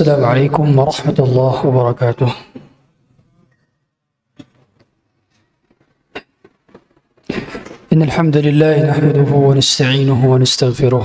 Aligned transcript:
السلام 0.00 0.24
عليكم 0.24 0.78
ورحمة 0.78 1.18
الله 1.18 1.66
وبركاته. 1.66 2.30
إن 7.92 8.00
الحمد 8.08 8.36
لله 8.36 8.74
نحمده 8.90 9.30
ونستعينه 9.32 10.20
ونستغفره 10.32 11.04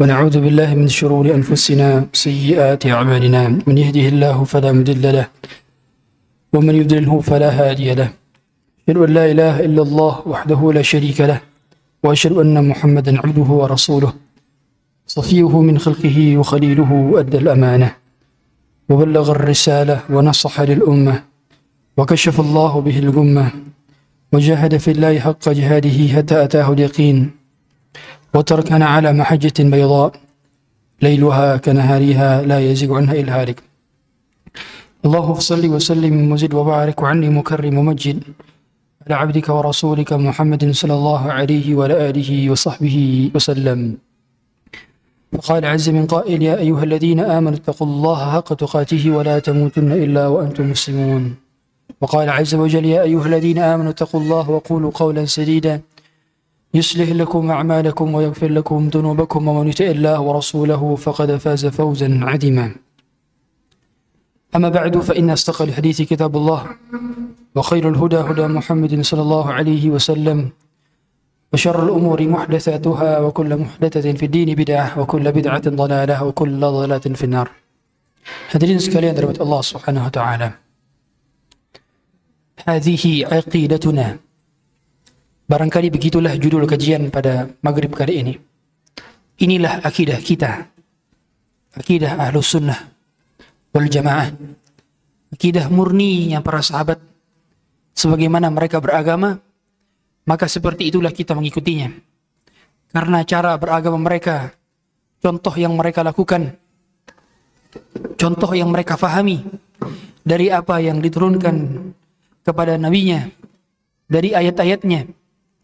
ونعوذ 0.00 0.36
بالله 0.40 0.74
من 0.74 0.88
شرور 0.88 1.34
أنفسنا 1.34 2.06
وسيئات 2.14 2.86
أعمالنا. 2.86 3.42
من 3.66 3.78
يهده 3.78 4.06
الله 4.14 4.44
فلا 4.44 4.70
مضل 4.72 5.02
له 5.02 5.26
ومن 6.54 6.74
يضلله 6.74 7.20
فلا 7.20 7.50
هادي 7.50 7.94
له. 7.94 8.10
أشهد 8.86 8.98
أن 9.02 9.10
لا 9.18 9.24
إله 9.32 9.54
إلا 9.66 9.82
الله 9.82 10.14
وحده 10.26 10.60
لا 10.72 10.82
شريك 10.82 11.20
له 11.20 11.40
وأشهد 12.04 12.32
أن 12.38 12.68
محمدا 12.70 13.12
عبده 13.22 13.48
ورسوله. 13.60 14.12
صفيه 15.06 15.60
من 15.68 15.78
خلقه 15.78 16.18
وخليله 16.38 16.90
أدى 17.18 17.38
الأمانة. 17.38 18.01
وبلغ 18.88 19.30
الرسالة 19.30 20.00
ونصح 20.10 20.60
للأمة 20.60 21.22
وكشف 21.96 22.40
الله 22.40 22.80
به 22.80 22.98
الغمة 22.98 23.50
وجاهد 24.32 24.76
في 24.76 24.90
الله 24.90 25.18
حق 25.18 25.48
جهاده 25.48 25.98
حتى 26.14 26.44
أتاه 26.44 26.72
اليقين 26.72 27.30
وتركنا 28.34 28.86
على 28.86 29.12
محجة 29.12 29.58
بيضاء 29.58 30.12
ليلها 31.02 31.56
كنهارها 31.56 32.42
لا 32.42 32.58
يزيغ 32.60 32.94
عنها 32.96 33.14
إلا 33.14 33.32
هالك. 33.42 33.62
اللهم 35.04 35.34
صل 35.34 35.66
وسلم 35.66 36.32
وزد 36.32 36.54
وبارك 36.54 37.02
وعني 37.02 37.28
مكرم 37.28 37.78
ومجد 37.78 38.22
على 39.06 39.14
عبدك 39.14 39.48
ورسولك 39.48 40.12
محمد 40.12 40.70
صلى 40.70 40.94
الله 40.94 41.32
عليه 41.32 41.74
وعلى 41.74 42.10
آله 42.10 42.50
وصحبه 42.50 43.30
وسلم. 43.34 43.98
فقال 45.32 45.64
عز 45.64 45.88
من 45.90 46.06
قائل 46.06 46.42
يا 46.42 46.58
أيها 46.58 46.84
الذين 46.84 47.20
آمنوا 47.20 47.58
اتقوا 47.58 47.86
الله 47.86 48.32
حق 48.32 48.54
تقاته 48.54 49.10
ولا 49.10 49.38
تموتن 49.38 49.92
إلا 49.92 50.26
وأنتم 50.26 50.70
مسلمون. 50.70 51.34
وقال 52.00 52.30
عز 52.30 52.54
وجل 52.54 52.84
يا 52.84 53.02
أيها 53.02 53.26
الذين 53.26 53.58
آمنوا 53.58 53.90
اتقوا 53.90 54.20
الله 54.20 54.50
وقولوا 54.50 54.90
قولا 54.94 55.24
سديدا 55.24 55.80
يصلح 56.74 57.08
لكم 57.10 57.50
أعمالكم 57.50 58.14
ويغفر 58.14 58.48
لكم 58.48 58.88
ذنوبكم 58.94 59.48
ومن 59.48 59.68
يطع 59.68 59.84
الله 59.84 60.20
ورسوله 60.20 60.96
فقد 60.96 61.36
فاز 61.36 61.66
فوزا 61.66 62.20
عظيما. 62.22 62.74
أما 64.56 64.68
بعد 64.68 64.98
فإن 64.98 65.30
أصدق 65.30 65.62
الحديث 65.62 66.02
كتاب 66.02 66.36
الله 66.36 66.66
وخير 67.56 67.88
الهدى 67.88 68.16
هدى 68.16 68.46
محمد 68.46 69.00
صلى 69.00 69.22
الله 69.22 69.52
عليه 69.52 69.90
وسلم 69.90 70.50
وشر 71.51 71.79
الأمور 71.79 72.19
محدثاتها 72.27 73.19
وكل 73.19 73.51
محدثة 73.57 74.05
في 74.19 74.25
الدين 74.25 74.49
بدعة 74.55 74.99
وكل 74.99 75.25
بدعة 75.31 75.65
ضلالة 75.69 76.17
وكل 76.23 76.59
ضلالة 76.59 77.05
في 77.15 77.23
النار 77.23 77.49
Hadirin 78.51 78.75
sekalian 78.75 79.15
dari 79.15 79.39
Allah 79.39 79.61
Subhanahu 79.63 80.03
wa 80.03 80.11
taala. 80.11 80.59
Hadhihi 82.59 83.23
aqidatuna. 83.23 84.19
Barangkali 85.47 85.87
begitulah 85.87 86.35
judul 86.35 86.67
kajian 86.67 87.07
pada 87.07 87.47
maghrib 87.63 87.95
kali 87.95 88.19
ini. 88.19 88.35
Inilah 89.39 89.79
akidah 89.79 90.19
kita. 90.19 90.67
Akidah 91.79 92.19
Ahlus 92.19 92.51
Sunnah 92.51 92.75
wal 93.71 93.87
Jamaah. 93.87 94.27
Akidah 95.31 95.71
murni 95.71 96.35
yang 96.35 96.43
para 96.43 96.59
sahabat 96.59 96.99
sebagaimana 97.95 98.51
mereka 98.51 98.83
beragama 98.83 99.39
maka 100.26 100.46
seperti 100.46 100.90
itulah 100.90 101.10
kita 101.10 101.34
mengikutinya. 101.34 101.90
Karena 102.92 103.24
cara 103.24 103.56
beragama 103.56 103.98
mereka, 103.98 104.52
contoh 105.18 105.54
yang 105.56 105.72
mereka 105.74 106.04
lakukan, 106.04 106.54
contoh 108.20 108.52
yang 108.52 108.68
mereka 108.68 109.00
fahami 109.00 109.42
dari 110.22 110.52
apa 110.52 110.78
yang 110.78 111.00
diturunkan 111.00 111.56
kepada 112.44 112.76
nabinya, 112.76 113.26
dari 114.06 114.36
ayat-ayatnya, 114.36 115.08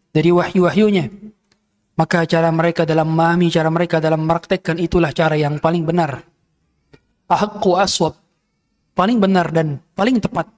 dari 0.09 0.29
wahyu-wahyunya, 0.33 1.05
maka 1.99 2.25
cara 2.25 2.49
mereka 2.49 2.87
dalam 2.87 3.11
memahami, 3.13 3.47
cara 3.51 3.69
mereka 3.69 3.99
dalam 4.01 4.23
mempraktekkan 4.25 4.79
itulah 4.79 5.13
cara 5.13 5.35
yang 5.35 5.61
paling 5.61 5.85
benar. 5.85 6.23
Ahakku 7.29 7.77
aswab, 7.77 8.17
paling 8.97 9.21
benar 9.21 9.53
dan 9.53 9.77
paling 9.93 10.17
tepat. 10.17 10.49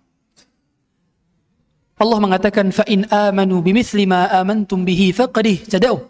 Allah 2.02 2.18
mengatakan 2.18 2.74
fa 2.74 2.82
in 2.90 3.06
amanu 3.14 3.62
bimithli 3.62 4.10
ma 4.10 4.26
amantum 4.34 4.82
bihi 4.82 5.14
faqad 5.14 5.46
ihtadaw. 5.46 6.02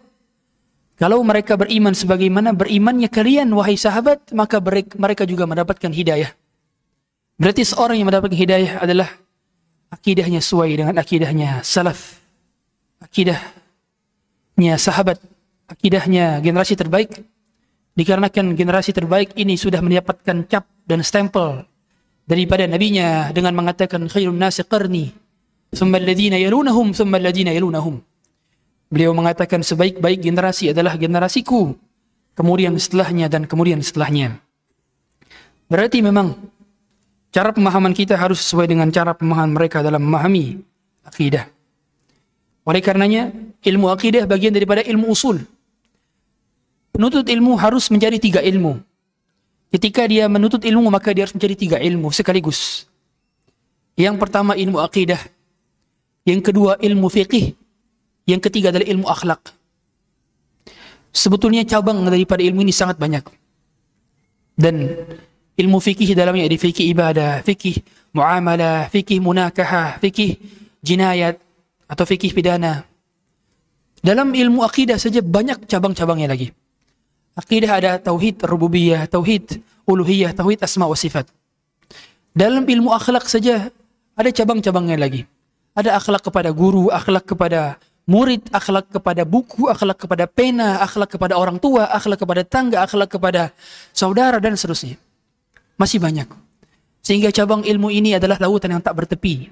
Kalau 0.96 1.20
mereka 1.20 1.60
beriman 1.60 1.92
sebagaimana 1.92 2.56
berimannya 2.56 3.12
kalian 3.12 3.52
wahai 3.52 3.76
sahabat, 3.76 4.32
maka 4.32 4.56
mereka 4.96 5.28
juga 5.28 5.44
mendapatkan 5.44 5.92
hidayah. 5.92 6.32
Berarti 7.36 7.68
seorang 7.68 8.00
yang 8.00 8.08
mendapatkan 8.08 8.38
hidayah 8.38 8.72
adalah 8.80 9.08
akidahnya 9.92 10.40
sesuai 10.40 10.70
dengan 10.72 10.94
akidahnya 10.96 11.60
salaf. 11.60 12.22
Akidahnya 13.02 14.78
sahabat, 14.80 15.20
akidahnya 15.68 16.40
generasi 16.40 16.72
terbaik. 16.78 17.20
Dikarenakan 17.92 18.56
generasi 18.56 18.96
terbaik 18.96 19.36
ini 19.36 19.60
sudah 19.60 19.84
mendapatkan 19.84 20.48
cap 20.48 20.64
dan 20.88 21.04
stempel 21.04 21.68
daripada 22.24 22.64
nabinya 22.64 23.28
dengan 23.36 23.52
mengatakan 23.52 24.08
khairun 24.08 24.38
nasi 24.38 24.64
qarni 24.64 25.12
thumma 25.72 25.96
alladhina 25.98 26.36
yalunahum 26.38 26.92
thumma 26.92 27.16
alladhina 27.18 27.50
yalunahum 27.56 27.98
beliau 28.92 29.12
mengatakan 29.16 29.64
sebaik-baik 29.64 30.20
generasi 30.20 30.70
adalah 30.70 30.94
generasiku 31.00 31.74
kemudian 32.36 32.76
setelahnya 32.76 33.26
dan 33.32 33.48
kemudian 33.48 33.80
setelahnya 33.80 34.38
berarti 35.66 36.04
memang 36.04 36.36
cara 37.32 37.50
pemahaman 37.56 37.96
kita 37.96 38.14
harus 38.14 38.44
sesuai 38.44 38.68
dengan 38.68 38.92
cara 38.92 39.16
pemahaman 39.16 39.56
mereka 39.56 39.80
dalam 39.80 40.04
memahami 40.04 40.60
akidah 41.08 41.48
oleh 42.62 42.80
karenanya 42.84 43.32
ilmu 43.64 43.88
akidah 43.90 44.28
bagian 44.28 44.52
daripada 44.52 44.84
ilmu 44.84 45.08
usul 45.08 45.40
penuntut 46.92 47.26
ilmu 47.26 47.56
harus 47.56 47.88
menjadi 47.88 48.20
tiga 48.20 48.40
ilmu. 48.44 48.78
Ketika 49.72 50.04
dia 50.04 50.28
menuntut 50.28 50.60
ilmu 50.62 50.92
maka 50.92 51.16
dia 51.16 51.24
harus 51.24 51.32
menjadi 51.32 51.56
tiga 51.56 51.76
ilmu 51.80 52.12
sekaligus. 52.12 52.84
Yang 53.96 54.20
pertama 54.20 54.52
ilmu 54.52 54.78
akidah 54.78 55.18
yang 56.26 56.40
kedua 56.40 56.78
ilmu 56.78 57.08
fiqih. 57.10 57.54
Yang 58.22 58.40
ketiga 58.48 58.70
adalah 58.70 58.86
ilmu 58.86 59.06
akhlak. 59.10 59.50
Sebetulnya 61.10 61.66
cabang 61.66 62.06
daripada 62.06 62.40
ilmu 62.40 62.62
ini 62.62 62.72
sangat 62.72 62.96
banyak. 62.96 63.26
Dan 64.54 64.94
ilmu 65.58 65.78
fikih 65.82 66.14
dalamnya 66.14 66.46
ada 66.46 66.56
fikih 66.56 66.86
ibadah, 66.94 67.32
fikih 67.42 67.82
muamalah, 68.14 68.88
fikih 68.88 69.18
munakahah, 69.18 69.98
fikih 69.98 70.38
jinayat 70.80 71.36
atau 71.90 72.04
fikih 72.06 72.30
pidana. 72.32 72.86
Dalam 74.02 74.34
ilmu 74.34 74.62
akidah 74.66 74.98
saja 74.98 75.22
banyak 75.22 75.66
cabang-cabangnya 75.66 76.30
lagi. 76.30 76.50
Akidah 77.32 77.70
ada 77.80 77.90
tauhid 77.96 78.44
rububiyah, 78.44 79.08
tauhid 79.08 79.62
uluhiyah, 79.88 80.36
tauhid 80.36 80.62
asma 80.62 80.84
wa 80.84 80.96
sifat. 80.98 81.26
Dalam 82.32 82.64
ilmu 82.64 82.92
akhlak 82.92 83.28
saja 83.28 83.68
ada 84.16 84.30
cabang-cabangnya 84.32 84.96
lagi. 84.96 85.24
Ada 85.72 85.96
akhlak 85.96 86.22
kepada 86.28 86.52
guru, 86.52 86.92
akhlak 86.92 87.24
kepada 87.24 87.80
murid, 88.04 88.44
akhlak 88.52 88.92
kepada 88.92 89.22
buku, 89.24 89.72
akhlak 89.72 89.98
kepada 90.04 90.24
pena, 90.28 90.84
akhlak 90.84 91.16
kepada 91.16 91.38
orang 91.38 91.56
tua, 91.56 91.88
akhlak 91.88 92.20
kepada 92.20 92.42
tangga, 92.44 92.84
akhlak 92.84 93.08
kepada 93.08 93.56
saudara 93.96 94.36
dan 94.36 94.52
seterusnya. 94.58 95.00
Masih 95.80 95.96
banyak. 95.96 96.28
Sehingga 97.02 97.32
cabang 97.34 97.64
ilmu 97.64 97.88
ini 97.90 98.14
adalah 98.14 98.38
lautan 98.38 98.78
yang 98.78 98.82
tak 98.84 98.94
bertepi. 98.94 99.48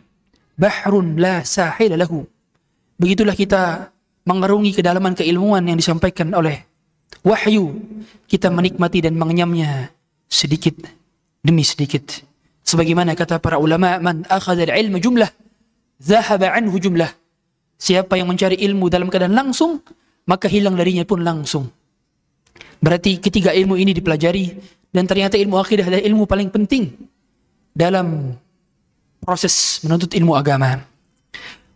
Bahrun 0.54 1.16
la 1.16 1.42
sahil 1.42 1.96
lahu. 1.96 2.22
Begitulah 3.00 3.32
kita 3.32 3.90
mengerungi 4.28 4.76
kedalaman 4.76 5.16
keilmuan 5.16 5.64
yang 5.64 5.80
disampaikan 5.80 6.30
oleh 6.36 6.68
wahyu 7.24 7.76
kita 8.30 8.48
menikmati 8.52 9.02
dan 9.04 9.16
mengenyamnya 9.16 9.90
sedikit 10.30 10.76
demi 11.42 11.64
sedikit 11.64 12.22
sebagaimana 12.62 13.16
kata 13.16 13.40
para 13.42 13.56
ulama 13.58 13.98
man 13.98 14.22
akhadha 14.28 14.76
jumlah 15.00 15.28
zahaba 16.00 16.56
anhu 16.56 16.80
jumlah. 16.80 17.12
Siapa 17.76 18.16
yang 18.16 18.28
mencari 18.28 18.56
ilmu 18.60 18.88
dalam 18.88 19.12
keadaan 19.12 19.36
langsung 19.36 19.84
maka 20.24 20.48
hilang 20.48 20.74
darinya 20.74 21.04
pun 21.04 21.20
langsung. 21.20 21.68
Berarti 22.80 23.20
ketiga 23.20 23.52
ilmu 23.52 23.76
ini 23.76 23.92
dipelajari 23.92 24.56
dan 24.90 25.04
ternyata 25.04 25.36
ilmu 25.36 25.60
akidah 25.60 25.86
adalah 25.86 26.02
ilmu 26.02 26.24
paling 26.24 26.48
penting 26.48 26.96
dalam 27.76 28.34
proses 29.20 29.84
menuntut 29.84 30.12
ilmu 30.16 30.32
agama. 30.34 30.80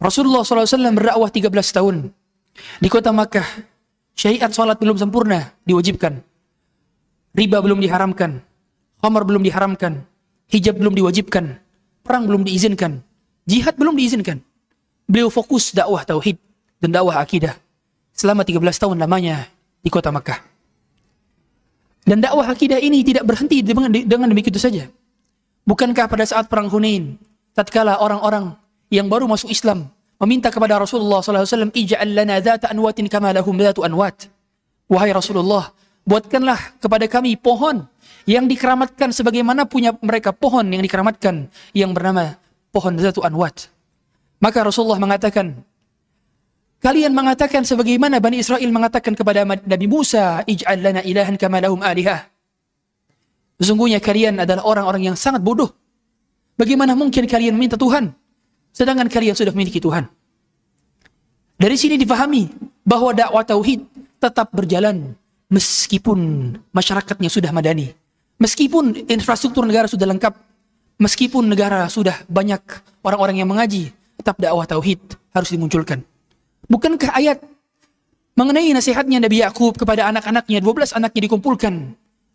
Rasulullah 0.00 0.43
SAW 0.43 0.97
berdakwah 0.97 1.31
13 1.31 1.50
tahun 1.53 1.97
di 2.81 2.88
kota 2.88 3.12
Makkah. 3.12 3.47
Syariat 4.15 4.55
salat 4.55 4.79
belum 4.79 4.94
sempurna 4.94 5.50
diwajibkan. 5.67 6.23
Riba 7.35 7.59
belum 7.59 7.82
diharamkan. 7.82 8.38
Khamar 9.03 9.26
belum 9.26 9.43
diharamkan. 9.43 10.06
Hijab 10.47 10.79
belum 10.79 10.94
diwajibkan. 10.94 11.59
Perang 12.06 12.31
belum 12.31 12.47
diizinkan 12.47 13.03
jihad 13.49 13.76
belum 13.76 13.96
diizinkan. 13.96 14.41
Beliau 15.05 15.29
fokus 15.29 15.73
dakwah 15.73 16.05
tauhid 16.05 16.41
dan 16.81 16.91
dakwah 16.93 17.21
akidah 17.21 17.57
selama 18.16 18.45
13 18.45 18.61
tahun 18.61 18.97
lamanya 18.97 19.49
di 19.85 19.92
kota 19.92 20.09
Makkah. 20.09 20.40
Dan 22.04 22.21
dakwah 22.21 22.45
akidah 22.45 22.80
ini 22.80 23.00
tidak 23.00 23.25
berhenti 23.25 23.64
dengan, 23.64 23.88
dengan 23.88 24.28
demikian 24.28 24.57
saja. 24.61 24.85
Bukankah 25.64 26.04
pada 26.09 26.25
saat 26.28 26.49
perang 26.52 26.68
Hunain 26.68 27.16
tatkala 27.57 27.97
orang-orang 27.97 28.52
yang 28.92 29.09
baru 29.09 29.25
masuk 29.25 29.49
Islam 29.49 29.88
meminta 30.21 30.52
kepada 30.52 30.76
Rasulullah 30.76 31.25
SAW, 31.25 31.73
ij'al 31.73 32.12
lana 32.12 32.40
dhata 32.45 32.68
anwatin 32.68 33.09
kama 33.09 33.33
lahum 33.33 33.57
anwat. 33.57 34.28
Wahai 34.85 35.16
Rasulullah, 35.16 35.73
buatkanlah 36.04 36.76
kepada 36.80 37.09
kami 37.09 37.40
pohon 37.40 37.88
yang 38.28 38.45
dikeramatkan 38.45 39.12
sebagaimana 39.12 39.64
punya 39.64 39.97
mereka 40.04 40.33
pohon 40.33 40.64
yang 40.68 40.85
dikeramatkan 40.85 41.49
yang 41.73 41.97
bernama 41.97 42.37
pohon 42.75 42.99
dhatu 42.99 43.23
anwat. 43.23 43.71
Maka 44.43 44.66
Rasulullah 44.66 44.99
mengatakan, 44.99 45.62
kalian 46.83 47.14
mengatakan 47.14 47.62
sebagaimana 47.62 48.19
Bani 48.19 48.43
Israel 48.43 48.66
mengatakan 48.75 49.14
kepada 49.14 49.47
Nabi 49.47 49.87
Musa, 49.87 50.43
ij'al 50.43 50.83
lana 50.83 51.00
ilahan 51.07 51.38
kama 51.38 51.62
lahum 51.62 51.78
alihah. 51.78 52.26
Sesungguhnya 53.62 54.02
kalian 54.02 54.43
adalah 54.43 54.66
orang-orang 54.66 55.14
yang 55.14 55.16
sangat 55.16 55.38
bodoh. 55.38 55.71
Bagaimana 56.59 56.99
mungkin 56.99 57.31
kalian 57.31 57.54
minta 57.54 57.78
Tuhan 57.78 58.11
Sedangkan 58.75 59.07
kalian 59.07 59.38
sudah 59.38 59.54
memiliki 59.54 59.78
Tuhan. 59.78 60.11
Dari 61.54 61.78
sini 61.78 61.95
difahami 61.95 62.50
bahwa 62.83 63.14
dakwah 63.14 63.47
tauhid 63.47 63.87
tetap 64.19 64.50
berjalan 64.50 65.14
meskipun 65.47 66.50
masyarakatnya 66.75 67.31
sudah 67.31 67.54
madani. 67.54 67.95
Meskipun 68.43 69.07
infrastruktur 69.07 69.62
negara 69.62 69.87
sudah 69.87 70.11
lengkap, 70.11 70.35
meskipun 71.00 71.48
negara 71.48 71.88
sudah 71.88 72.15
banyak 72.27 72.60
orang-orang 73.01 73.41
yang 73.41 73.50
mengaji, 73.50 73.91
tetap 74.19 74.36
dakwah 74.38 74.67
tauhid 74.67 75.00
harus 75.31 75.50
dimunculkan. 75.50 76.03
Bukankah 76.69 77.15
ayat 77.15 77.41
mengenai 78.36 78.72
nasihatnya 78.75 79.24
Nabi 79.24 79.41
Yakub 79.41 79.75
kepada 79.79 80.05
anak-anaknya, 80.12 80.60
12 80.62 80.96
anaknya 80.96 81.22
dikumpulkan 81.25 81.74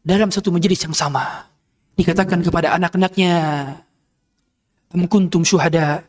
dalam 0.04 0.28
satu 0.32 0.50
majelis 0.50 0.82
yang 0.82 0.96
sama. 0.96 1.48
Dikatakan 1.94 2.42
kepada 2.42 2.74
anak-anaknya, 2.74 3.32
Am 4.94 5.10
kuntum 5.10 5.42
syuhada 5.42 6.06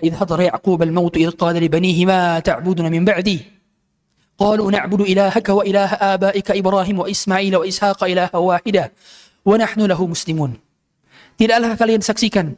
إذ 0.00 0.16
حضر 0.16 0.40
يعقوب 0.40 0.82
الموت 0.82 1.16
إذ 1.16 1.30
قال 1.36 1.56
لبنيه 1.56 2.06
ما 2.06 2.40
تعبدون 2.40 2.88
من 2.92 3.04
بعدي 3.04 3.40
قالوا 4.38 4.70
نعبد 4.70 5.00
إلهك 5.00 5.48
وإله 5.48 5.90
آبائك 6.16 6.50
إبراهيم 6.50 6.98
وإسماعيل 6.98 7.56
وإسحاق 7.56 8.04
إلها 8.04 8.36
واحدة 8.36 8.92
ونحن 9.44 9.80
له 9.80 10.06
مسلمون 10.06 10.50
Tidaklah 11.37 11.77
kalian 11.77 12.01
saksikan 12.01 12.57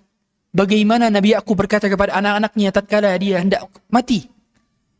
bagaimana 0.55 1.11
Nabi 1.11 1.35
Yakub 1.35 1.59
berkata 1.59 1.91
kepada 1.91 2.15
anak-anaknya 2.15 2.69
tatkala 2.71 3.11
dia 3.19 3.43
hendak 3.43 3.67
mati. 3.91 4.25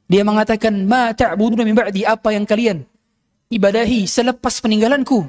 Dia 0.10 0.26
mengatakan, 0.26 0.74
"Ma 0.84 1.16
ta'buduna 1.16 1.64
min 1.64 1.78
ba'di?" 1.78 2.04
Apa 2.04 2.34
yang 2.36 2.44
kalian 2.44 2.84
ibadahi 3.48 4.04
selepas 4.10 4.60
peninggalanku? 4.60 5.24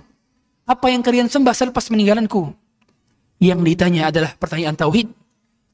Apa 0.67 0.91
yang 0.91 1.05
kalian 1.05 1.29
sembah 1.29 1.55
selepas 1.55 1.87
peninggalanku? 1.87 2.51
Yang 3.41 3.61
ditanya 3.65 4.11
adalah 4.13 4.35
pertanyaan 4.37 4.77
tauhid. 4.77 5.09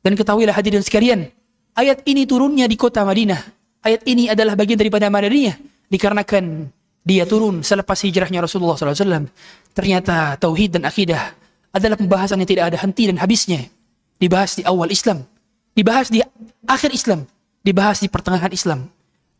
Dan 0.02 0.14
ketahuilah 0.14 0.54
hadirin 0.54 0.86
sekalian, 0.86 1.26
ayat 1.74 2.06
ini 2.06 2.28
turunnya 2.28 2.70
di 2.70 2.78
kota 2.78 3.02
Madinah. 3.02 3.42
Ayat 3.82 4.06
ini 4.06 4.30
adalah 4.30 4.54
bagian 4.54 4.78
daripada 4.78 5.10
Madinah 5.10 5.58
dikarenakan 5.90 6.70
dia 7.06 7.22
turun 7.26 7.62
selepas 7.62 7.98
hijrahnya 8.02 8.42
Rasulullah 8.42 8.74
SAW. 8.74 9.30
Ternyata 9.70 10.34
tauhid 10.38 10.78
dan 10.78 10.90
akidah 10.90 11.45
adalah 11.76 11.96
pembahasan 12.00 12.40
yang 12.40 12.48
tidak 12.48 12.64
ada 12.72 12.78
henti 12.80 13.06
dan 13.06 13.20
habisnya. 13.20 13.68
Dibahas 14.16 14.56
di 14.56 14.64
awal 14.64 14.88
Islam, 14.88 15.28
dibahas 15.76 16.08
di 16.08 16.24
akhir 16.64 16.90
Islam, 16.96 17.28
dibahas 17.60 18.00
di 18.00 18.08
pertengahan 18.08 18.48
Islam. 18.48 18.88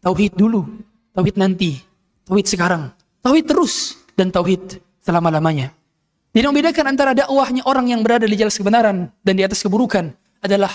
Tauhid 0.05 0.37
dulu, 0.37 0.69
tauhid 1.17 1.41
nanti, 1.41 1.81
tauhid 2.29 2.45
sekarang, 2.45 2.93
tauhid 3.25 3.49
terus 3.49 3.97
dan 4.13 4.29
tauhid 4.29 4.85
selama-lamanya. 5.01 5.73
Tidak 6.37 6.53
membedakan 6.53 6.93
antara 6.93 7.17
dakwahnya 7.17 7.65
orang 7.65 7.89
yang 7.89 8.05
berada 8.05 8.29
di 8.29 8.37
jalan 8.37 8.53
kebenaran 8.53 8.97
dan 9.25 9.35
di 9.41 9.43
atas 9.49 9.65
keburukan 9.65 10.13
adalah 10.45 10.69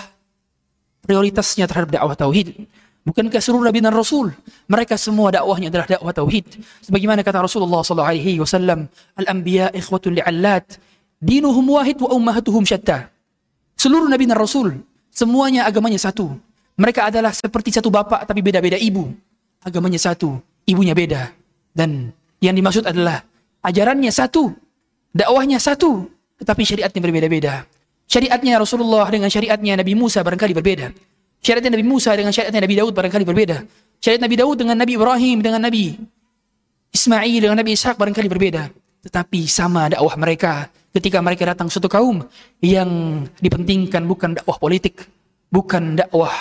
prioritasnya 1.05 1.69
terhadap 1.69 1.93
dakwah 1.93 2.17
tauhid. 2.17 2.65
Bukankah 3.01 3.41
seluruh 3.41 3.65
nabi 3.65 3.81
dan 3.81 3.93
rasul 3.93 4.29
mereka 4.65 4.97
semua 4.97 5.29
dakwahnya 5.29 5.69
adalah 5.69 5.85
dakwah 5.85 6.13
tauhid. 6.13 6.45
Sebagaimana 6.85 7.21
kata 7.21 7.45
Rasulullah 7.45 7.85
wasallam, 7.85 8.89
"Al-anbiya 9.17 9.69
ikhwatul 9.73 10.17
li'allat, 10.17 10.81
dinuhum 11.21 11.77
wahid 11.77 12.01
wa 12.01 12.09
ummahatuhum 12.11 12.65
syatta." 12.65 13.07
Seluruh 13.77 14.09
nabi 14.09 14.25
dan 14.25 14.37
rasul 14.37 14.75
semuanya 15.13 15.69
agamanya 15.69 16.01
satu. 16.01 16.33
Mereka 16.75 17.13
adalah 17.13 17.31
seperti 17.31 17.69
satu 17.77 17.93
bapak 17.93 18.25
tapi 18.25 18.41
beda-beda 18.41 18.75
ibu. 18.75 19.13
Agamanya 19.61 20.01
satu, 20.01 20.41
ibunya 20.65 20.97
beda. 20.97 21.29
Dan 21.71 22.09
yang 22.41 22.57
dimaksud 22.57 22.89
adalah 22.89 23.21
ajarannya 23.61 24.09
satu, 24.09 24.49
dakwahnya 25.13 25.61
satu, 25.61 26.09
tetapi 26.41 26.65
syariatnya 26.65 27.01
berbeda-beda. 27.05 27.69
Syariatnya 28.09 28.57
Rasulullah 28.57 29.07
dengan 29.07 29.29
syariatnya 29.29 29.77
Nabi 29.77 29.93
Musa 29.93 30.25
barangkali 30.25 30.51
berbeda. 30.57 30.89
Syariatnya 31.39 31.77
Nabi 31.77 31.85
Musa 31.85 32.11
dengan 32.17 32.33
syariatnya 32.33 32.61
Nabi 32.65 32.75
Daud 32.81 32.93
barangkali 32.97 33.23
berbeda. 33.23 33.57
Syariat 34.01 34.21
Nabi 34.25 34.35
Daud 34.41 34.57
dengan 34.57 34.75
Nabi 34.81 34.91
Ibrahim 34.97 35.37
dengan 35.45 35.61
Nabi 35.61 35.93
Ismail 36.91 37.39
dengan 37.39 37.57
Nabi 37.61 37.71
Ishak 37.77 37.95
barangkali 37.95 38.27
berbeda. 38.27 38.67
Tetapi 39.05 39.45
sama 39.47 39.87
dakwah 39.87 40.17
mereka 40.17 40.67
ketika 40.91 41.23
mereka 41.23 41.47
datang 41.47 41.71
suatu 41.71 41.87
kaum 41.87 42.23
yang 42.59 43.23
dipentingkan 43.39 44.03
bukan 44.03 44.35
dakwah 44.35 44.59
politik, 44.59 45.07
bukan 45.47 45.95
dakwah 45.95 46.31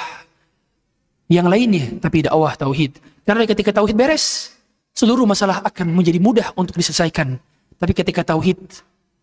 yang 1.30 1.46
lainnya, 1.46 1.98
tapi 2.02 2.26
dakwah 2.26 2.54
tauhid. 2.58 2.98
Karena 3.22 3.46
ketika 3.46 3.70
tauhid 3.70 3.94
beres, 3.94 4.54
seluruh 4.90 5.24
masalah 5.24 5.62
akan 5.62 5.94
menjadi 5.94 6.18
mudah 6.18 6.48
untuk 6.58 6.74
diselesaikan. 6.74 7.38
Tapi 7.78 7.92
ketika 7.94 8.26
tauhid 8.26 8.58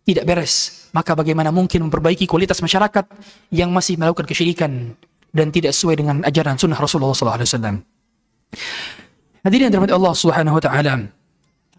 tidak 0.07 0.23
beres, 0.23 0.87
maka 0.95 1.11
bagaimana 1.11 1.51
mungkin 1.51 1.91
memperbaiki 1.91 2.23
kualitas 2.23 2.63
masyarakat 2.63 3.05
yang 3.51 3.67
masih 3.75 3.99
melakukan 3.99 4.23
kesyirikan 4.23 4.95
dan 5.35 5.51
tidak 5.51 5.75
sesuai 5.75 5.99
dengan 5.99 6.23
ajaran 6.23 6.55
sunnah 6.55 6.79
Rasulullah 6.79 7.11
SAW. 7.11 7.83
Hadirin 9.43 9.71
yang 9.71 9.83
Allah 9.91 10.13
Subhanahu 10.15 10.55
wa 10.55 10.63
taala. 10.63 11.11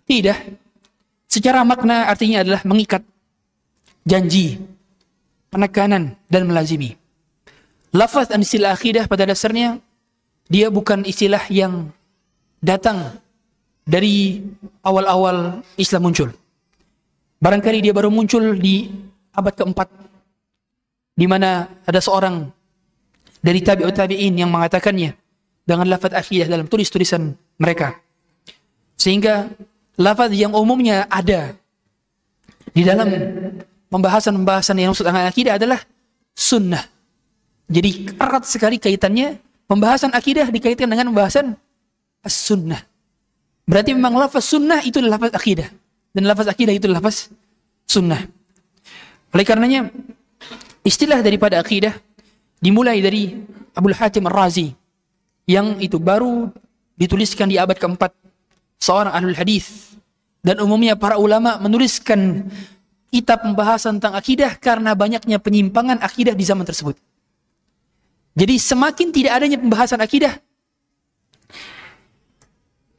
Tidak 0.05 0.39
secara 1.29 1.65
makna 1.65 2.09
artinya 2.09 2.41
adalah 2.41 2.61
mengikat 2.65 3.05
janji, 4.05 4.61
penekanan 5.49 6.15
dan 6.29 6.43
melazimi. 6.45 6.95
Lafaz 7.95 8.29
dan 8.29 8.45
istilah 8.45 8.77
akidah 8.77 9.09
pada 9.09 9.25
dasarnya 9.25 9.81
dia 10.49 10.69
bukan 10.69 11.05
istilah 11.05 11.41
yang 11.49 11.89
datang 12.61 13.17
dari 13.89 14.45
awal-awal 14.85 15.65
Islam 15.81 16.13
muncul. 16.13 16.29
Barangkali 17.41 17.81
dia 17.81 17.95
baru 17.97 18.13
muncul 18.13 18.59
di 18.61 18.91
abad 19.33 19.55
keempat, 19.55 19.89
di 21.17 21.27
mana 21.31 21.71
ada 21.87 22.01
seorang 22.03 22.51
dari 23.41 23.63
tabi'ut 23.63 23.95
tabi'in 23.95 24.35
yang 24.37 24.51
mengatakannya 24.51 25.15
dengan 25.65 25.87
lafaz 25.89 26.13
akidah 26.13 26.51
dalam 26.51 26.67
tulis-tulisan 26.67 27.33
mereka. 27.57 27.97
Sehingga 28.99 29.49
lafaz 29.97 30.35
yang 30.35 30.53
umumnya 30.53 31.07
ada 31.07 31.55
di 32.75 32.83
dalam 32.83 33.09
pembahasan-pembahasan 33.89 34.77
yang 34.79 34.93
maksud 34.93 35.09
akidah 35.09 35.57
adalah 35.57 35.81
sunnah. 36.33 36.85
Jadi 37.69 38.17
erat 38.17 38.45
sekali 38.49 38.81
kaitannya 38.81 39.37
pembahasan 39.69 40.13
akidah 40.17 40.49
dikaitkan 40.49 40.89
dengan 40.89 41.13
pembahasan 41.13 41.53
as-sunnah. 42.25 42.81
Berarti 43.69 43.93
memang 43.93 44.17
lafaz 44.17 44.49
sunnah 44.49 44.81
itu 44.81 45.05
lafaz 45.05 45.37
akidah. 45.37 45.69
Dan 46.17 46.25
lafaz 46.25 46.49
akidah 46.49 46.73
itu 46.73 46.89
lafaz 46.89 47.29
sunnah. 47.85 48.25
Oleh 49.37 49.45
karenanya, 49.45 49.93
istilah 50.81 51.21
daripada 51.21 51.61
akidah 51.61 51.93
dimulai 52.65 53.05
dari 53.05 53.37
Abu 53.77 53.93
Hatim 53.93 54.25
Ar-Razi 54.25 54.73
yang 55.45 55.77
itu 55.85 56.01
baru 56.01 56.49
dituliskan 56.97 57.53
di 57.53 57.61
abad 57.61 57.77
keempat 57.77 58.11
seorang 58.81 59.13
ahlul 59.13 59.37
hadis 59.37 59.97
dan 60.41 60.59
umumnya 60.65 60.97
para 60.97 61.21
ulama 61.21 61.61
menuliskan 61.61 62.49
kitab 63.09 63.45
pembahasan 63.45 63.97
tentang 64.01 64.15
akidah 64.17 64.57
karena 64.61 64.93
banyaknya 64.93 65.41
penyimpangan 65.41 66.01
akidah 66.05 66.37
di 66.37 66.45
zaman 66.45 66.65
tersebut. 66.65 66.97
Jadi 68.39 68.55
semakin 68.55 69.09
tidak 69.11 69.33
adanya 69.35 69.59
pembahasan 69.59 69.99
akidah, 69.99 70.39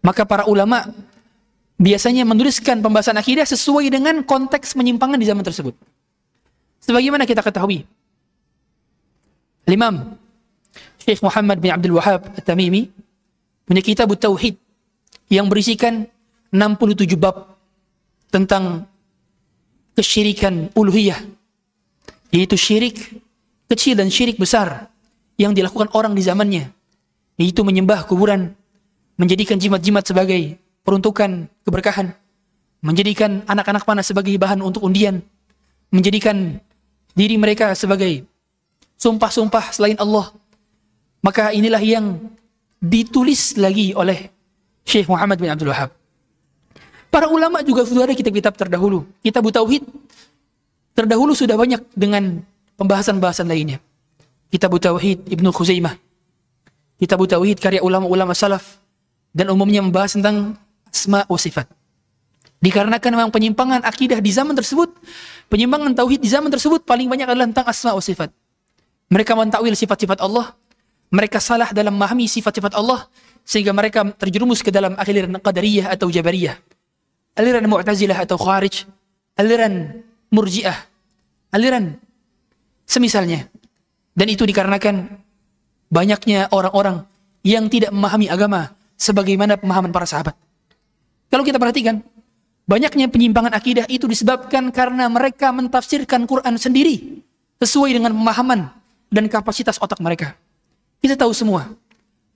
maka 0.04 0.28
para 0.28 0.44
ulama 0.50 0.84
biasanya 1.80 2.28
menuliskan 2.28 2.84
pembahasan 2.84 3.16
akidah 3.16 3.48
sesuai 3.48 3.88
dengan 3.88 4.20
konteks 4.26 4.76
penyimpangan 4.76 5.16
di 5.16 5.28
zaman 5.30 5.46
tersebut. 5.46 5.78
Sebagaimana 6.84 7.24
kita 7.24 7.40
ketahui, 7.40 7.88
Imam 9.70 10.18
Syekh 11.00 11.24
Muhammad 11.24 11.58
bin 11.64 11.72
Abdul 11.72 11.96
Wahab 11.96 12.36
At-Tamimi 12.36 12.92
punya 13.64 13.82
kitab 13.86 14.12
Tauhid 14.12 14.58
yang 15.30 15.48
berisikan 15.48 16.10
67 16.50 17.16
bab 17.16 17.56
tentang 18.34 18.90
kesyirikan 20.00 20.72
uluhiyah 20.72 21.20
yaitu 22.32 22.56
syirik 22.56 23.20
kecil 23.68 24.00
dan 24.00 24.08
syirik 24.08 24.40
besar 24.40 24.88
yang 25.36 25.52
dilakukan 25.52 25.92
orang 25.92 26.16
di 26.16 26.24
zamannya 26.24 26.72
yaitu 27.36 27.68
menyembah 27.68 28.08
kuburan 28.08 28.56
menjadikan 29.20 29.60
jimat-jimat 29.60 30.08
sebagai 30.08 30.56
peruntukan 30.88 31.52
keberkahan 31.68 32.16
menjadikan 32.80 33.44
anak-anak 33.44 33.84
panah 33.84 34.06
sebagai 34.08 34.32
bahan 34.40 34.64
untuk 34.64 34.88
undian 34.88 35.20
menjadikan 35.92 36.64
diri 37.12 37.36
mereka 37.36 37.76
sebagai 37.76 38.24
sumpah-sumpah 38.96 39.76
selain 39.76 40.00
Allah 40.00 40.32
maka 41.20 41.52
inilah 41.52 41.84
yang 41.84 42.16
ditulis 42.80 43.60
lagi 43.60 43.92
oleh 43.92 44.32
Syekh 44.88 45.12
Muhammad 45.12 45.36
bin 45.36 45.52
Abdul 45.52 45.68
Wahab. 45.68 45.99
Para 47.10 47.26
ulama 47.26 47.66
juga 47.66 47.86
sudah 47.90 48.06
ada 48.06 48.14
kitab-kitab 48.14 48.54
terdahulu. 48.54 49.02
Kitab 49.26 49.42
Tauhid 49.50 49.82
terdahulu 50.94 51.34
sudah 51.34 51.58
banyak 51.58 51.82
dengan 51.98 52.46
pembahasan-pembahasan 52.78 53.50
lainnya. 53.50 53.82
Kitab 54.54 54.78
Tauhid 54.78 55.26
Ibnu 55.26 55.50
Khuzaimah. 55.50 55.98
Kitab 57.02 57.22
Tauhid 57.26 57.58
karya 57.58 57.82
ulama-ulama 57.82 58.38
salaf 58.38 58.78
dan 59.34 59.50
umumnya 59.50 59.82
membahas 59.82 60.14
tentang 60.14 60.54
asma 60.94 61.26
wa 61.26 61.38
sifat. 61.38 61.66
Dikarenakan 62.60 63.12
memang 63.16 63.32
penyimpangan 63.32 63.82
akidah 63.88 64.20
di 64.20 64.30
zaman 64.36 64.52
tersebut, 64.52 64.92
penyimpangan 65.48 65.96
tauhid 65.96 66.20
di 66.20 66.28
zaman 66.28 66.52
tersebut 66.52 66.84
paling 66.84 67.08
banyak 67.08 67.24
adalah 67.24 67.48
tentang 67.48 67.72
asma 67.72 67.96
wa 67.96 68.04
sifat. 68.04 68.36
Mereka 69.10 69.32
mentakwil 69.32 69.72
sifat-sifat 69.80 70.20
Allah, 70.20 70.52
mereka 71.08 71.40
salah 71.40 71.72
dalam 71.72 71.96
memahami 71.96 72.28
sifat-sifat 72.28 72.76
Allah 72.76 73.08
sehingga 73.48 73.72
mereka 73.72 74.04
terjerumus 74.12 74.60
ke 74.60 74.76
dalam 74.76 74.94
aliran 75.00 75.40
qadariyah 75.40 75.96
atau 75.96 76.12
jabariyah 76.12 76.60
aliran 77.40 77.64
mu'tazilah 77.72 78.20
atau 78.20 78.36
kharij 78.36 78.84
aliran 79.40 80.04
murjiah 80.28 80.76
aliran 81.56 81.96
semisalnya. 82.84 83.48
Dan 84.12 84.28
itu 84.28 84.44
dikarenakan 84.44 85.08
banyaknya 85.88 86.52
orang-orang 86.52 87.08
yang 87.48 87.72
tidak 87.72 87.96
memahami 87.96 88.28
agama 88.28 88.76
sebagaimana 89.00 89.56
pemahaman 89.56 89.96
para 89.96 90.04
sahabat. 90.04 90.36
Kalau 91.32 91.48
kita 91.48 91.56
perhatikan 91.56 92.04
banyaknya 92.68 93.08
penyimpangan 93.08 93.56
akidah 93.56 93.88
itu 93.88 94.04
disebabkan 94.12 94.76
karena 94.76 95.08
mereka 95.08 95.56
mentafsirkan 95.56 96.28
Quran 96.28 96.60
sendiri 96.60 97.24
sesuai 97.64 97.96
dengan 97.96 98.12
pemahaman 98.12 98.68
dan 99.08 99.32
kapasitas 99.32 99.80
otak 99.80 100.04
mereka. 100.04 100.36
Kita 101.00 101.16
tahu 101.16 101.32
semua 101.32 101.72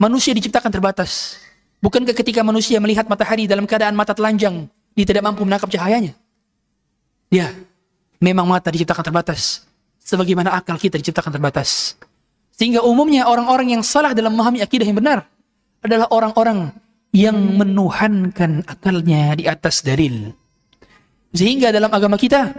Manusia 0.03 0.33
diciptakan 0.33 0.67
terbatas. 0.73 1.39
Bukankah 1.79 2.11
ketika 2.11 2.43
manusia 2.43 2.75
melihat 2.83 3.07
matahari 3.07 3.47
dalam 3.47 3.63
keadaan 3.63 3.95
mata 3.95 4.11
telanjang, 4.11 4.67
dia 4.93 5.05
tidak 5.05 5.25
mampu 5.25 5.41
menangkap 5.45 5.69
cahayanya? 5.69 6.13
Ya, 7.33 7.53
memang 8.21 8.45
mata 8.45 8.69
diciptakan 8.69 9.01
terbatas. 9.01 9.65
Sebagaimana 10.03 10.53
akal 10.53 10.77
kita 10.77 11.01
diciptakan 11.01 11.33
terbatas. 11.33 11.97
Sehingga 12.53 12.85
umumnya 12.85 13.25
orang-orang 13.25 13.73
yang 13.73 13.81
salah 13.81 14.13
dalam 14.13 14.37
memahami 14.37 14.61
akidah 14.61 14.85
yang 14.85 14.99
benar 15.01 15.25
adalah 15.81 16.07
orang-orang 16.13 16.69
yang 17.13 17.35
menuhankan 17.35 18.65
akalnya 18.69 19.33
di 19.37 19.49
atas 19.49 19.81
dalil. 19.81 20.33
Sehingga 21.33 21.73
dalam 21.73 21.89
agama 21.89 22.13
kita, 22.17 22.53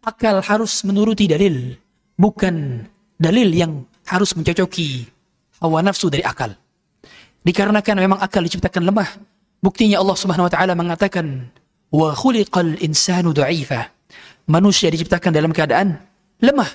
akal 0.00 0.40
harus 0.40 0.80
menuruti 0.84 1.28
dalil, 1.28 1.76
bukan 2.16 2.84
dalil 3.20 3.48
yang 3.52 3.84
harus 4.08 4.32
mencocoki 4.32 5.04
hawa 5.60 5.84
nafsu 5.84 6.08
dari 6.08 6.24
akal. 6.24 6.56
Dikarenakan 7.44 7.96
memang 8.00 8.20
akal 8.20 8.40
diciptakan 8.44 8.88
lemah. 8.88 9.08
Buktinya 9.58 9.98
Allah 9.98 10.14
Subhanahu 10.14 10.46
wa 10.46 10.52
taala 10.52 10.72
mengatakan, 10.78 11.50
"Wa 11.90 12.14
khuliqal 12.14 12.78
insanu 12.78 13.34
dha'ifa." 13.34 13.90
Manusia 14.48 14.88
diciptakan 14.88 15.34
dalam 15.34 15.52
keadaan 15.52 15.98
lemah, 16.40 16.70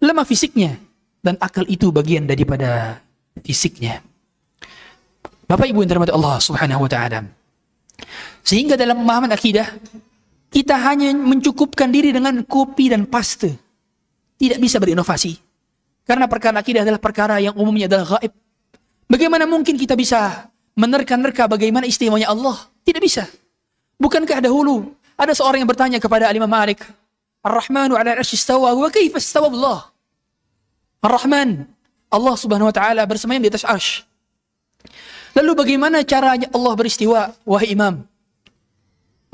lemah 0.00 0.24
fisiknya 0.24 0.80
dan 1.20 1.36
akal 1.42 1.66
itu 1.68 1.92
bagian 1.92 2.24
daripada 2.24 3.02
fisiknya. 3.42 4.00
Bapak 5.44 5.68
Ibu 5.68 5.84
yang 5.84 5.90
dirahmati 5.92 6.14
Allah 6.14 6.36
Subhanahu 6.40 6.84
wa 6.86 6.90
taala. 6.90 7.24
Sehingga 8.44 8.78
dalam 8.78 9.02
pemahaman 9.04 9.32
akidah 9.34 9.68
kita 10.48 10.76
hanya 10.88 11.12
mencukupkan 11.12 11.92
diri 11.92 12.14
dengan 12.14 12.40
kopi 12.44 12.88
dan 12.88 13.04
paste. 13.04 13.52
Tidak 14.38 14.56
bisa 14.56 14.78
berinovasi. 14.78 15.34
Karena 16.06 16.24
perkara 16.24 16.62
akidah 16.62 16.86
adalah 16.86 17.02
perkara 17.02 17.36
yang 17.42 17.52
umumnya 17.58 17.90
adalah 17.90 18.16
gaib. 18.16 18.32
Bagaimana 19.08 19.44
mungkin 19.44 19.76
kita 19.76 19.92
bisa 19.98 20.48
menerka-nerka 20.78 21.50
bagaimana 21.50 21.90
istimewanya 21.90 22.30
Allah? 22.30 22.54
Tidak 22.86 23.02
bisa. 23.02 23.26
Bukankah 23.98 24.38
dahulu 24.38 24.94
ada 25.18 25.34
seorang 25.34 25.66
yang 25.66 25.70
bertanya 25.70 25.98
kepada 25.98 26.30
Imam 26.30 26.46
Malik, 26.46 26.86
Ar-Rahmanu 27.42 27.98
ala 27.98 28.14
istawa 28.22 28.70
wa 28.70 28.86
kaifa 28.86 29.18
istawa 29.18 29.50
Allah? 29.50 29.90
Ar-Rahman, 31.02 31.66
Allah 32.14 32.34
Subhanahu 32.38 32.70
wa 32.70 32.74
taala 32.74 33.02
bersemayam 33.10 33.42
di 33.42 33.50
atas 33.50 33.66
arsy. 33.66 34.06
Lalu 35.34 35.52
bagaimana 35.58 36.06
caranya 36.06 36.46
Allah 36.54 36.72
beristiwa, 36.78 37.34
wahai 37.42 37.74
Imam? 37.74 38.06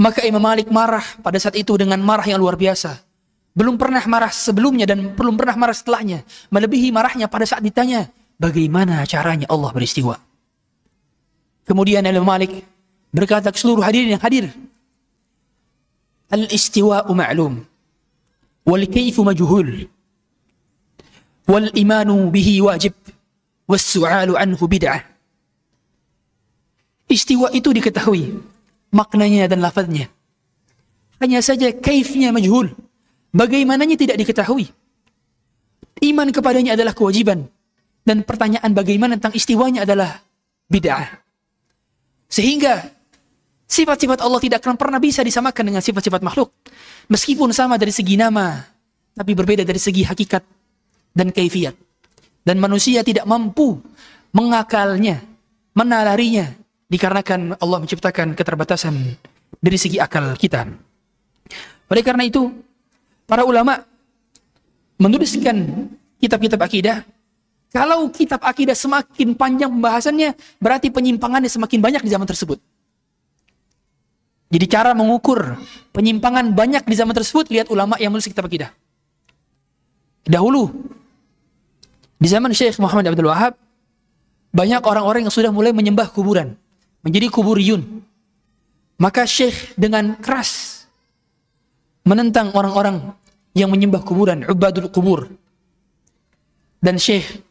Maka 0.01 0.25
Imam 0.27 0.43
Malik 0.43 0.73
marah 0.73 1.05
pada 1.23 1.39
saat 1.39 1.55
itu 1.55 1.77
dengan 1.79 2.01
marah 2.03 2.27
yang 2.27 2.41
luar 2.41 2.59
biasa. 2.59 2.99
Belum 3.55 3.79
pernah 3.79 4.03
marah 4.11 4.35
sebelumnya 4.35 4.91
dan 4.91 5.15
belum 5.15 5.39
pernah 5.39 5.55
marah 5.55 5.77
setelahnya. 5.77 6.27
Melebihi 6.51 6.91
marahnya 6.91 7.31
pada 7.31 7.47
saat 7.47 7.63
ditanya, 7.63 8.11
bagaimana 8.35 9.07
caranya 9.07 9.47
Allah 9.47 9.71
beristiwa. 9.71 10.19
Kemudian 11.65 12.05
Imam 12.05 12.29
Malik 12.29 12.65
berkata 13.09 13.49
ke 13.49 13.57
seluruh 13.57 13.81
hadirin 13.81 14.13
yang 14.13 14.23
hadir, 14.23 14.53
Al-istiwa'u 16.29 17.13
ma'lum, 17.13 17.65
wal 18.69 18.85
kayfu 18.89 19.25
majhul, 19.25 19.89
wal 21.49 21.69
imanu 21.73 22.29
bihi 22.29 22.61
wajib, 22.61 22.93
was 23.65 23.85
su'alu 23.85 24.37
anhu 24.37 24.65
bid'ah. 24.69 25.01
Istiwa 27.09 27.53
itu 27.53 27.73
diketahui, 27.73 28.33
maknanya 28.93 29.49
dan 29.49 29.61
lafaznya. 29.61 30.09
Hanya 31.21 31.41
saja 31.45 31.73
kaifnya 31.73 32.33
majhul. 32.33 32.73
Bagaimananya 33.35 33.99
tidak 33.99 34.21
diketahui. 34.21 34.71
Iman 36.03 36.31
kepadanya 36.31 36.79
adalah 36.79 36.95
kewajiban 36.95 37.51
dan 38.05 38.23
pertanyaan 38.23 38.71
bagaimana 38.77 39.17
tentang 39.19 39.35
istiwanya 39.35 39.83
adalah 39.89 40.23
bid'ah. 40.69 41.24
Sehingga 42.35 42.91
sifat-sifat 43.71 44.19
Allah 44.19 44.43
tidak 44.43 44.59
akan 44.67 44.75
pernah 44.75 44.99
bisa 44.99 45.23
disamakan 45.23 45.71
dengan 45.71 45.79
sifat-sifat 45.79 46.19
makhluk. 46.19 46.51
Meskipun 47.07 47.55
sama 47.55 47.79
dari 47.79 47.95
segi 47.95 48.19
nama, 48.19 48.59
tapi 49.15 49.39
berbeda 49.39 49.63
dari 49.63 49.79
segi 49.79 50.03
hakikat 50.03 50.43
dan 51.15 51.31
kaifiat. 51.31 51.79
Dan 52.43 52.59
manusia 52.59 53.07
tidak 53.07 53.23
mampu 53.23 53.79
mengakalnya, 54.35 55.23
menalarinya, 55.79 56.51
dikarenakan 56.91 57.55
Allah 57.63 57.79
menciptakan 57.79 58.35
keterbatasan 58.35 59.15
dari 59.63 59.79
segi 59.79 60.03
akal 60.03 60.35
kita. 60.35 60.67
Oleh 61.87 62.03
karena 62.03 62.27
itu, 62.27 62.51
para 63.31 63.47
ulama 63.47 63.79
menuliskan 64.99 65.87
kitab-kitab 66.19 66.59
akidah 66.59 67.07
kalau 67.75 68.07
kitab 68.15 68.39
akidah 68.47 68.79
semakin 68.79 69.35
panjang 69.35 69.67
pembahasannya, 69.67 70.39
berarti 70.63 70.95
penyimpangannya 70.95 71.51
semakin 71.51 71.83
banyak 71.83 72.07
di 72.07 72.11
zaman 72.15 72.23
tersebut. 72.23 72.63
Jadi 74.55 74.71
cara 74.71 74.95
mengukur 74.95 75.59
penyimpangan 75.91 76.55
banyak 76.55 76.87
di 76.87 76.95
zaman 76.95 77.11
tersebut, 77.11 77.51
lihat 77.51 77.67
ulama 77.75 77.99
yang 77.99 78.15
menulis 78.15 78.31
kitab 78.31 78.47
akidah. 78.47 78.71
Dahulu, 80.23 80.71
di 82.15 82.31
zaman 82.31 82.55
Syekh 82.55 82.79
Muhammad 82.79 83.11
Abdul 83.11 83.27
Wahab, 83.27 83.59
banyak 84.55 84.83
orang-orang 84.87 85.27
yang 85.27 85.35
sudah 85.35 85.51
mulai 85.51 85.75
menyembah 85.75 86.15
kuburan. 86.15 86.55
Menjadi 87.03 87.27
kuburiyun. 87.27 87.83
Maka 89.03 89.27
Syekh 89.27 89.75
dengan 89.75 90.15
keras 90.23 90.87
menentang 92.07 92.55
orang-orang 92.55 93.11
yang 93.51 93.67
menyembah 93.67 94.07
kuburan, 94.07 94.47
ubadul 94.47 94.87
kubur. 94.95 95.27
Dan 96.79 97.03
Syekh 97.03 97.43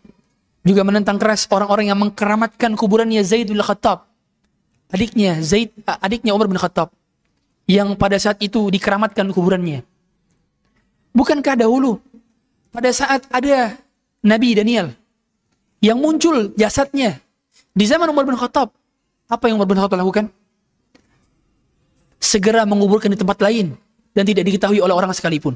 juga 0.63 0.81
menentang 0.87 1.19
keras 1.19 1.45
orang-orang 1.51 1.91
yang 1.91 1.99
mengkeramatkan 1.99 2.79
kuburannya 2.79 3.19
Zaid 3.21 3.51
bin 3.51 3.59
Khattab. 3.59 4.07
Adiknya 4.89 5.43
Zaid, 5.43 5.75
adiknya 5.85 6.31
Umar 6.31 6.47
bin 6.47 6.57
Khattab. 6.57 6.89
yang 7.63 7.95
pada 7.95 8.19
saat 8.19 8.43
itu 8.43 8.67
dikeramatkan 8.67 9.31
kuburannya. 9.31 9.87
Bukankah 11.15 11.55
dahulu 11.55 11.95
pada 12.75 12.91
saat 12.91 13.23
ada 13.31 13.79
Nabi 14.19 14.51
Daniel 14.51 14.91
yang 15.79 15.95
muncul 15.95 16.51
jasadnya 16.59 17.23
di 17.71 17.87
zaman 17.87 18.11
Umar 18.11 18.27
bin 18.27 18.35
Khattab, 18.35 18.67
apa 19.31 19.43
yang 19.47 19.55
Umar 19.55 19.71
bin 19.71 19.79
Khattab 19.79 19.95
lakukan? 19.95 20.27
Segera 22.19 22.67
menguburkan 22.67 23.11
di 23.11 23.19
tempat 23.19 23.39
lain 23.39 23.79
dan 24.11 24.23
tidak 24.27 24.43
diketahui 24.47 24.83
oleh 24.83 24.91
orang 24.91 25.15
sekalipun. 25.15 25.55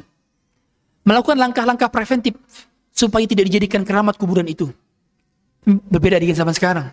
Melakukan 1.04 1.40
langkah-langkah 1.40 1.92
preventif 1.92 2.36
supaya 2.92 3.24
tidak 3.28 3.48
dijadikan 3.52 3.84
keramat 3.84 4.16
kuburan 4.16 4.48
itu. 4.48 4.72
Berbeda 5.68 6.16
dengan 6.16 6.40
zaman 6.40 6.56
sekarang. 6.56 6.88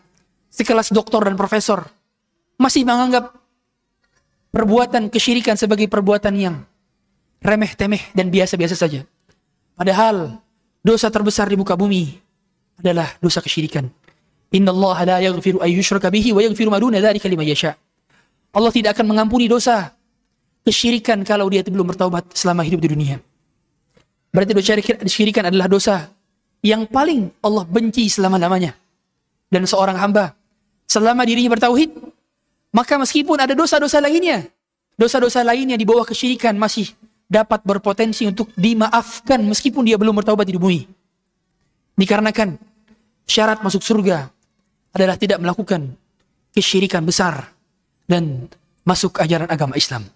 Sekelas 0.50 0.90
doktor 0.90 1.22
dan 1.22 1.38
profesor 1.38 1.86
masih 2.58 2.82
menganggap 2.82 3.30
perbuatan 4.50 5.10
kesyirikan 5.10 5.54
sebagai 5.54 5.86
perbuatan 5.86 6.34
yang 6.34 6.56
remeh-temeh 7.38 8.10
dan 8.14 8.34
biasa-biasa 8.34 8.74
saja. 8.74 9.06
Padahal 9.78 10.42
dosa 10.82 11.06
terbesar 11.10 11.46
di 11.50 11.58
muka 11.58 11.78
bumi 11.78 12.18
adalah 12.78 13.14
dosa 13.22 13.38
kesyirikan. 13.38 13.86
Inna 14.54 14.70
Allah 14.70 14.98
la 15.02 15.16
yaghfiru 15.22 15.58
ay 15.58 15.74
yushraka 15.74 16.10
bihi 16.10 16.30
wa 16.30 16.42
yaghfiru 16.42 16.70
ma 16.70 16.78
duna 16.78 17.02
dzalika 17.02 17.26
liman 17.26 17.46
yasha. 17.46 17.74
Allah 18.54 18.70
tidak 18.70 18.94
akan 18.94 19.10
mengampuni 19.10 19.50
dosa 19.50 19.90
kesyirikan 20.62 21.26
kalau 21.26 21.50
dia 21.50 21.66
belum 21.66 21.90
bertaubat 21.90 22.30
selama 22.34 22.62
hidup 22.62 22.78
di 22.78 22.88
dunia. 22.94 23.16
Berarti 24.30 24.54
dosa 24.54 24.78
kesyirikan 24.78 25.50
adalah 25.50 25.66
dosa 25.66 26.13
yang 26.64 26.88
paling 26.88 27.28
Allah 27.44 27.68
benci 27.68 28.08
selama-lamanya. 28.08 28.72
Dan 29.52 29.68
seorang 29.68 30.00
hamba 30.00 30.32
selama 30.88 31.22
dirinya 31.28 31.52
bertauhid, 31.52 31.92
maka 32.72 32.96
meskipun 32.96 33.36
ada 33.36 33.52
dosa-dosa 33.52 34.00
lainnya, 34.00 34.48
dosa-dosa 34.96 35.44
lainnya 35.44 35.76
di 35.76 35.84
bawah 35.84 36.08
kesyirikan 36.08 36.56
masih 36.56 36.90
dapat 37.28 37.60
berpotensi 37.62 38.24
untuk 38.24 38.48
dimaafkan 38.56 39.44
meskipun 39.44 39.84
dia 39.84 40.00
belum 40.00 40.16
bertaubat 40.24 40.48
di 40.48 40.56
bumi. 40.56 40.88
Dikarenakan 41.94 42.58
syarat 43.28 43.60
masuk 43.62 43.84
surga 43.84 44.26
adalah 44.90 45.14
tidak 45.20 45.38
melakukan 45.38 45.94
kesyirikan 46.50 47.04
besar 47.04 47.54
dan 48.08 48.48
masuk 48.82 49.20
ajaran 49.20 49.46
agama 49.46 49.76
Islam. 49.78 50.08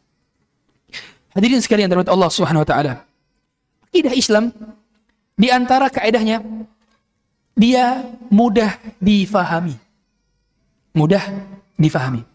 Hadirin 1.37 1.63
sekalian 1.63 1.87
dari 1.87 2.03
Allah 2.09 2.31
Subhanahu 2.33 2.65
wa 2.65 2.69
taala. 2.69 2.95
Akidah 3.89 4.15
Islam 4.17 4.51
di 5.39 5.49
antara 5.55 5.87
kaedahnya 5.87 6.43
dia 7.55 8.03
mudah 8.27 8.75
difahami. 8.99 9.79
Mudah 10.99 11.23
difahami. 11.79 12.27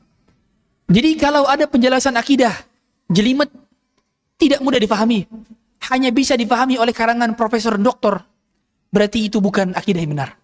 Jadi 0.88 1.20
kalau 1.20 1.44
ada 1.44 1.68
penjelasan 1.68 2.16
akidah 2.16 2.56
jelimet 3.12 3.52
tidak 4.40 4.64
mudah 4.64 4.80
difahami. 4.80 5.28
Hanya 5.92 6.16
bisa 6.16 6.40
difahami 6.40 6.80
oleh 6.80 6.96
karangan 6.96 7.36
profesor 7.36 7.76
doktor. 7.76 8.24
Berarti 8.88 9.28
itu 9.28 9.44
bukan 9.44 9.76
akidah 9.76 10.00
yang 10.00 10.16
benar. 10.16 10.40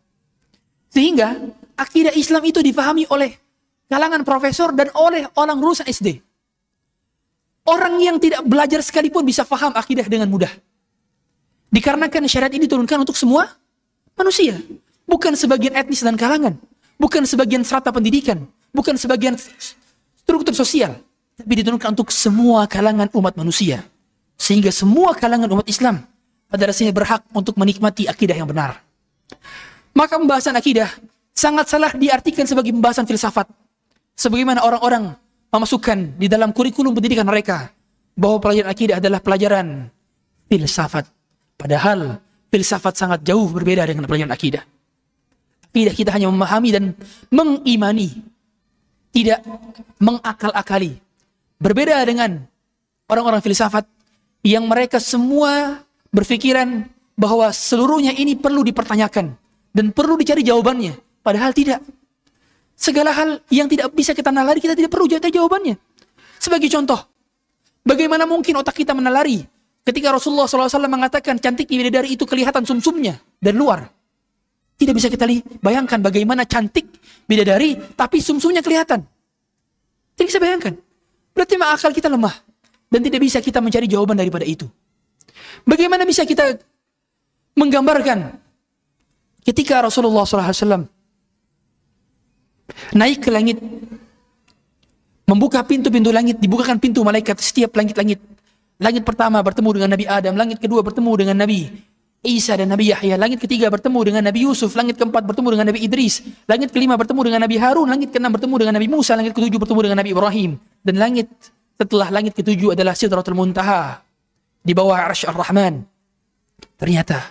Sehingga 0.91 1.39
akidah 1.79 2.11
Islam 2.11 2.43
itu 2.43 2.59
difahami 2.59 3.07
oleh 3.07 3.39
kalangan 3.87 4.27
profesor 4.27 4.75
dan 4.75 4.91
oleh 4.99 5.23
orang 5.39 5.55
lulusan 5.55 5.87
SD. 5.87 6.19
Orang 7.63 8.01
yang 8.03 8.19
tidak 8.19 8.43
belajar 8.43 8.83
sekalipun 8.83 9.23
bisa 9.23 9.47
faham 9.47 9.71
akidah 9.71 10.03
dengan 10.11 10.27
mudah. 10.27 10.49
Dikarenakan 11.69 12.25
syariat 12.25 12.53
ini 12.53 12.65
diturunkan 12.65 13.05
untuk 13.05 13.13
semua 13.13 13.49
manusia. 14.17 14.57
Bukan 15.05 15.33
sebagian 15.37 15.77
etnis 15.77 16.01
dan 16.01 16.17
kalangan. 16.17 16.57
Bukan 16.97 17.25
sebagian 17.25 17.61
strata 17.61 17.93
pendidikan. 17.93 18.45
Bukan 18.73 18.97
sebagian 18.97 19.37
struktur 20.17 20.53
sosial 20.53 21.01
tapi 21.39 21.63
diturunkan 21.63 21.95
untuk 21.95 22.11
semua 22.11 22.67
kalangan 22.67 23.07
umat 23.15 23.39
manusia. 23.39 23.87
Sehingga 24.35 24.75
semua 24.75 25.15
kalangan 25.15 25.47
umat 25.47 25.67
Islam 25.71 26.03
pada 26.51 26.67
dasarnya 26.67 26.91
berhak 26.91 27.23
untuk 27.31 27.55
menikmati 27.55 28.11
akidah 28.11 28.35
yang 28.35 28.47
benar. 28.47 28.83
Maka 29.95 30.19
pembahasan 30.19 30.55
akidah 30.59 30.91
sangat 31.31 31.71
salah 31.71 31.95
diartikan 31.95 32.43
sebagai 32.43 32.75
pembahasan 32.75 33.07
filsafat. 33.07 33.47
Sebagaimana 34.19 34.67
orang-orang 34.67 35.15
memasukkan 35.47 36.19
di 36.19 36.27
dalam 36.27 36.51
kurikulum 36.51 36.91
pendidikan 36.91 37.23
mereka 37.23 37.71
bahwa 38.19 38.43
pelajaran 38.43 38.69
akidah 38.69 38.95
adalah 38.99 39.23
pelajaran 39.23 39.87
filsafat. 40.51 41.07
Padahal 41.59 42.23
filsafat 42.47 42.95
sangat 42.95 43.19
jauh 43.27 43.51
berbeda 43.51 43.83
dengan 43.83 44.07
pelajaran 44.07 44.31
akidah. 44.31 44.63
Akidah 45.69 45.93
kita 45.93 46.15
hanya 46.15 46.31
memahami 46.31 46.69
dan 46.71 46.95
mengimani, 47.27 48.23
tidak 49.11 49.43
mengakal-akali. 49.99 51.03
Berbeda 51.59 51.99
dengan 52.07 52.47
orang-orang 53.11 53.43
filsafat 53.43 53.83
yang 54.41 54.63
mereka 54.71 55.03
semua 55.03 55.83
berpikiran 56.15 56.87
bahwa 57.19 57.51
seluruhnya 57.51 58.15
ini 58.15 58.39
perlu 58.39 58.63
dipertanyakan 58.63 59.35
dan 59.75 59.85
perlu 59.91 60.15
dicari 60.15 60.41
jawabannya. 60.47 60.95
Padahal 61.19 61.51
tidak. 61.51 61.83
Segala 62.79 63.11
hal 63.11 63.43
yang 63.51 63.67
tidak 63.67 63.91
bisa 63.91 64.15
kita 64.15 64.31
nalari, 64.31 64.63
kita 64.63 64.71
tidak 64.71 64.87
perlu 64.87 65.11
cari 65.11 65.27
jawabannya. 65.27 65.75
Sebagai 66.39 66.71
contoh, 66.71 67.03
bagaimana 67.83 68.23
mungkin 68.23 68.55
otak 68.55 68.79
kita 68.79 68.95
menalari 68.95 69.43
ketika 69.89 70.13
Rasulullah 70.13 70.45
SAW 70.45 70.85
mengatakan 70.85 71.41
cantik 71.41 71.65
bidadari 71.65 72.13
itu 72.13 72.29
kelihatan 72.29 72.61
sumsumnya 72.61 73.17
dan 73.41 73.57
luar. 73.57 73.89
Tidak 74.79 74.93
bisa 74.95 75.09
kita 75.11 75.27
bayangkan 75.59 75.99
bagaimana 75.99 76.45
cantik 76.45 76.87
bidadari 77.25 77.75
tapi 77.97 78.21
sumsumnya 78.21 78.61
kelihatan. 78.61 79.03
Tidak 80.15 80.27
bisa 80.29 80.39
bayangkan. 80.39 80.77
Berarti 81.33 81.55
akal 81.57 81.91
kita 81.91 82.07
lemah. 82.07 82.31
Dan 82.89 83.05
tidak 83.05 83.21
bisa 83.21 83.37
kita 83.37 83.61
mencari 83.61 83.85
jawaban 83.85 84.17
daripada 84.17 84.41
itu. 84.47 84.65
Bagaimana 85.61 86.09
bisa 86.09 86.25
kita 86.25 86.57
menggambarkan 87.53 88.33
ketika 89.45 89.85
Rasulullah 89.85 90.25
SAW 90.25 90.89
naik 92.97 93.19
ke 93.21 93.29
langit, 93.29 93.61
membuka 95.29 95.61
pintu-pintu 95.61 96.09
langit, 96.09 96.41
dibukakan 96.41 96.81
pintu 96.81 97.05
malaikat 97.05 97.37
setiap 97.37 97.77
langit-langit. 97.77 98.17
Langit 98.79 99.03
pertama 99.03 99.43
bertemu 99.43 99.69
dengan 99.75 99.89
Nabi 99.91 100.05
Adam, 100.07 100.33
langit 100.39 100.57
kedua 100.63 100.79
bertemu 100.79 101.11
dengan 101.19 101.35
Nabi 101.43 101.67
Isa 102.19 102.59
dan 102.59 102.67
Nabi 102.67 102.91
Yahya. 102.91 103.15
Langit 103.15 103.39
ketiga 103.39 103.71
bertemu 103.71 103.99
dengan 104.11 104.23
Nabi 104.27 104.43
Yusuf. 104.43 104.75
Langit 104.75 104.99
keempat 104.99 105.23
bertemu 105.23 105.55
dengan 105.55 105.71
Nabi 105.71 105.87
Idris. 105.87 106.19
Langit 106.51 106.75
kelima 106.75 106.99
bertemu 106.99 107.31
dengan 107.31 107.39
Nabi 107.47 107.55
Harun. 107.55 107.87
Langit 107.87 108.11
keenam 108.11 108.35
bertemu 108.35 108.55
dengan 108.59 108.73
Nabi 108.75 108.87
Musa. 108.91 109.15
Langit 109.15 109.31
ketujuh 109.31 109.55
bertemu 109.55 109.79
dengan 109.87 109.97
Nabi 110.03 110.11
Ibrahim. 110.11 110.51
Dan 110.83 110.95
langit 110.99 111.31
setelah 111.79 112.11
langit 112.11 112.35
ketujuh 112.35 112.75
adalah 112.75 112.91
Sidratul 112.91 113.39
Muntaha. 113.39 114.03
Di 114.59 114.75
bawah 114.75 114.99
Arsh 114.99 115.31
Ar-Rahman. 115.31 115.79
Ternyata 116.75 117.23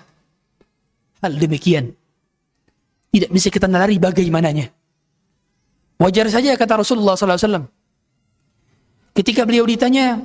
hal 1.20 1.36
demikian 1.36 1.92
tidak 3.12 3.30
bisa 3.32 3.48
kita 3.52 3.68
nalari 3.68 4.00
bagaimananya. 4.00 4.72
Wajar 6.00 6.32
saja 6.32 6.54
kata 6.54 6.80
Rasulullah 6.80 7.18
SAW. 7.18 7.66
Ketika 9.12 9.42
beliau 9.42 9.66
ditanya, 9.66 10.16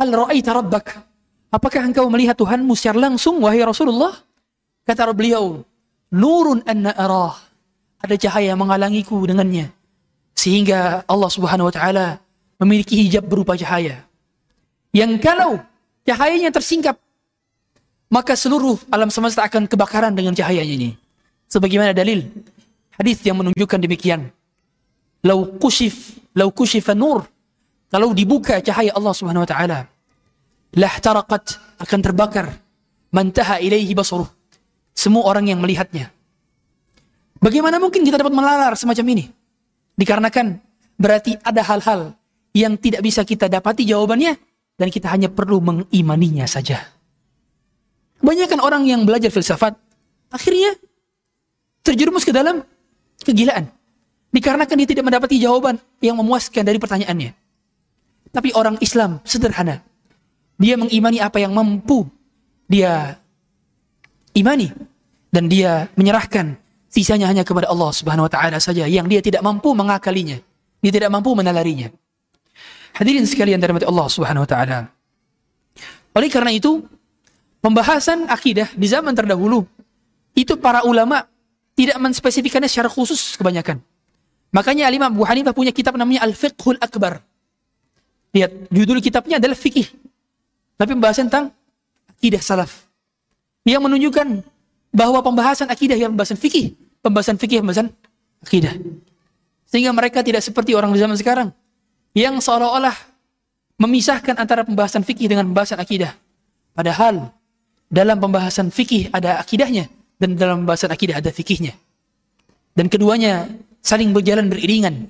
Hal 0.00 0.08
ra'aita 0.08 0.56
rabbak? 0.56 0.96
Apakah 1.52 1.84
engkau 1.84 2.08
melihat 2.08 2.32
Tuhanmu 2.32 2.72
secara 2.72 3.04
langsung, 3.04 3.36
wahai 3.44 3.60
Rasulullah? 3.60 4.16
Kata 4.88 5.12
beliau, 5.12 5.60
Nurun 6.08 6.64
anna 6.64 6.96
arah. 6.96 7.36
Ada 8.00 8.16
cahaya 8.16 8.56
menghalangiku 8.56 9.20
dengannya. 9.28 9.68
Sehingga 10.32 11.04
Allah 11.04 11.28
subhanahu 11.28 11.68
wa 11.68 11.74
ta'ala 11.74 12.06
memiliki 12.64 12.96
hijab 12.96 13.28
berupa 13.28 13.60
cahaya. 13.60 14.00
Yang 14.96 15.20
kalau 15.20 15.60
cahayanya 16.08 16.48
tersingkap, 16.48 16.96
maka 18.08 18.32
seluruh 18.34 18.80
alam 18.88 19.12
semesta 19.12 19.44
akan 19.44 19.68
kebakaran 19.68 20.16
dengan 20.16 20.32
cahayanya 20.32 20.74
ini. 20.80 20.90
Sebagaimana 21.46 21.92
dalil 21.92 22.24
hadis 22.96 23.20
yang 23.20 23.36
menunjukkan 23.36 23.78
demikian. 23.84 24.32
Lau 25.20 25.44
kushif, 25.60 26.16
lau 26.32 26.48
kushifa 26.48 26.96
nur. 26.96 27.28
Kalau 27.90 28.14
dibuka 28.14 28.62
cahaya 28.62 28.94
Allah 28.94 29.10
Subhanahu 29.10 29.42
wa 29.42 29.50
taala, 29.50 29.90
lah 30.78 30.94
taraqat 31.02 31.58
akan 31.82 31.98
terbakar 31.98 32.46
mantaha 33.10 33.58
ilaihi 33.58 33.90
basaruh. 33.98 34.30
Semua 34.94 35.26
orang 35.26 35.50
yang 35.50 35.58
melihatnya. 35.58 36.14
Bagaimana 37.42 37.82
mungkin 37.82 38.06
kita 38.06 38.20
dapat 38.20 38.30
melalar 38.30 38.78
semacam 38.78 39.06
ini? 39.16 39.24
Dikarenakan 39.98 40.60
berarti 40.94 41.34
ada 41.42 41.66
hal-hal 41.66 42.14
yang 42.54 42.78
tidak 42.78 43.02
bisa 43.02 43.26
kita 43.26 43.50
dapati 43.50 43.82
jawabannya 43.88 44.38
dan 44.76 44.88
kita 44.92 45.08
hanya 45.10 45.32
perlu 45.32 45.58
mengimaninya 45.58 46.44
saja. 46.46 46.84
Kebanyakan 48.20 48.60
orang 48.60 48.84
yang 48.84 49.08
belajar 49.08 49.32
filsafat 49.32 49.72
akhirnya 50.28 50.76
terjerumus 51.80 52.28
ke 52.28 52.30
dalam 52.30 52.60
kegilaan. 53.24 53.72
Dikarenakan 54.30 54.76
dia 54.84 54.88
tidak 54.94 55.04
mendapati 55.08 55.40
jawaban 55.40 55.80
yang 56.04 56.14
memuaskan 56.20 56.62
dari 56.62 56.76
pertanyaannya. 56.76 57.39
Tapi 58.30 58.54
orang 58.54 58.78
Islam 58.78 59.18
sederhana. 59.26 59.82
Dia 60.60 60.78
mengimani 60.78 61.18
apa 61.18 61.42
yang 61.42 61.50
mampu 61.54 62.06
dia 62.70 63.18
imani. 64.34 64.70
Dan 65.30 65.46
dia 65.46 65.86
menyerahkan 65.94 66.58
sisanya 66.90 67.30
hanya 67.30 67.46
kepada 67.46 67.70
Allah 67.70 67.94
subhanahu 67.94 68.26
wa 68.26 68.32
ta'ala 68.32 68.58
saja. 68.58 68.86
Yang 68.90 69.06
dia 69.06 69.20
tidak 69.22 69.42
mampu 69.46 69.70
mengakalinya. 69.74 70.42
Dia 70.80 70.92
tidak 70.92 71.10
mampu 71.12 71.36
menalarinya. 71.36 71.92
Hadirin 72.96 73.24
sekalian 73.28 73.60
dari 73.62 73.70
Allah 73.86 74.06
Subhanahu 74.10 74.44
wa 74.44 74.50
taala. 74.50 74.78
Oleh 76.16 76.26
karena 76.26 76.50
itu, 76.50 76.82
pembahasan 77.62 78.26
akidah 78.26 78.66
di 78.74 78.86
zaman 78.90 79.14
terdahulu 79.14 79.62
itu 80.34 80.58
para 80.58 80.82
ulama 80.82 81.22
tidak 81.78 81.96
menspesifikkannya 82.02 82.66
secara 82.66 82.90
khusus 82.90 83.38
kebanyakan. 83.38 83.78
Makanya 84.50 84.90
Imam 84.90 85.14
Abu 85.14 85.22
Hanifah 85.22 85.54
punya 85.54 85.70
kitab 85.70 85.94
namanya 85.94 86.26
Al-Fiqhul 86.26 86.82
Akbar. 86.82 87.22
Lihat, 88.30 88.70
judul 88.70 89.02
kitabnya 89.02 89.42
adalah 89.42 89.58
fikih. 89.58 89.86
Tapi 90.78 90.90
pembahasan 90.94 91.26
tentang 91.28 91.50
akidah 92.16 92.40
salaf. 92.40 92.86
Yang 93.66 93.82
menunjukkan 93.84 94.28
bahwa 94.94 95.20
pembahasan 95.22 95.68
akidah 95.70 95.98
yang 95.98 96.14
pembahasan 96.14 96.38
fikih, 96.38 96.74
pembahasan 97.02 97.36
fikih 97.36 97.60
pembahasan 97.62 97.92
akidah. 98.42 98.74
Sehingga 99.70 99.94
mereka 99.94 100.24
tidak 100.24 100.42
seperti 100.42 100.74
orang 100.74 100.90
zaman 100.98 101.14
sekarang 101.14 101.48
yang 102.16 102.42
seolah-olah 102.42 102.94
memisahkan 103.78 104.34
antara 104.34 104.66
pembahasan 104.66 105.06
fikih 105.06 105.30
dengan 105.30 105.46
pembahasan 105.46 105.78
akidah. 105.78 106.12
Padahal 106.74 107.30
dalam 107.86 108.18
pembahasan 108.18 108.70
fikih 108.70 109.10
ada 109.14 109.38
akidahnya 109.38 109.86
dan 110.18 110.34
dalam 110.34 110.64
pembahasan 110.64 110.90
akidah 110.90 111.22
ada 111.22 111.30
fikihnya. 111.30 111.74
Dan 112.74 112.86
keduanya 112.86 113.46
saling 113.80 114.10
berjalan 114.14 114.50
beriringan 114.50 115.08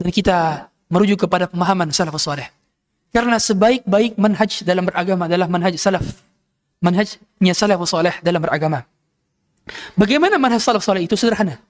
dan 0.00 0.08
kita 0.08 0.68
merujuk 0.90 1.24
kepada 1.24 1.46
pemahaman 1.46 1.94
salafus 1.94 2.26
saleh. 2.26 2.50
Karena 3.14 3.38
sebaik-baik 3.38 4.18
manhaj 4.18 4.66
dalam 4.66 4.84
beragama 4.86 5.30
adalah 5.30 5.46
manhaj 5.46 5.74
salaf. 5.78 6.04
Manhajnya 6.82 7.54
salafus 7.54 7.94
saleh 7.94 8.14
dalam 8.20 8.42
beragama. 8.42 8.82
Bagaimana 9.94 10.36
manhaj 10.36 10.60
salaf 10.60 10.82
saleh 10.82 11.06
itu 11.06 11.14
sederhana. 11.14 11.62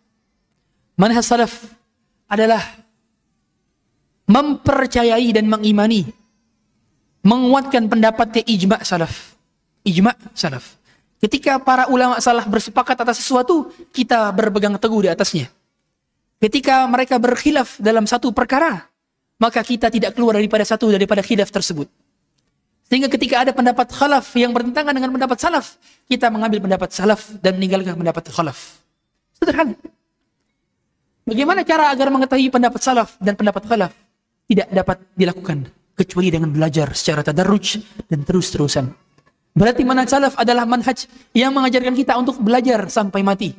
Manhaj 0.97 1.25
salaf 1.25 1.53
adalah 2.29 2.61
mempercayai 4.29 5.29
dan 5.37 5.49
mengimani 5.49 6.09
menguatkan 7.25 7.89
pendapat 7.89 8.45
ijma 8.45 8.81
salaf. 8.85 9.37
Ijma 9.85 10.13
salaf. 10.33 10.77
Ketika 11.21 11.61
para 11.61 11.85
ulama 11.93 12.17
salaf 12.17 12.49
bersepakat 12.49 12.97
atas 12.97 13.21
sesuatu, 13.21 13.69
kita 13.93 14.33
berpegang 14.33 14.77
teguh 14.81 15.05
di 15.05 15.11
atasnya. 15.13 15.53
Ketika 16.41 16.89
mereka 16.89 17.21
berkhilaf 17.21 17.77
dalam 17.77 18.09
satu 18.09 18.33
perkara, 18.33 18.90
maka 19.41 19.65
kita 19.65 19.89
tidak 19.89 20.13
keluar 20.13 20.37
daripada 20.37 20.63
satu 20.69 20.93
daripada 20.93 21.25
khilaf 21.25 21.49
tersebut. 21.49 21.89
Sehingga 22.91 23.09
ketika 23.09 23.41
ada 23.47 23.57
pendapat 23.57 23.89
khalaf 23.89 24.35
yang 24.37 24.53
bertentangan 24.53 24.93
dengan 24.93 25.15
pendapat 25.15 25.39
salaf, 25.41 25.79
kita 26.11 26.27
mengambil 26.29 26.59
pendapat 26.69 26.91
salaf 26.93 27.33
dan 27.41 27.57
meninggalkan 27.57 27.97
pendapat 27.97 28.29
khalaf. 28.29 28.83
Sederhana. 29.39 29.79
Bagaimana 31.25 31.63
cara 31.63 31.95
agar 31.95 32.11
mengetahui 32.11 32.51
pendapat 32.51 32.83
salaf 32.83 33.15
dan 33.23 33.39
pendapat 33.39 33.63
khalaf? 33.65 33.95
Tidak 34.51 34.75
dapat 34.75 35.07
dilakukan 35.15 35.71
kecuali 35.95 36.29
dengan 36.35 36.51
belajar 36.51 36.91
secara 36.91 37.23
tadarruj 37.23 37.79
dan 38.11 38.27
terus-terusan. 38.27 38.91
Berarti 39.55 39.87
manhaj 39.87 40.11
salaf 40.11 40.35
adalah 40.35 40.67
manhaj 40.67 41.07
yang 41.31 41.55
mengajarkan 41.55 41.95
kita 41.95 42.19
untuk 42.19 42.43
belajar 42.43 42.91
sampai 42.91 43.23
mati. 43.23 43.55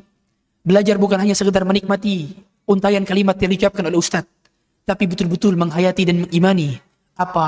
Belajar 0.62 1.00
bukan 1.00 1.24
hanya 1.24 1.34
sekedar 1.40 1.64
menikmati 1.64 2.36
untayan 2.68 3.08
kalimat 3.08 3.40
yang 3.40 3.56
diucapkan 3.56 3.88
oleh 3.88 3.96
ustaz, 3.96 4.28
tapi 4.92 5.08
betul-betul 5.08 5.56
menghayati 5.56 6.04
dan 6.04 6.28
mengimani 6.28 6.76
apa 7.16 7.48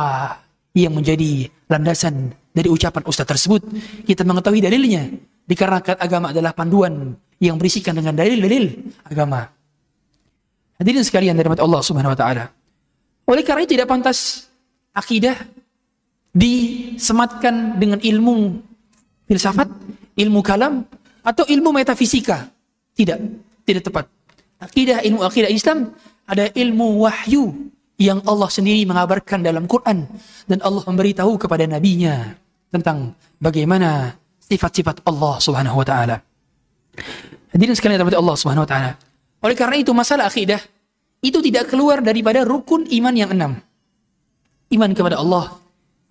yang 0.71 0.95
menjadi 0.95 1.51
landasan 1.67 2.31
dari 2.55 2.71
ucapan 2.71 3.03
ustaz 3.03 3.27
tersebut. 3.27 3.59
Kita 4.07 4.23
mengetahui 4.23 4.63
dalilnya 4.63 5.11
dikarenakan 5.43 5.99
agama 5.99 6.31
adalah 6.31 6.55
panduan 6.55 7.19
yang 7.43 7.59
berisikan 7.59 7.99
dengan 7.99 8.15
dalil-dalil 8.15 8.95
agama. 9.03 9.51
Hadirin 10.79 11.03
sekalian 11.03 11.35
dari 11.35 11.51
Allah 11.51 11.81
Subhanahu 11.83 12.15
wa 12.15 12.19
taala. 12.19 12.47
Oleh 13.27 13.43
karena 13.43 13.67
itu 13.67 13.75
tidak 13.75 13.91
pantas 13.91 14.47
akidah 14.95 15.35
disematkan 16.31 17.75
dengan 17.75 17.99
ilmu 17.99 18.63
filsafat, 19.27 19.67
ilmu 20.15 20.39
kalam 20.39 20.87
atau 21.27 21.43
ilmu 21.43 21.75
metafisika. 21.75 22.47
Tidak, 22.95 23.19
tidak 23.67 23.83
tepat. 23.83 24.05
Akidah 24.63 25.03
ilmu 25.03 25.27
akidah 25.27 25.51
Islam 25.51 25.91
ada 26.27 26.47
ilmu 26.53 27.03
wahyu 27.03 27.71
yang 27.99 28.19
Allah 28.25 28.49
sendiri 28.49 28.83
mengabarkan 28.87 29.43
dalam 29.43 29.69
Quran 29.69 30.07
dan 30.49 30.59
Allah 30.63 30.83
memberitahu 30.83 31.37
kepada 31.37 31.67
nabinya 31.69 32.35
tentang 32.73 33.13
bagaimana 33.37 34.17
sifat-sifat 34.41 35.05
Allah 35.05 35.37
Subhanahu 35.39 35.79
wa 35.79 35.85
taala. 35.85 36.17
Hadirin 37.53 37.77
sekalian 37.77 38.01
Allah 38.01 38.35
Subhanahu 38.35 38.65
wa 38.65 38.69
taala. 38.69 38.91
Oleh 39.43 39.55
karena 39.59 39.77
itu 39.77 39.91
masalah 39.91 40.31
akidah 40.31 40.59
itu 41.23 41.39
tidak 41.39 41.71
keluar 41.71 42.03
daripada 42.03 42.43
rukun 42.43 42.83
iman 42.87 43.15
yang 43.15 43.31
enam. 43.31 43.51
Iman 44.67 44.91
kepada 44.91 45.21
Allah, 45.21 45.55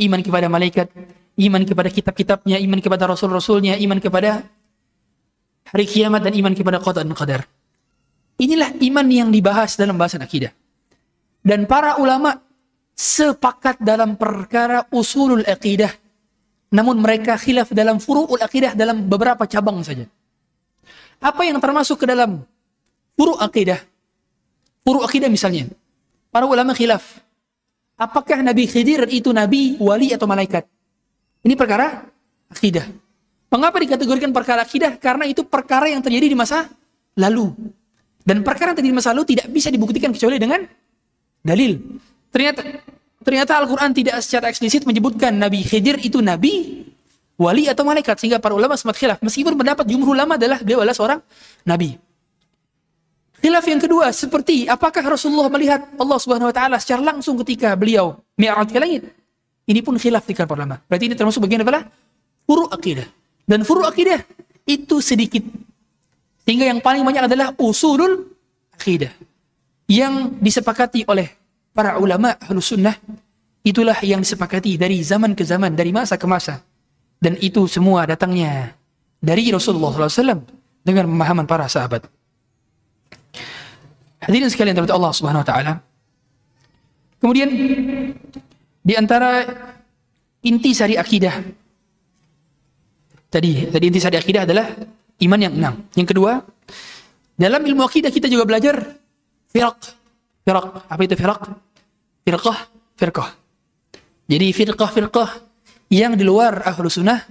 iman 0.00 0.20
kepada 0.24 0.46
malaikat, 0.48 0.88
iman 1.36 1.62
kepada 1.66 1.88
kitab-kitabnya, 1.92 2.56
iman 2.62 2.80
kepada 2.80 3.04
rasul-rasulnya, 3.10 3.76
iman 3.76 3.98
kepada 4.00 4.46
hari 5.68 5.84
kiamat 5.84 6.24
dan 6.24 6.32
iman 6.36 6.52
kepada 6.56 6.78
qada 6.80 7.00
dan 7.04 7.12
qadar. 7.12 7.42
Inilah 8.40 8.72
iman 8.76 9.06
yang 9.10 9.28
dibahas 9.28 9.76
dalam 9.76 9.96
bahasan 9.96 10.24
akidah. 10.24 10.52
Dan 11.42 11.66
para 11.66 11.98
ulama 11.98 12.38
sepakat 12.94 13.82
dalam 13.82 14.14
perkara 14.14 14.86
usulul 14.94 15.42
akidah. 15.42 15.90
Namun 16.72 17.04
mereka 17.04 17.36
khilaf 17.36 17.74
dalam 17.76 18.00
furu'ul 18.00 18.40
akidah 18.40 18.72
dalam 18.72 19.04
beberapa 19.04 19.44
cabang 19.44 19.84
saja. 19.84 20.08
Apa 21.22 21.44
yang 21.46 21.60
termasuk 21.62 22.02
ke 22.02 22.06
dalam 22.08 22.42
furu' 23.14 23.38
akidah? 23.38 23.78
Furu 24.82 25.04
akidah 25.04 25.28
misalnya. 25.28 25.70
Para 26.32 26.48
ulama 26.48 26.72
khilaf. 26.72 27.20
Apakah 27.94 28.42
Nabi 28.42 28.66
Khidir 28.66 29.06
itu 29.12 29.30
nabi, 29.30 29.78
wali 29.78 30.10
atau 30.10 30.26
malaikat? 30.26 30.66
Ini 31.44 31.54
perkara 31.54 32.08
akidah. 32.50 32.88
Mengapa 33.52 33.78
dikategorikan 33.78 34.32
perkara 34.32 34.64
akidah? 34.64 34.96
Karena 34.96 35.28
itu 35.28 35.44
perkara 35.44 35.86
yang 35.86 36.00
terjadi 36.00 36.32
di 36.32 36.34
masa 36.34 36.72
lalu. 37.14 37.52
Dan 38.22 38.46
perkara 38.46 38.70
yang 38.70 38.78
terjadi 38.78 38.92
di 38.94 38.96
masa 38.96 39.10
lalu 39.10 39.34
tidak 39.34 39.46
bisa 39.50 39.68
dibuktikan 39.68 40.10
kecuali 40.14 40.38
dengan 40.38 40.62
dalil. 41.42 41.78
Ternyata 42.30 42.60
ternyata 43.22 43.52
Al-Quran 43.58 43.90
tidak 43.94 44.22
secara 44.22 44.46
eksplisit 44.50 44.86
menyebutkan 44.86 45.34
Nabi 45.34 45.66
Khidir 45.66 45.98
itu 46.02 46.22
nabi, 46.22 46.86
wali 47.34 47.66
atau 47.66 47.82
malaikat. 47.82 48.18
Sehingga 48.22 48.38
para 48.38 48.54
ulama 48.54 48.78
sempat 48.78 48.98
khilaf. 48.98 49.18
Meskipun 49.20 49.58
pendapat 49.58 49.84
jumhur 49.90 50.14
ulama 50.14 50.38
adalah 50.38 50.62
beliau 50.62 50.86
adalah 50.86 50.94
seorang 50.94 51.20
nabi. 51.66 51.98
Khilaf 53.42 53.66
yang 53.66 53.82
kedua, 53.82 54.14
seperti 54.14 54.70
apakah 54.70 55.02
Rasulullah 55.02 55.50
melihat 55.50 55.82
Allah 55.98 56.18
Subhanahu 56.22 56.46
wa 56.46 56.54
taala 56.54 56.78
secara 56.78 57.02
langsung 57.02 57.34
ketika 57.42 57.74
beliau 57.74 58.22
mi'raj 58.38 58.70
ke 58.70 58.78
langit? 58.78 59.02
Ini 59.66 59.82
pun 59.82 59.98
khilaf 59.98 60.22
di 60.26 60.34
kalangan 60.34 60.54
ulama. 60.62 60.76
Berarti 60.86 61.10
ini 61.10 61.14
termasuk 61.18 61.42
bagian 61.42 61.66
apa? 61.66 61.90
Furu 62.46 62.70
akidah. 62.70 63.06
Dan 63.42 63.66
furu 63.66 63.82
akidah 63.82 64.22
itu 64.62 65.02
sedikit. 65.02 65.42
Sehingga 66.42 66.66
yang 66.66 66.82
paling 66.82 67.06
banyak 67.06 67.30
adalah 67.30 67.54
usulul 67.58 68.26
akidah. 68.74 69.14
Yang 69.86 70.38
disepakati 70.42 71.06
oleh 71.06 71.30
para 71.70 71.98
ulama 71.98 72.34
ahlus 72.38 72.74
sunnah 72.74 72.96
itulah 73.62 73.98
yang 74.02 74.22
disepakati 74.22 74.74
dari 74.74 74.98
zaman 75.02 75.38
ke 75.38 75.46
zaman, 75.46 75.74
dari 75.74 75.94
masa 75.94 76.18
ke 76.18 76.26
masa. 76.26 76.62
Dan 77.22 77.38
itu 77.38 77.70
semua 77.70 78.02
datangnya 78.02 78.74
dari 79.22 79.46
Rasulullah 79.54 79.94
SAW 79.94 80.42
dengan 80.82 81.06
pemahaman 81.06 81.46
para 81.46 81.70
sahabat. 81.70 82.10
Hadirin 84.22 84.50
sekalian 84.50 84.74
dari 84.74 84.90
Allah 84.90 85.12
Subhanahu 85.14 85.42
wa 85.42 85.48
taala. 85.48 85.72
Kemudian 87.22 87.50
di 88.82 88.94
antara 88.98 89.46
inti 90.42 90.74
sari 90.74 90.98
akidah 90.98 91.38
tadi 93.30 93.70
tadi 93.70 93.84
inti 93.86 94.02
sari 94.02 94.18
akidah 94.18 94.42
adalah 94.42 94.66
iman 95.22 95.40
yang 95.40 95.54
enam. 95.54 95.74
Yang 95.94 96.08
kedua, 96.14 96.42
dalam 97.38 97.62
ilmu 97.62 97.82
akidah 97.86 98.10
kita 98.10 98.26
juga 98.26 98.44
belajar 98.46 98.76
firaq. 99.50 99.78
Firaq, 100.42 100.66
apa 100.90 101.00
itu 101.06 101.14
firaq? 101.14 101.40
Firqah, 102.22 102.58
firqah. 102.98 103.28
Jadi 104.26 104.46
firqah-firqah 104.54 105.30
yang 105.92 106.16
di 106.16 106.24
luar 106.24 106.64
ahlu 106.66 106.88
sunnah 106.88 107.22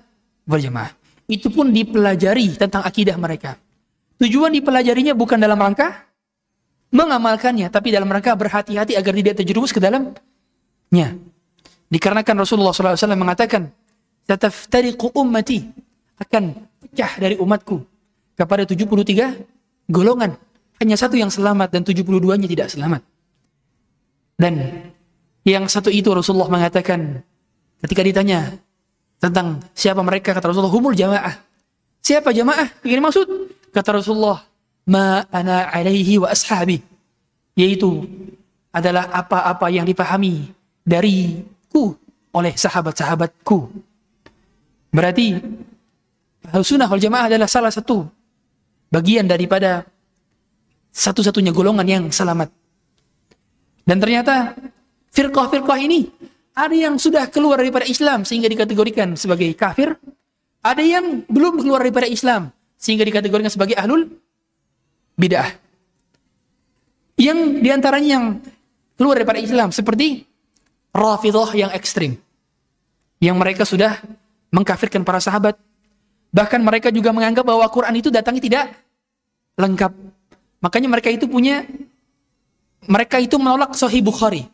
berjamaah. 0.45 0.91
Itu 1.31 1.47
pun 1.47 1.71
dipelajari 1.71 2.59
tentang 2.59 2.83
akidah 2.83 3.15
mereka. 3.15 3.55
Tujuan 4.19 4.51
dipelajarinya 4.51 5.15
bukan 5.15 5.39
dalam 5.39 5.57
rangka 5.57 6.11
mengamalkannya, 6.91 7.71
tapi 7.71 7.89
dalam 7.89 8.11
rangka 8.11 8.35
berhati-hati 8.35 8.99
agar 8.99 9.13
tidak 9.15 9.35
terjerumus 9.39 9.71
ke 9.71 9.79
dalamnya. 9.79 11.07
Dikarenakan 11.87 12.35
Rasulullah 12.43 12.75
SAW 12.75 13.15
mengatakan, 13.15 13.71
"Tataftariqu 14.27 15.15
ummati" 15.15 15.71
akan 16.21 16.43
pecah 16.85 17.17
dari 17.17 17.35
umatku 17.41 17.81
kepada 18.37 18.63
73 18.63 19.89
golongan. 19.89 20.37
Hanya 20.81 20.97
satu 20.97 21.17
yang 21.17 21.29
selamat 21.29 21.73
dan 21.73 21.81
72-nya 21.85 22.47
tidak 22.49 22.67
selamat. 22.73 23.01
Dan 24.37 24.53
yang 25.45 25.69
satu 25.69 25.93
itu 25.93 26.09
Rasulullah 26.09 26.49
mengatakan 26.49 27.21
ketika 27.85 28.01
ditanya 28.01 28.57
tentang 29.21 29.61
siapa 29.77 30.01
mereka 30.01 30.33
kata 30.33 30.49
Rasulullah 30.49 30.73
humul 30.73 30.97
jamaah. 30.97 31.37
Siapa 32.01 32.33
jamaah? 32.33 32.81
Ini 32.81 32.97
maksud 32.97 33.27
kata 33.69 34.01
Rasulullah 34.01 34.41
ma 34.89 35.21
ana 35.29 35.69
alaihi 35.69 36.17
wa 36.17 36.33
ashabi 36.33 36.81
yaitu 37.53 38.09
adalah 38.73 39.05
apa-apa 39.13 39.69
yang 39.69 39.85
dipahami 39.85 40.49
dariku 40.81 41.93
oleh 42.33 42.55
sahabat-sahabatku. 42.57 43.69
Berarti 44.89 45.37
Ahlus 46.49 46.73
Sunnah 46.73 46.89
wal 46.89 47.01
Jamaah 47.01 47.29
adalah 47.29 47.45
salah 47.45 47.69
satu 47.69 48.07
bagian 48.89 49.29
daripada 49.29 49.85
satu-satunya 50.89 51.53
golongan 51.53 51.87
yang 51.87 52.03
selamat. 52.09 52.49
Dan 53.85 53.97
ternyata 54.01 54.57
firqah-firqah 55.13 55.79
ini 55.81 56.09
ada 56.57 56.75
yang 56.75 56.97
sudah 56.97 57.29
keluar 57.29 57.61
daripada 57.61 57.87
Islam 57.87 58.25
sehingga 58.25 58.49
dikategorikan 58.51 59.15
sebagai 59.15 59.53
kafir, 59.55 59.95
ada 60.61 60.83
yang 60.83 61.23
belum 61.29 61.61
keluar 61.61 61.85
daripada 61.85 62.09
Islam 62.09 62.51
sehingga 62.75 63.05
dikategorikan 63.05 63.49
sebagai 63.53 63.77
ahlul 63.77 64.09
bid'ah. 65.15 65.49
Yang 67.21 67.39
di 67.61 67.69
antaranya 67.69 68.09
yang 68.17 68.25
keluar 68.97 69.21
daripada 69.21 69.37
Islam 69.37 69.69
seperti 69.69 70.25
Rafidah 70.91 71.49
yang 71.55 71.71
ekstrim. 71.71 72.19
Yang 73.21 73.35
mereka 73.37 73.63
sudah 73.63 74.01
mengkafirkan 74.51 75.05
para 75.07 75.21
sahabat. 75.23 75.55
Bahkan 76.31 76.63
mereka 76.63 76.87
juga 76.89 77.11
menganggap 77.11 77.43
bahwa 77.43 77.67
Quran 77.67 77.93
itu 77.99 78.07
datangnya 78.07 78.43
tidak 78.43 78.65
lengkap. 79.59 79.91
Makanya 80.63 80.87
mereka 80.87 81.09
itu 81.11 81.27
punya 81.27 81.67
mereka 82.87 83.19
itu 83.19 83.35
menolak 83.35 83.75
Sahih 83.75 83.99
Bukhari. 83.99 84.47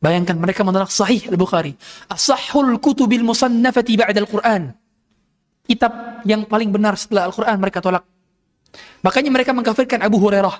Bayangkan 0.00 0.32
mereka 0.34 0.64
menolak 0.64 0.88
Sahih 0.88 1.28
Al-Bukhari. 1.28 1.76
Asahul 2.08 2.80
kutubil 2.80 3.20
musannafati 3.20 4.00
ba'da 4.00 4.16
Al-Quran. 4.16 4.72
Kitab 5.68 6.24
yang 6.24 6.48
paling 6.48 6.72
benar 6.72 6.96
setelah 6.96 7.28
Al-Quran 7.28 7.56
mereka 7.60 7.84
tolak. 7.84 8.02
Makanya 9.04 9.30
mereka 9.30 9.52
mengkafirkan 9.52 10.00
Abu 10.00 10.16
Hurairah. 10.16 10.56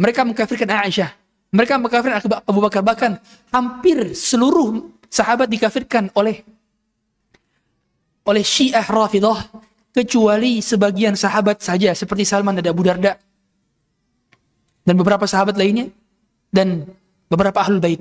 Mereka 0.00 0.24
mengkafirkan 0.24 0.88
Aisyah. 0.88 1.12
Mereka 1.52 1.76
mengkafirkan 1.76 2.16
Abu 2.48 2.60
Bakar. 2.64 2.80
Bahkan 2.80 3.20
hampir 3.52 4.16
seluruh 4.16 4.88
sahabat 5.12 5.52
dikafirkan 5.52 6.08
oleh 6.16 6.40
oleh 8.24 8.44
Syiah 8.44 8.84
Rafidah 8.84 9.67
kecuali 9.92 10.60
sebagian 10.60 11.16
sahabat 11.18 11.60
saja 11.64 11.92
seperti 11.96 12.24
Salman 12.28 12.58
dan 12.60 12.70
Abu 12.70 12.84
Darda 12.84 13.16
dan 14.84 14.94
beberapa 14.96 15.28
sahabat 15.28 15.56
lainnya 15.60 15.92
dan 16.48 16.88
beberapa 17.28 17.60
ahlul 17.60 17.80
bait. 17.80 18.00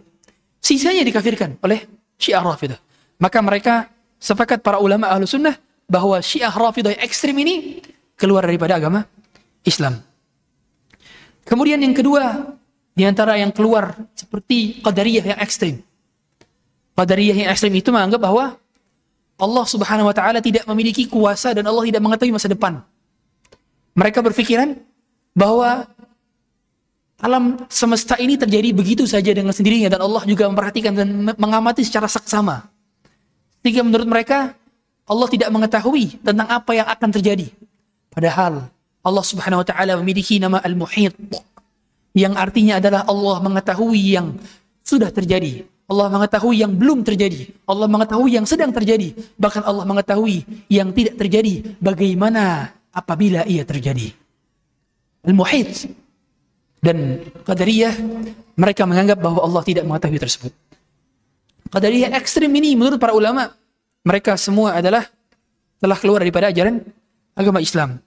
Sisanya 0.63 1.03
dikafirkan 1.03 1.59
oleh 1.59 1.83
Syiah 2.15 2.43
Rafidah. 2.43 2.79
Maka 3.19 3.39
mereka 3.43 3.73
sepakat 4.17 4.63
para 4.63 4.79
ulama 4.79 5.11
ahlu 5.11 5.27
sunnah 5.27 5.55
bahwa 5.87 6.19
Syiah 6.23 6.51
Rafidah 6.51 6.95
ekstrim 6.99 7.35
ini 7.39 7.83
keluar 8.15 8.43
daripada 8.47 8.79
agama 8.79 9.03
Islam. 9.63 9.99
Kemudian 11.47 11.79
yang 11.79 11.95
kedua, 11.95 12.55
di 12.91 13.03
antara 13.07 13.39
yang 13.39 13.53
keluar 13.53 13.95
seperti 14.11 14.83
Qadariyah 14.83 15.35
yang 15.35 15.39
ekstrim. 15.39 15.79
Qadariyah 16.97 17.45
yang 17.45 17.49
ekstrim 17.53 17.71
itu 17.77 17.93
menganggap 17.93 18.19
bahwa 18.19 18.57
Allah 19.37 19.65
Subhanahu 19.69 20.09
wa 20.09 20.15
taala 20.17 20.41
tidak 20.41 20.65
memiliki 20.65 21.05
kuasa 21.05 21.53
dan 21.53 21.61
Allah 21.69 21.85
tidak 21.85 22.01
mengetahui 22.01 22.33
masa 22.33 22.49
depan. 22.49 22.81
Mereka 23.93 24.25
berpikiran 24.25 24.77
bahwa 25.37 25.85
alam 27.21 27.61
semesta 27.69 28.17
ini 28.17 28.37
terjadi 28.37 28.73
begitu 28.73 29.05
saja 29.05 29.33
dengan 29.33 29.53
sendirinya 29.53 29.93
dan 29.93 30.01
Allah 30.01 30.25
juga 30.25 30.49
memperhatikan 30.49 30.93
dan 30.93 31.33
mengamati 31.37 31.85
secara 31.85 32.09
saksama. 32.09 32.65
Sehingga 33.61 33.85
menurut 33.85 34.09
mereka 34.09 34.57
Allah 35.05 35.27
tidak 35.29 35.49
mengetahui 35.53 36.21
tentang 36.21 36.49
apa 36.49 36.71
yang 36.73 36.87
akan 36.89 37.09
terjadi. 37.13 37.47
Padahal 38.09 38.69
Allah 39.05 39.25
Subhanahu 39.25 39.61
wa 39.61 39.67
taala 39.67 39.93
memiliki 40.01 40.41
nama 40.41 40.57
Al-Muhit 40.65 41.13
yang 42.17 42.33
artinya 42.33 42.81
adalah 42.81 43.05
Allah 43.05 43.37
mengetahui 43.45 44.01
yang 44.17 44.33
sudah 44.81 45.13
terjadi. 45.13 45.61
Allah 45.87 46.11
mengetahui 46.11 46.59
yang 46.59 46.75
belum 46.75 46.99
terjadi. 47.07 47.47
Allah 47.63 47.87
mengetahui 47.87 48.35
yang 48.35 48.43
sedang 48.43 48.75
terjadi. 48.75 49.15
Bahkan 49.39 49.63
Allah 49.63 49.87
mengetahui 49.87 50.67
yang 50.67 50.91
tidak 50.91 51.15
terjadi. 51.15 51.79
Bagaimana 51.79 52.75
apabila 52.91 53.47
ia 53.47 53.63
terjadi. 53.63 54.11
Al-Muhit. 55.23 55.87
Dan 56.83 57.23
Qadariyah, 57.47 57.95
mereka 58.59 58.83
menganggap 58.83 59.17
bahwa 59.17 59.39
Allah 59.41 59.63
tidak 59.63 59.87
mengetahui 59.87 60.19
tersebut. 60.19 60.51
Qadariyah 61.71 62.13
ekstrim 62.19 62.51
ini 62.51 62.75
menurut 62.75 62.99
para 62.99 63.15
ulama, 63.15 63.55
mereka 64.03 64.35
semua 64.35 64.75
adalah 64.75 65.07
telah 65.79 65.97
keluar 65.97 66.19
daripada 66.19 66.51
ajaran 66.51 66.83
agama 67.31 67.63
Islam. 67.63 67.99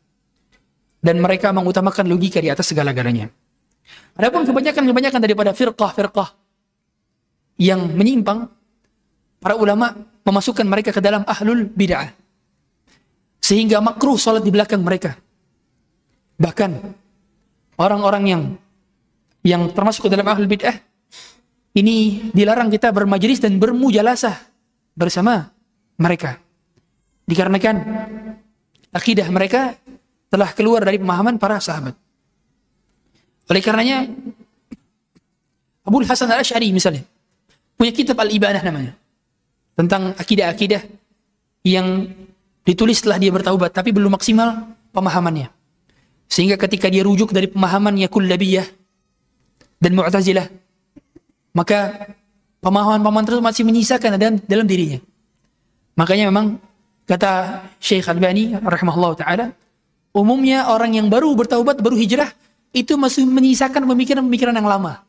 Dan 1.01 1.17
mereka 1.17 1.49
mengutamakan 1.49 2.05
logika 2.13 2.45
di 2.45 2.53
atas 2.53 2.69
segala-galanya. 2.69 3.33
Adapun 4.21 4.45
kebanyakan-kebanyakan 4.45 5.21
daripada 5.25 5.51
firqah-firqah 5.57 6.40
yang 7.61 7.93
menyimpang, 7.93 8.49
para 9.37 9.53
ulama 9.53 9.93
memasukkan 10.25 10.65
mereka 10.65 10.97
ke 10.97 11.05
dalam 11.05 11.21
ahlul 11.29 11.69
bid'ah. 11.69 12.09
Sehingga 13.45 13.85
makruh 13.85 14.17
salat 14.17 14.41
di 14.41 14.49
belakang 14.49 14.81
mereka. 14.81 15.13
Bahkan 16.41 16.71
orang-orang 17.77 18.25
yang 18.25 18.43
yang 19.45 19.69
termasuk 19.77 20.09
ke 20.09 20.11
dalam 20.13 20.25
ahlul 20.25 20.49
bid'ah 20.49 20.73
ini 21.77 22.29
dilarang 22.33 22.73
kita 22.73 22.89
bermajelis 22.97 23.45
dan 23.45 23.61
bermujalasah 23.61 24.41
bersama 24.97 25.53
mereka. 26.01 26.41
Dikarenakan 27.29 27.77
akidah 28.91 29.29
mereka 29.29 29.77
telah 30.33 30.51
keluar 30.57 30.81
dari 30.81 30.97
pemahaman 30.97 31.37
para 31.37 31.61
sahabat. 31.61 31.93
Oleh 33.53 33.61
karenanya 33.61 34.09
Abu 35.85 36.01
Hasan 36.07 36.31
al-Ash'ari 36.31 36.71
misalnya 36.71 37.03
punya 37.81 37.97
kitab 37.97 38.21
Al-Ibadah 38.21 38.61
namanya 38.61 38.93
tentang 39.73 40.13
akidah-akidah 40.13 40.85
yang 41.65 42.13
ditulis 42.61 43.01
setelah 43.01 43.17
dia 43.17 43.33
bertaubat 43.33 43.73
tapi 43.73 43.89
belum 43.89 44.13
maksimal 44.13 44.69
pemahamannya. 44.93 45.49
Sehingga 46.29 46.61
ketika 46.61 46.93
dia 46.93 47.01
rujuk 47.01 47.33
dari 47.33 47.49
pemahamannya 47.49 48.05
kullabiyah 48.13 48.69
dan 49.81 49.97
mu'tazilah 49.97 50.45
maka 51.57 52.13
pemahaman-pemahaman 52.61 53.25
tersebut 53.25 53.45
masih 53.49 53.65
menyisakan 53.65 54.21
dalam, 54.21 54.37
dalam 54.45 54.67
dirinya. 54.69 55.01
Makanya 55.97 56.29
memang 56.29 56.61
kata 57.09 57.65
Syekh 57.81 58.13
Al-Bani 58.13 58.61
rahimahullah 58.61 59.13
taala 59.17 59.47
umumnya 60.13 60.69
orang 60.69 61.01
yang 61.01 61.09
baru 61.09 61.33
bertaubat 61.33 61.81
baru 61.81 61.97
hijrah 61.97 62.29
itu 62.77 62.95
masih 63.01 63.25
menyisakan 63.25 63.89
pemikiran-pemikiran 63.89 64.53
yang 64.53 64.69
lama. 64.69 65.01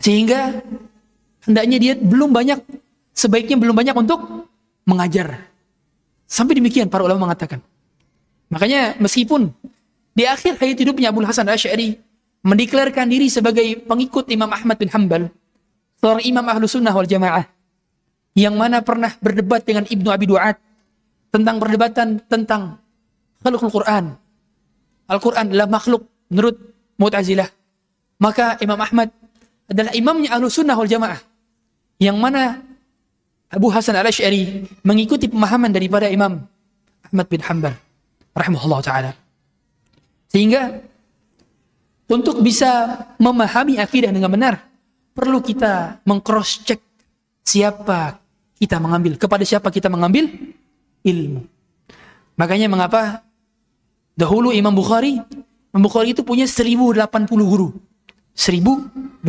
Sehingga 0.00 0.64
hendaknya 1.44 1.76
dia 1.78 1.92
belum 1.94 2.34
banyak, 2.34 2.58
sebaiknya 3.12 3.60
belum 3.60 3.74
banyak 3.76 3.94
untuk 3.94 4.48
mengajar. 4.88 5.46
Sampai 6.28 6.56
demikian 6.56 6.88
para 6.88 7.04
ulama 7.04 7.30
mengatakan. 7.30 7.60
Makanya 8.48 8.96
meskipun 8.96 9.52
di 10.16 10.24
akhir 10.24 10.58
hayat 10.58 10.76
hidupnya 10.80 11.12
Abu 11.12 11.20
Hasan 11.22 11.46
Asy'ari 11.46 12.00
mendeklarkan 12.42 13.06
diri 13.06 13.28
sebagai 13.28 13.84
pengikut 13.84 14.26
Imam 14.32 14.48
Ahmad 14.48 14.80
bin 14.80 14.88
Hanbal, 14.88 15.28
seorang 16.00 16.24
imam 16.24 16.46
ahlu 16.48 16.64
sunnah 16.64 16.94
wal 16.96 17.06
jamaah, 17.06 17.44
yang 18.32 18.56
mana 18.56 18.80
pernah 18.80 19.12
berdebat 19.20 19.66
dengan 19.68 19.84
Ibnu 19.84 20.08
Abi 20.08 20.26
Duat 20.30 20.56
tentang 21.28 21.60
perdebatan 21.60 22.24
tentang 22.24 22.80
khalqul 23.44 23.68
Quran, 23.68 24.16
Al-Quran 25.08 25.44
adalah 25.52 25.68
makhluk 25.68 26.04
menurut 26.28 26.56
Mu'tazilah. 27.00 27.48
Maka 28.20 28.60
Imam 28.60 28.76
Ahmad 28.76 29.08
adalah 29.70 29.92
imamnya 29.96 30.36
ahlu 30.36 30.52
sunnah 30.52 30.76
wal 30.76 30.90
jamaah. 30.90 31.20
Yang 31.98 32.16
mana 32.18 32.42
Abu 33.50 33.68
Hasan 33.70 33.98
al-Ash'ari 33.98 34.66
mengikuti 34.86 35.26
pemahaman 35.26 35.74
daripada 35.74 36.06
Imam 36.06 36.46
Ahmad 37.02 37.26
bin 37.26 37.42
Hanbal. 37.42 37.74
Rahimahullah 38.34 38.80
ta'ala. 38.80 39.10
Sehingga 40.30 40.78
untuk 42.06 42.40
bisa 42.40 43.02
memahami 43.18 43.82
akidah 43.82 44.14
dengan 44.14 44.30
benar, 44.30 44.54
perlu 45.12 45.42
kita 45.42 46.00
mengcross 46.06 46.62
check 46.62 46.78
siapa 47.42 48.20
kita 48.60 48.78
mengambil, 48.78 49.18
kepada 49.18 49.42
siapa 49.42 49.72
kita 49.72 49.90
mengambil 49.90 50.28
ilmu. 51.02 51.42
Makanya 52.38 52.70
mengapa 52.70 53.26
Dahulu 54.18 54.50
Imam 54.50 54.74
Bukhari, 54.74 55.22
Imam 55.70 55.82
Bukhari 55.86 56.10
itu 56.10 56.26
punya 56.26 56.42
1080 56.42 57.06
guru. 57.38 57.70
1080 58.34 59.22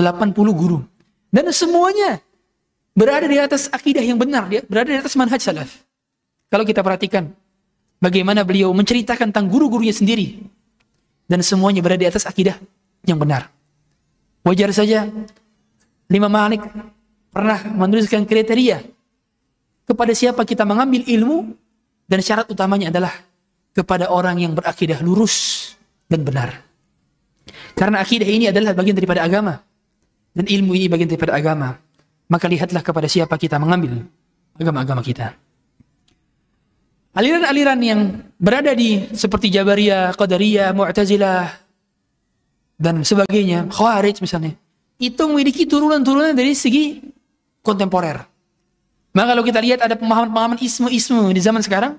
guru. 0.50 0.82
Dan 1.30 1.46
semuanya 1.54 2.18
berada 2.94 3.26
di 3.26 3.38
atas 3.40 3.70
akidah 3.72 4.04
yang 4.04 4.18
benar, 4.20 4.50
berada 4.66 4.90
di 4.90 5.00
atas 5.00 5.14
manhaj 5.16 5.42
salaf. 5.42 5.84
Kalau 6.50 6.66
kita 6.66 6.82
perhatikan 6.82 7.30
bagaimana 8.02 8.42
beliau 8.42 8.74
menceritakan 8.74 9.30
tentang 9.30 9.48
guru-gurunya 9.50 9.94
sendiri 9.94 10.42
dan 11.30 11.46
semuanya 11.46 11.86
berada 11.86 12.02
di 12.02 12.10
atas 12.10 12.26
akidah 12.26 12.58
yang 13.06 13.22
benar. 13.22 13.52
Wajar 14.42 14.72
saja 14.74 15.06
Lima 16.10 16.26
Malik 16.26 16.66
pernah 17.30 17.62
menuliskan 17.70 18.26
kriteria 18.26 18.82
kepada 19.86 20.14
siapa 20.18 20.42
kita 20.42 20.66
mengambil 20.66 21.06
ilmu 21.06 21.54
dan 22.10 22.20
syarat 22.26 22.50
utamanya 22.50 22.90
adalah 22.90 23.14
kepada 23.78 24.10
orang 24.10 24.42
yang 24.42 24.58
berakidah 24.58 24.98
lurus 25.06 25.70
dan 26.10 26.26
benar. 26.26 26.66
Karena 27.78 28.02
akidah 28.02 28.26
ini 28.26 28.50
adalah 28.50 28.74
bagian 28.74 28.98
daripada 28.98 29.22
agama. 29.22 29.62
Dan 30.34 30.46
ilmu 30.46 30.74
ini 30.78 30.90
bagian 30.90 31.10
daripada 31.10 31.38
agama. 31.38 31.78
Maka 32.30 32.46
lihatlah 32.46 32.86
kepada 32.86 33.10
siapa 33.10 33.36
kita 33.36 33.58
mengambil 33.58 34.06
agama-agama 34.56 35.02
kita. 35.02 35.34
Aliran-aliran 37.18 37.80
yang 37.82 38.02
berada 38.38 38.72
di 38.78 39.10
seperti 39.18 39.50
Jabariyah, 39.50 40.14
Qadariyah, 40.14 40.72
Mu'tazilah, 40.78 41.50
dan 42.80 43.02
sebagainya, 43.04 43.68
Khawarij 43.68 44.22
misalnya, 44.22 44.56
itu 45.02 45.20
memiliki 45.26 45.66
turunan-turunan 45.66 46.32
dari 46.32 46.54
segi 46.56 47.02
kontemporer. 47.66 48.24
Maka 49.12 49.28
kalau 49.36 49.44
kita 49.44 49.60
lihat 49.60 49.82
ada 49.84 49.98
pemahaman-pemahaman 49.98 50.62
isme-isme 50.62 51.34
di 51.34 51.42
zaman 51.42 51.66
sekarang, 51.66 51.98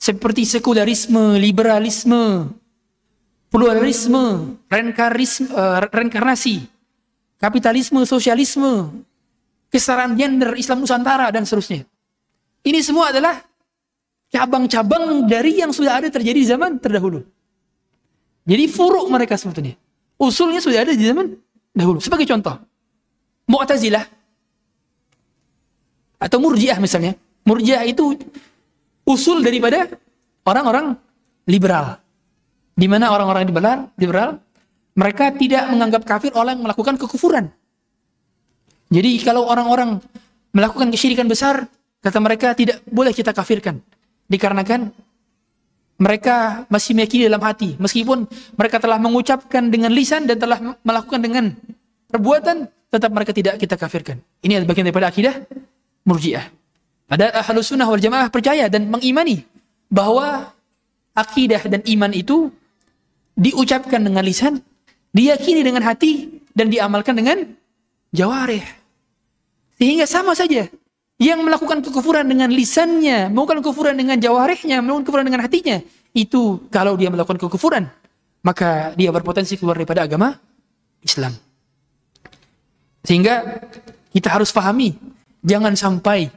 seperti 0.00 0.48
sekularisme, 0.48 1.36
liberalisme, 1.36 2.50
pluralisme, 3.52 4.56
uh, 4.66 5.78
reinkarnasi, 5.92 6.64
kapitalisme, 7.38 8.02
sosialisme, 8.08 9.04
kesetaraan 9.70 10.14
gender, 10.14 10.54
Islam 10.54 10.82
Nusantara, 10.82 11.30
dan 11.30 11.42
seterusnya. 11.44 11.84
Ini 12.66 12.78
semua 12.82 13.14
adalah 13.14 13.38
cabang-cabang 14.30 15.26
dari 15.30 15.62
yang 15.62 15.70
sudah 15.70 16.02
ada 16.02 16.08
terjadi 16.10 16.38
di 16.38 16.48
zaman 16.48 16.82
terdahulu. 16.82 17.22
Jadi 18.46 18.64
furuk 18.70 19.06
mereka 19.10 19.34
sebetulnya. 19.34 19.74
Usulnya 20.16 20.62
sudah 20.62 20.86
ada 20.86 20.92
di 20.94 21.02
zaman 21.02 21.34
dahulu. 21.74 21.98
Sebagai 21.98 22.24
contoh, 22.24 22.56
Mu'tazilah 23.50 24.06
atau 26.18 26.38
Murjiah 26.40 26.78
misalnya. 26.80 27.14
Murjiah 27.46 27.86
itu 27.86 28.18
usul 29.06 29.42
daripada 29.42 29.86
orang-orang 30.42 30.98
liberal. 31.46 32.02
Di 32.74 32.86
mana 32.90 33.14
orang-orang 33.14 33.46
liberal, 33.46 33.78
liberal 33.94 34.30
mereka 34.96 35.30
tidak 35.30 35.68
menganggap 35.70 36.02
kafir 36.02 36.32
orang 36.34 36.58
yang 36.58 36.64
melakukan 36.66 36.98
kekufuran. 36.98 37.52
Jadi 38.92 39.18
kalau 39.22 39.46
orang-orang 39.46 39.98
melakukan 40.54 40.88
kesyirikan 40.94 41.26
besar, 41.26 41.66
kata 42.00 42.18
mereka 42.22 42.54
tidak 42.54 42.82
boleh 42.86 43.10
kita 43.10 43.34
kafirkan. 43.34 43.82
Dikarenakan 44.26 44.90
mereka 45.96 46.68
masih 46.68 46.92
meyakini 46.92 47.26
dalam 47.26 47.42
hati. 47.42 47.74
Meskipun 47.80 48.28
mereka 48.54 48.76
telah 48.78 49.00
mengucapkan 49.00 49.68
dengan 49.72 49.90
lisan 49.90 50.28
dan 50.28 50.36
telah 50.36 50.76
melakukan 50.84 51.20
dengan 51.20 51.44
perbuatan, 52.12 52.68
tetap 52.92 53.10
mereka 53.10 53.32
tidak 53.32 53.58
kita 53.58 53.74
kafirkan. 53.74 54.20
Ini 54.44 54.60
adalah 54.60 54.68
bagian 54.70 54.84
daripada 54.86 55.08
akidah 55.10 55.34
murjiah. 56.06 56.46
Ada 57.06 57.42
ahlu 57.42 57.62
sunnah 57.62 57.86
wal 57.86 58.02
jamaah 58.02 58.28
percaya 58.30 58.66
dan 58.66 58.90
mengimani 58.90 59.46
bahwa 59.90 60.50
akidah 61.14 61.62
dan 61.64 61.80
iman 61.86 62.12
itu 62.12 62.50
diucapkan 63.38 64.02
dengan 64.02 64.24
lisan, 64.26 64.58
diyakini 65.14 65.62
dengan 65.62 65.84
hati, 65.86 66.42
dan 66.56 66.72
diamalkan 66.72 67.14
dengan 67.16 67.46
jawarih. 68.10 68.64
Sehingga 69.76 70.08
sama 70.08 70.32
saja. 70.32 70.68
Yang 71.16 71.40
melakukan 71.48 71.80
kekufuran 71.80 72.28
dengan 72.28 72.52
lisannya, 72.52 73.32
melakukan 73.32 73.64
kekufuran 73.64 73.96
dengan 73.96 74.20
jawarihnya, 74.20 74.84
melakukan 74.84 75.04
kekufuran 75.08 75.26
dengan 75.32 75.40
hatinya. 75.48 75.80
Itu 76.12 76.68
kalau 76.68 76.92
dia 76.96 77.08
melakukan 77.08 77.40
kekufuran, 77.40 77.88
maka 78.44 78.92
dia 79.00 79.08
berpotensi 79.08 79.56
keluar 79.56 79.80
daripada 79.80 80.04
agama 80.04 80.36
Islam. 81.00 81.32
Sehingga 83.00 83.64
kita 84.12 84.28
harus 84.28 84.52
pahami, 84.52 84.92
jangan 85.40 85.72
sampai 85.72 86.28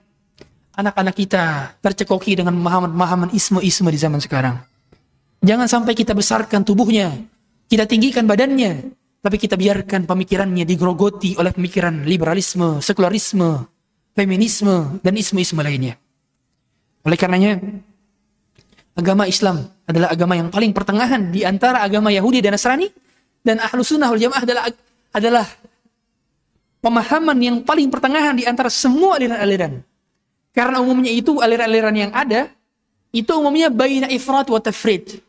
anak-anak 0.79 1.15
kita 1.15 1.75
tercekoki 1.83 2.39
dengan 2.39 2.55
pemahaman-pemahaman 2.55 3.35
isme-isme 3.35 3.91
di 3.91 3.99
zaman 3.99 4.23
sekarang. 4.23 4.55
Jangan 5.43 5.67
sampai 5.67 5.91
kita 5.91 6.15
besarkan 6.15 6.63
tubuhnya, 6.63 7.19
kita 7.67 7.83
tinggikan 7.83 8.23
badannya, 8.23 8.95
tapi 9.19 9.35
kita 9.35 9.59
biarkan 9.59 10.07
pemikirannya 10.07 10.63
digrogoti 10.63 11.35
oleh 11.35 11.51
pemikiran 11.51 12.07
liberalisme, 12.07 12.79
sekularisme, 12.79 13.67
feminisme, 14.15 15.03
dan 15.03 15.13
isme-isme 15.19 15.59
lainnya. 15.59 15.99
Oleh 17.03 17.17
karenanya, 17.19 17.59
agama 18.95 19.27
Islam 19.27 19.67
adalah 19.83 20.11
agama 20.15 20.39
yang 20.39 20.47
paling 20.47 20.71
pertengahan 20.71 21.31
di 21.31 21.43
antara 21.43 21.83
agama 21.83 22.11
Yahudi 22.11 22.39
dan 22.39 22.55
Nasrani, 22.55 22.87
dan 23.43 23.59
ahlu 23.59 23.83
sunnah 23.83 24.07
wal 24.11 24.19
jamaah 24.19 24.43
adalah, 24.43 24.63
adalah 25.15 25.45
pemahaman 26.79 27.37
yang 27.39 27.57
paling 27.63 27.91
pertengahan 27.91 28.35
di 28.35 28.47
antara 28.47 28.71
semua 28.71 29.19
aliran-aliran. 29.19 29.83
Karena 30.55 30.79
umumnya 30.79 31.11
itu 31.11 31.39
aliran-aliran 31.39 31.95
yang 31.95 32.11
ada, 32.15 32.51
itu 33.11 33.31
umumnya 33.35 33.67
baina 33.67 34.07
ifrat 34.07 34.47
wa 34.47 34.59
tafrid. 34.63 35.19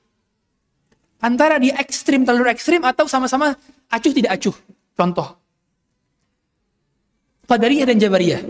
Antara 1.21 1.61
dia 1.61 1.77
ekstrim 1.77 2.25
terlalu 2.25 2.49
ekstrim 2.49 2.81
atau 2.81 3.05
sama-sama 3.05 3.53
acuh 3.91 4.13
tidak 4.15 4.39
acuh. 4.39 4.57
Contoh. 4.95 5.29
Qadariyah 7.51 7.87
dan 7.91 7.99
Jabariyah. 7.99 8.43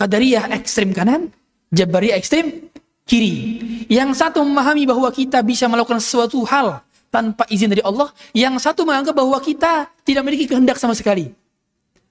Qadariyah 0.00 0.48
ekstrim 0.56 0.96
kanan, 0.96 1.28
Jabariyah 1.68 2.16
ekstrim 2.16 2.72
kiri. 3.04 3.60
Yang 3.92 4.16
satu 4.16 4.40
memahami 4.40 4.88
bahwa 4.88 5.12
kita 5.12 5.44
bisa 5.44 5.68
melakukan 5.68 6.00
sesuatu 6.00 6.40
hal 6.48 6.80
tanpa 7.12 7.44
izin 7.52 7.68
dari 7.68 7.84
Allah, 7.84 8.08
yang 8.32 8.56
satu 8.56 8.88
menganggap 8.88 9.12
bahwa 9.12 9.36
kita 9.40 9.92
tidak 10.02 10.24
memiliki 10.24 10.48
kehendak 10.48 10.80
sama 10.80 10.96
sekali. 10.96 11.28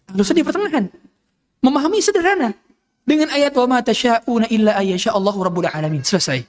Harus 0.06 0.30
di 0.30 0.46
pertengahan. 0.46 0.86
Memahami 1.66 1.98
sederhana. 2.00 2.54
Dengan 3.06 3.30
ayat 3.30 3.54
wa 3.54 3.78
ma 3.78 3.80
tasyauna 3.86 4.50
illa 4.50 4.78
ayyasha 4.82 5.14
Allahu 5.14 5.46
rabbul 5.46 5.70
alamin. 5.70 6.02
Selesai. 6.02 6.42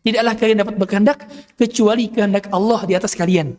Tidaklah 0.00 0.34
kalian 0.38 0.58
dapat 0.64 0.74
berkehendak 0.80 1.18
kecuali 1.58 2.08
kehendak 2.08 2.48
Allah 2.48 2.80
di 2.88 2.94
atas 2.96 3.12
kalian. 3.12 3.56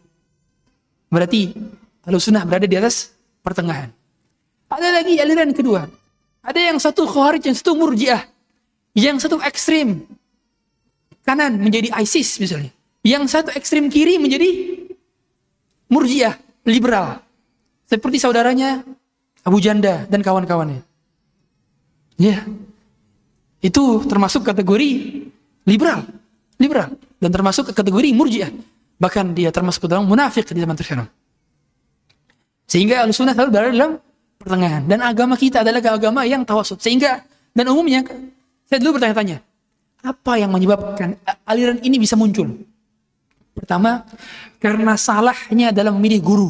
Berarti 1.08 1.56
kalau 2.04 2.20
sunnah 2.20 2.44
berada 2.44 2.68
di 2.68 2.76
atas 2.76 3.12
pertengahan. 3.44 3.92
Ada 4.68 5.04
lagi 5.04 5.16
aliran 5.20 5.56
kedua. 5.56 5.88
Ada 6.44 6.72
yang 6.72 6.78
satu 6.80 7.08
khawarij, 7.08 7.48
yang 7.48 7.58
satu 7.58 7.76
murjiah. 7.76 8.24
Yang 8.96 9.28
satu 9.28 9.40
ekstrim. 9.44 10.04
Kanan 11.24 11.60
menjadi 11.60 11.92
ISIS 12.00 12.40
misalnya. 12.40 12.72
Yang 13.04 13.24
satu 13.32 13.50
ekstrim 13.56 13.88
kiri 13.92 14.20
menjadi 14.20 14.80
murjiah, 15.88 16.36
liberal. 16.68 17.24
Seperti 17.88 18.20
saudaranya 18.20 18.84
Abu 19.48 19.64
Janda 19.64 20.04
dan 20.12 20.20
kawan-kawannya. 20.20 20.84
Ya. 22.20 22.44
Itu 23.64 24.04
termasuk 24.04 24.44
kategori 24.44 25.24
liberal. 25.64 26.04
Liberal. 26.60 26.96
Dan 27.20 27.32
termasuk 27.32 27.72
kategori 27.72 28.12
murjiah. 28.12 28.52
Bahkan 28.98 29.38
dia 29.38 29.54
termasuk 29.54 29.86
dalam 29.86 30.10
munafik 30.10 30.50
di 30.50 30.58
zaman 30.58 30.74
tersebut. 30.74 31.10
Sehingga 32.68 33.06
al-sunnah 33.06 33.38
selalu 33.38 33.50
berada 33.54 33.72
dalam 33.72 33.92
pertengahan. 34.42 34.84
Dan 34.84 35.00
agama 35.06 35.40
kita 35.40 35.62
adalah 35.62 35.80
agama 35.80 36.26
yang 36.26 36.44
tawasud. 36.44 36.82
Sehingga, 36.82 37.24
dan 37.54 37.66
umumnya, 37.70 38.04
saya 38.68 38.78
dulu 38.84 39.00
bertanya-tanya, 39.00 39.40
apa 40.04 40.34
yang 40.38 40.52
menyebabkan 40.52 41.16
aliran 41.48 41.80
ini 41.82 41.98
bisa 42.02 42.20
muncul? 42.20 42.58
Pertama, 43.56 44.06
karena 44.62 44.94
salahnya 44.94 45.74
dalam 45.74 45.98
memilih 45.98 46.22
guru. 46.22 46.50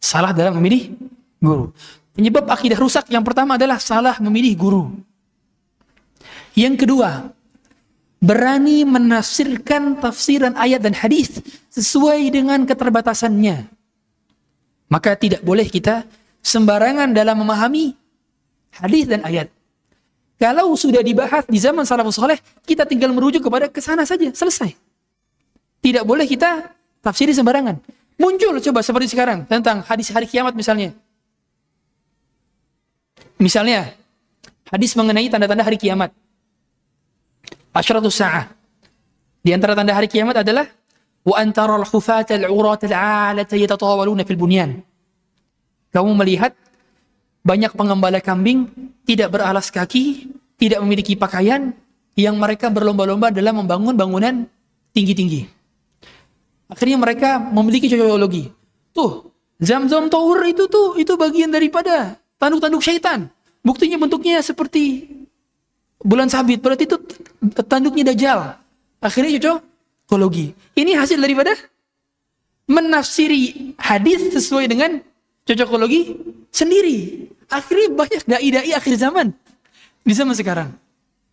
Salah 0.00 0.32
dalam 0.36 0.56
memilih 0.60 0.96
guru. 1.40 1.72
Penyebab 2.12 2.44
akidah 2.50 2.76
rusak 2.76 3.08
yang 3.08 3.24
pertama 3.24 3.56
adalah 3.56 3.80
salah 3.80 4.16
memilih 4.20 4.52
guru. 4.58 4.84
Yang 6.52 6.84
kedua, 6.84 7.32
berani 8.20 8.84
menafsirkan 8.84 9.96
tafsiran 9.96 10.52
ayat 10.54 10.84
dan 10.84 10.92
hadis 10.92 11.40
sesuai 11.72 12.28
dengan 12.28 12.68
keterbatasannya. 12.68 13.66
Maka 14.92 15.16
tidak 15.16 15.40
boleh 15.40 15.64
kita 15.66 16.04
sembarangan 16.44 17.16
dalam 17.16 17.40
memahami 17.40 17.96
hadis 18.76 19.08
dan 19.08 19.24
ayat. 19.24 19.48
Kalau 20.40 20.72
sudah 20.72 21.04
dibahas 21.04 21.44
di 21.48 21.60
zaman 21.60 21.84
salafus 21.84 22.16
soleh, 22.16 22.40
kita 22.64 22.88
tinggal 22.88 23.12
merujuk 23.12 23.44
kepada 23.44 23.68
ke 23.68 23.80
sana 23.80 24.08
saja, 24.08 24.32
selesai. 24.32 24.72
Tidak 25.80 26.04
boleh 26.04 26.24
kita 26.24 26.72
tafsiri 27.04 27.32
sembarangan. 27.36 27.76
Muncul 28.20 28.56
coba 28.60 28.80
seperti 28.84 29.16
sekarang 29.16 29.48
tentang 29.48 29.80
hadis 29.84 30.12
hari 30.12 30.28
kiamat 30.28 30.52
misalnya. 30.52 30.92
Misalnya, 33.40 33.96
hadis 34.68 34.92
mengenai 34.92 35.28
tanda-tanda 35.32 35.64
hari 35.64 35.80
kiamat. 35.80 36.12
Asyratus 37.70 38.18
sa'ah. 38.18 38.50
Di 39.40 39.54
antara 39.54 39.78
tanda 39.78 39.94
hari 39.94 40.10
kiamat 40.10 40.42
adalah 40.42 40.66
wa 41.22 41.36
antara 41.38 41.78
al-hufata 41.78 42.34
al-urata 42.36 42.90
al-'alata 42.90 43.54
yatatawaluna 43.54 44.26
fil 44.26 44.40
bunyan. 44.40 44.82
Kamu 45.90 46.12
melihat 46.18 46.54
banyak 47.40 47.72
pengembala 47.72 48.20
kambing 48.20 48.68
tidak 49.06 49.32
beralas 49.32 49.72
kaki, 49.72 50.28
tidak 50.60 50.82
memiliki 50.84 51.16
pakaian 51.16 51.72
yang 52.18 52.36
mereka 52.36 52.68
berlomba-lomba 52.68 53.32
dalam 53.32 53.64
membangun 53.64 53.94
bangunan 53.96 54.34
tinggi-tinggi. 54.92 55.48
Akhirnya 56.70 56.98
mereka 57.00 57.38
memiliki 57.38 57.90
cocokologi. 57.90 58.50
Tuh, 58.94 59.30
Zam-zam 59.60 60.08
Tower 60.08 60.40
itu 60.48 60.66
tuh 60.72 60.96
itu 60.96 61.12
bagian 61.20 61.52
daripada 61.52 62.16
tanduk-tanduk 62.40 62.80
syaitan. 62.80 63.28
Buktinya 63.60 64.00
bentuknya 64.00 64.40
seperti 64.40 65.04
bulan 66.00 66.28
sabit. 66.32 66.60
Berarti 66.60 66.88
itu 66.88 66.96
tanduknya 67.64 68.12
Dajjal. 68.12 68.56
Akhirnya 69.00 69.30
cocok 69.40 69.56
ekologi. 70.08 70.46
Ini 70.76 70.98
hasil 70.98 71.20
daripada 71.20 71.54
menafsiri 72.68 73.74
hadis 73.78 74.30
sesuai 74.34 74.66
dengan 74.68 75.00
cocokologi 75.46 76.18
sendiri. 76.50 77.28
Akhirnya 77.50 77.88
banyak 77.90 78.22
dai-dai 78.26 78.72
akhir 78.74 78.94
zaman 78.98 79.34
di 80.04 80.12
zaman 80.14 80.34
sekarang. 80.36 80.70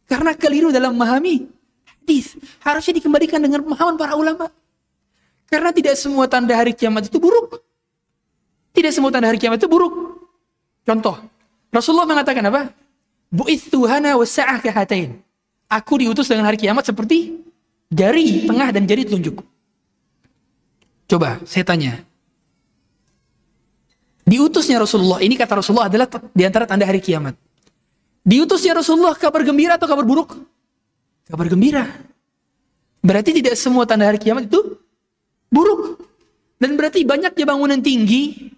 Karena 0.07 0.31
keliru 0.33 0.71
dalam 0.71 0.95
memahami 0.95 1.45
hadis. 1.85 2.39
Harusnya 2.63 2.95
dikembalikan 2.97 3.43
dengan 3.43 3.61
pemahaman 3.67 3.99
para 3.99 4.15
ulama. 4.15 4.47
Karena 5.47 5.71
tidak 5.71 5.95
semua 5.99 6.27
tanda 6.27 6.55
hari 6.55 6.71
kiamat 6.71 7.07
itu 7.07 7.19
buruk. 7.19 7.59
Tidak 8.71 8.91
semua 8.91 9.11
tanda 9.11 9.27
hari 9.27 9.39
kiamat 9.39 9.59
itu 9.59 9.67
buruk. 9.67 10.21
Contoh, 10.87 11.19
Rasulullah 11.71 12.07
mengatakan 12.07 12.43
apa? 12.47 12.71
Bu'ithu 13.27 13.83
hana 13.87 14.15
wasa'ah 14.15 14.63
kahatain. 14.63 15.19
Aku 15.67 15.99
diutus 15.99 16.31
dengan 16.31 16.47
hari 16.47 16.55
kiamat 16.55 16.87
seperti 16.87 17.43
jari 17.91 18.47
tengah 18.47 18.71
dan 18.71 18.87
jari 18.87 19.03
telunjuk. 19.03 19.43
Coba 21.07 21.39
saya 21.43 21.63
tanya. 21.67 22.03
Diutusnya 24.27 24.79
Rasulullah, 24.79 25.23
ini 25.23 25.39
kata 25.39 25.59
Rasulullah 25.59 25.87
adalah 25.87 26.07
di 26.35 26.43
antara 26.43 26.67
tanda 26.67 26.83
hari 26.83 26.99
kiamat. 26.99 27.35
Diutusnya 28.27 28.75
Rasulullah 28.75 29.15
kabar 29.15 29.39
gembira 29.43 29.79
atau 29.79 29.87
kabar 29.87 30.03
buruk? 30.03 30.35
Kabar 31.27 31.47
gembira. 31.47 31.87
Berarti 32.99 33.39
tidak 33.39 33.55
semua 33.55 33.87
tanda 33.87 34.03
hari 34.03 34.19
kiamat 34.19 34.51
itu 34.51 34.59
buruk. 35.47 36.03
Dan 36.59 36.75
berarti 36.75 37.07
banyaknya 37.07 37.45
bangunan 37.47 37.79
tinggi, 37.79 38.51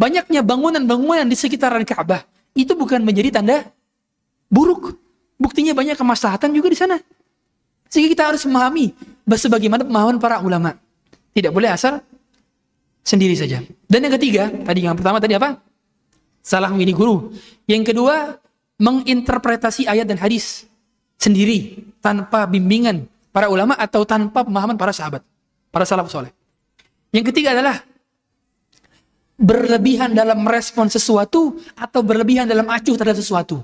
banyaknya 0.00 0.40
bangunan-bangunan 0.40 1.28
di 1.28 1.36
sekitaran 1.36 1.84
Ka'bah, 1.84 2.24
itu 2.56 2.72
bukan 2.72 3.04
menjadi 3.04 3.42
tanda 3.42 3.68
buruk. 4.54 4.94
Buktinya 5.34 5.74
banyak 5.74 5.98
kemaslahatan 5.98 6.54
juga 6.54 6.70
di 6.70 6.78
sana. 6.78 7.02
Sehingga 7.90 8.14
kita 8.14 8.24
harus 8.30 8.46
memahami 8.46 8.94
sebagaimana 9.26 9.82
pemahaman 9.82 10.22
para 10.22 10.38
ulama. 10.38 10.78
Tidak 11.34 11.50
boleh 11.50 11.74
asal 11.74 11.98
sendiri 13.02 13.34
saja. 13.34 13.58
Dan 13.90 14.06
yang 14.06 14.14
ketiga, 14.14 14.46
tadi 14.62 14.86
yang 14.86 14.94
pertama 14.94 15.18
tadi 15.18 15.34
apa? 15.34 15.58
Salah 16.38 16.70
memilih 16.70 16.94
guru. 16.94 17.16
Yang 17.66 17.90
kedua, 17.90 18.38
menginterpretasi 18.78 19.90
ayat 19.90 20.06
dan 20.06 20.22
hadis 20.22 20.70
sendiri 21.18 21.82
tanpa 21.98 22.46
bimbingan 22.46 23.10
para 23.34 23.50
ulama 23.50 23.74
atau 23.74 24.06
tanpa 24.06 24.46
pemahaman 24.46 24.78
para 24.78 24.94
sahabat, 24.94 25.22
para 25.74 25.82
salaf 25.82 26.06
soleh. 26.06 26.30
Yang 27.10 27.34
ketiga 27.34 27.54
adalah 27.54 27.82
berlebihan 29.34 30.14
dalam 30.14 30.42
merespon 30.42 30.86
sesuatu 30.86 31.58
atau 31.74 32.00
berlebihan 32.06 32.46
dalam 32.46 32.66
acuh 32.70 32.94
terhadap 32.94 33.18
sesuatu. 33.18 33.62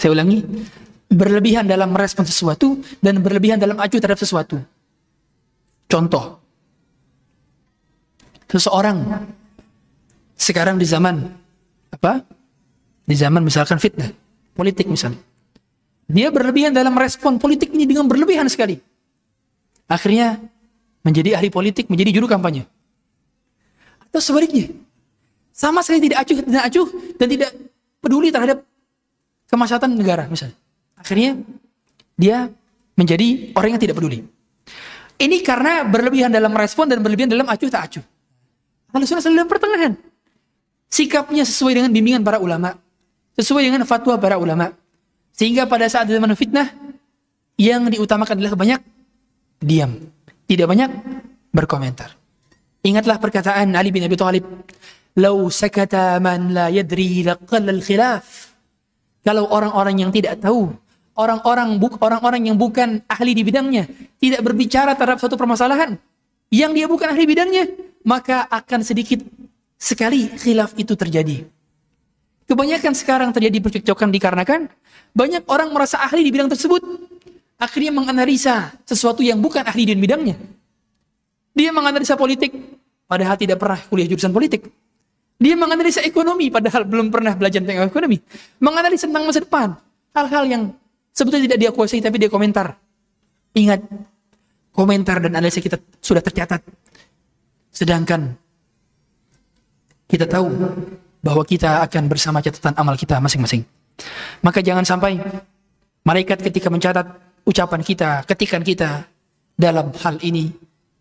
Saya 0.00 0.16
ulangi, 0.16 0.40
berlebihan 1.12 1.68
dalam 1.68 1.92
merespon 1.92 2.24
sesuatu 2.24 2.80
dan 3.04 3.20
berlebihan 3.20 3.60
dalam 3.60 3.76
acuh 3.76 4.00
terhadap 4.00 4.16
sesuatu. 4.16 4.56
Contoh, 5.84 6.40
seseorang 8.48 9.28
sekarang 10.40 10.80
di 10.80 10.88
zaman 10.88 11.20
apa? 11.92 12.24
Di 13.04 13.12
zaman 13.12 13.44
misalkan 13.44 13.76
fitnah, 13.76 14.08
politik 14.56 14.88
misalnya. 14.88 15.20
Dia 16.08 16.32
berlebihan 16.32 16.72
dalam 16.72 16.96
respon 16.96 17.36
politik 17.36 17.68
ini 17.76 17.84
dengan 17.84 18.08
berlebihan 18.08 18.48
sekali. 18.48 18.80
Akhirnya 19.84 20.40
menjadi 21.04 21.36
ahli 21.36 21.52
politik, 21.52 21.92
menjadi 21.92 22.16
juru 22.16 22.30
kampanye. 22.30 22.64
Atau 24.08 24.24
sebaliknya, 24.24 24.72
sama 25.52 25.84
sekali 25.84 26.08
tidak 26.08 26.24
acuh, 26.24 26.38
tidak 26.40 26.64
acuh 26.72 26.88
dan 27.20 27.26
tidak 27.28 27.50
peduli 28.00 28.32
terhadap 28.32 28.69
kemaslahatan 29.50 29.98
negara 29.98 30.30
misalnya. 30.30 30.56
Akhirnya 30.96 31.36
dia 32.14 32.48
menjadi 32.94 33.52
orang 33.58 33.76
yang 33.76 33.82
tidak 33.82 33.98
peduli. 33.98 34.22
Ini 35.20 35.36
karena 35.44 35.84
berlebihan 35.84 36.32
dalam 36.32 36.54
respon 36.56 36.88
dan 36.88 37.04
berlebihan 37.04 37.28
dalam 37.28 37.44
acuh 37.44 37.68
tak 37.68 37.82
acuh. 37.92 38.04
Kalau 38.90 39.04
sudah 39.04 39.20
dalam 39.20 39.48
pertengahan. 39.50 39.92
Sikapnya 40.90 41.44
sesuai 41.46 41.76
dengan 41.76 41.90
bimbingan 41.92 42.24
para 42.24 42.40
ulama. 42.40 42.74
Sesuai 43.36 43.68
dengan 43.68 43.84
fatwa 43.84 44.16
para 44.16 44.40
ulama. 44.40 44.72
Sehingga 45.36 45.68
pada 45.68 45.86
saat 45.86 46.10
zaman 46.10 46.34
fitnah, 46.34 46.72
yang 47.60 47.86
diutamakan 47.92 48.40
adalah 48.40 48.56
banyak 48.56 48.80
diam. 49.60 49.92
Tidak 50.48 50.66
banyak 50.66 50.90
berkomentar. 51.52 52.16
Ingatlah 52.80 53.20
perkataan 53.20 53.76
Ali 53.76 53.92
bin 53.92 54.02
Abi 54.02 54.16
Thalib, 54.16 54.44
"Lau 55.20 55.52
sakata 55.52 56.16
man 56.18 56.56
la 56.56 56.66
yadri 56.72 57.20
laqal 57.20 57.68
al-khilaf." 57.68 58.49
Kalau 59.20 59.48
orang-orang 59.52 60.06
yang 60.06 60.10
tidak 60.10 60.40
tahu 60.40 60.72
orang-orang 61.20 61.76
orang-orang 62.00 62.42
yang 62.48 62.56
bukan 62.56 63.04
ahli 63.04 63.36
di 63.36 63.44
bidangnya 63.44 63.84
tidak 64.16 64.40
berbicara 64.40 64.96
terhadap 64.96 65.20
suatu 65.20 65.36
permasalahan 65.36 66.00
yang 66.50 66.74
dia 66.74 66.90
bukan 66.90 67.06
ahli 67.12 67.24
bidangnya, 67.30 67.70
maka 68.02 68.48
akan 68.50 68.82
sedikit 68.82 69.22
sekali 69.78 70.26
khilaf 70.34 70.74
itu 70.74 70.98
terjadi. 70.98 71.46
Kebanyakan 72.50 72.92
sekarang 72.98 73.30
terjadi 73.30 73.62
percekcokan 73.62 74.10
dikarenakan 74.10 74.66
banyak 75.14 75.46
orang 75.46 75.70
merasa 75.70 76.02
ahli 76.02 76.26
di 76.26 76.34
bidang 76.34 76.50
tersebut, 76.50 76.82
akhirnya 77.54 77.94
menganalisa 77.94 78.74
sesuatu 78.82 79.22
yang 79.22 79.38
bukan 79.38 79.62
ahli 79.62 79.86
di 79.86 79.94
bidangnya. 79.94 80.34
Dia 81.54 81.70
menganalisa 81.70 82.18
politik, 82.18 82.50
padahal 83.06 83.38
tidak 83.38 83.62
pernah 83.62 83.78
kuliah 83.86 84.10
jurusan 84.10 84.34
politik. 84.34 84.66
Dia 85.40 85.56
menganalisa 85.56 86.04
ekonomi, 86.04 86.52
padahal 86.52 86.84
belum 86.84 87.08
pernah 87.08 87.32
belajar 87.32 87.64
tentang 87.64 87.88
ekonomi. 87.88 88.20
Menganalisa 88.60 89.08
tentang 89.08 89.24
masa 89.24 89.40
depan, 89.40 89.72
hal-hal 90.12 90.44
yang 90.44 90.62
Sebetulnya 91.10 91.52
tidak 91.52 91.58
dia 91.60 91.70
kuasai 91.74 92.00
tapi 92.00 92.16
dia 92.16 92.30
komentar. 92.30 92.78
Ingat, 93.52 93.82
komentar 94.70 95.18
dan 95.20 95.34
analisa 95.34 95.58
kita 95.58 95.76
sudah 95.98 96.22
tercatat. 96.22 96.62
Sedangkan 97.68 98.34
kita 100.06 100.26
tahu 100.26 100.48
bahwa 101.20 101.42
kita 101.44 101.82
akan 101.86 102.08
bersama 102.08 102.38
catatan 102.40 102.74
amal 102.78 102.94
kita 102.94 103.18
masing-masing. 103.18 103.66
Maka 104.40 104.62
jangan 104.62 104.86
sampai 104.86 105.20
malaikat 106.06 106.40
ketika 106.40 106.70
mencatat 106.70 107.06
ucapan 107.44 107.82
kita, 107.82 108.24
ketikan 108.24 108.62
kita 108.62 109.04
dalam 109.58 109.92
hal 110.00 110.16
ini 110.24 110.48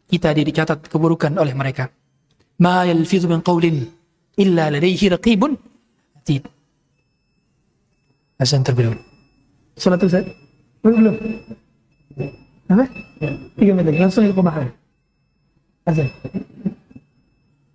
kita 0.09 0.33
dicatat 0.33 0.89
keburukan 0.89 1.31
oleh 1.37 1.53
mereka. 1.53 1.87
Ma 2.59 2.83
yalfidhu 2.83 3.29
min 3.29 3.39
qawlin 3.39 3.87
illa 4.39 4.71
ladaihi 4.73 5.05
raqibun 5.11 5.59
atid. 6.17 6.47
Azan 8.39 8.63
terlebih 8.63 8.95
Sholat 9.75 9.99
Ustaz? 10.03 10.27
Belum, 10.83 10.95
belum. 10.99 11.15
Apa? 12.71 12.85
Tiga 13.55 13.71
menit 13.75 13.87
lagi, 13.91 13.99
langsung 13.99 14.23
ikut 14.27 14.35
pemahaman. 14.35 14.71
Azan. 15.87 16.07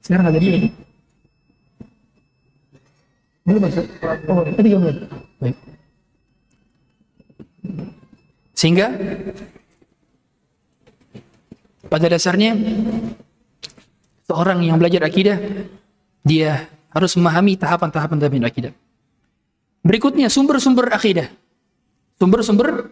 Sekarang 0.05 0.29
ada 0.29 0.39
dia. 0.41 0.69
Belum 3.45 3.65
Ustaz? 3.69 3.89
Oh, 4.29 4.45
tiga 4.45 4.77
menit. 4.81 4.97
Baik. 5.41 5.57
Sehingga 8.57 8.87
pada 11.89 12.07
dasarnya 12.09 12.57
seorang 14.25 14.65
yang 14.65 14.81
belajar 14.81 15.05
akidah 15.05 15.37
dia 16.25 16.67
harus 16.91 17.13
memahami 17.15 17.55
tahapan-tahapan 17.61 18.17
dalam 18.17 18.49
akidah. 18.49 18.73
Berikutnya 19.85 20.33
sumber-sumber 20.33 20.89
akidah. 20.89 21.29
Sumber-sumber 22.17 22.89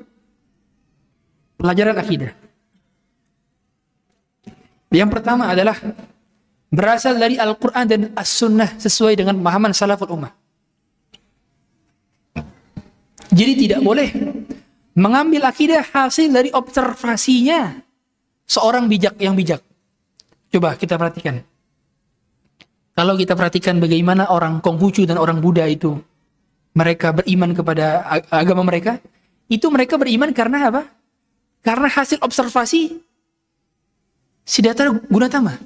pelajaran 1.57 1.97
akidah. 1.97 2.37
Yang 4.93 5.09
pertama 5.09 5.49
adalah 5.49 5.81
berasal 6.69 7.17
dari 7.17 7.41
Al-Quran 7.41 7.85
dan 7.89 8.01
As-Sunnah 8.13 8.77
sesuai 8.77 9.17
dengan 9.17 9.41
pemahaman 9.41 9.73
salaful 9.73 10.13
ummah. 10.13 10.37
Jadi 13.33 13.53
tidak 13.65 13.81
boleh 13.81 14.13
mengambil 14.93 15.49
akidah 15.49 15.81
hasil 15.81 16.29
dari 16.29 16.53
observasinya 16.53 17.81
seorang 18.45 18.85
bijak 18.93 19.17
yang 19.17 19.33
bijak. 19.33 19.65
Coba 20.53 20.77
kita 20.77 21.01
perhatikan. 21.01 21.41
Kalau 22.93 23.17
kita 23.17 23.33
perhatikan 23.33 23.81
bagaimana 23.81 24.29
orang 24.29 24.61
Konghucu 24.61 25.09
dan 25.09 25.17
orang 25.17 25.41
Buddha 25.41 25.65
itu 25.65 25.97
mereka 26.77 27.13
beriman 27.17 27.57
kepada 27.57 28.05
agama 28.29 28.69
mereka, 28.69 29.01
itu 29.49 29.65
mereka 29.73 29.97
beriman 29.97 30.33
karena 30.33 30.69
apa? 30.69 30.83
Karena 31.65 31.89
hasil 31.89 32.21
observasi 32.21 33.01
Siddhartha 34.45 34.93
Gunatama. 35.09 35.57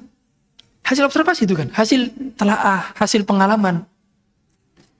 Hasil 0.87 1.03
observasi 1.03 1.51
itu 1.51 1.59
kan, 1.59 1.67
hasil 1.75 2.15
telaah, 2.39 2.95
hasil 2.95 3.27
pengalaman. 3.27 3.83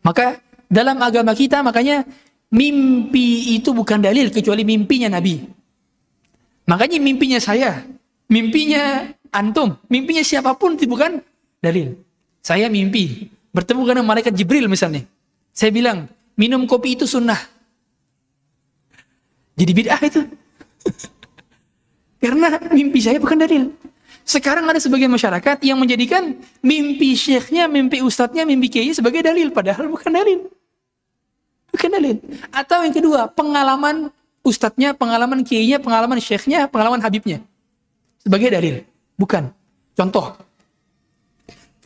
Maka 0.03 0.43
dalam 0.67 0.99
agama 0.99 1.31
kita 1.31 1.63
makanya 1.63 2.03
mimpi 2.51 3.55
itu 3.55 3.71
bukan 3.71 4.03
dalil 4.03 4.35
kecuali 4.35 4.67
mimpinya 4.67 5.15
Nabi. 5.15 5.47
Makanya 6.67 6.99
mimpinya 6.99 7.39
saya, 7.39 7.87
mimpinya 8.27 9.15
antum, 9.31 9.79
mimpinya 9.87 10.27
siapa 10.27 10.59
pun 10.59 10.75
itu 10.75 10.91
bukan 10.91 11.23
dalil. 11.63 12.06
Saya 12.47 12.71
mimpi 12.71 13.27
bertemu 13.51 13.83
dengan 13.91 14.07
malaikat 14.07 14.31
Jibril 14.31 14.71
misalnya. 14.71 15.03
Saya 15.51 15.75
bilang, 15.75 16.07
minum 16.39 16.63
kopi 16.71 16.95
itu 16.95 17.03
sunnah. 17.03 17.43
Jadi 19.59 19.73
bid'ah 19.75 19.99
itu. 20.07 20.23
Karena 22.23 22.55
mimpi 22.71 23.03
saya 23.03 23.19
bukan 23.19 23.35
dalil. 23.35 23.75
Sekarang 24.23 24.63
ada 24.63 24.79
sebagian 24.79 25.11
masyarakat 25.11 25.59
yang 25.67 25.75
menjadikan 25.75 26.39
mimpi 26.63 27.19
syekhnya, 27.19 27.67
mimpi 27.67 27.99
ustadznya, 27.99 28.47
mimpi 28.47 28.71
kiai 28.71 28.95
sebagai 28.95 29.27
dalil. 29.27 29.51
Padahal 29.51 29.91
bukan 29.91 30.15
dalil. 30.15 30.47
Bukan 31.75 31.91
dalil. 31.99 32.17
Atau 32.55 32.87
yang 32.87 32.95
kedua, 32.95 33.27
pengalaman 33.27 34.07
ustadznya, 34.47 34.95
pengalaman 34.95 35.43
kiainya, 35.43 35.83
pengalaman 35.83 36.23
syekhnya, 36.23 36.71
pengalaman 36.71 37.03
habibnya. 37.03 37.43
Sebagai 38.23 38.55
dalil. 38.55 38.87
Bukan. 39.19 39.51
Contoh. 39.99 40.46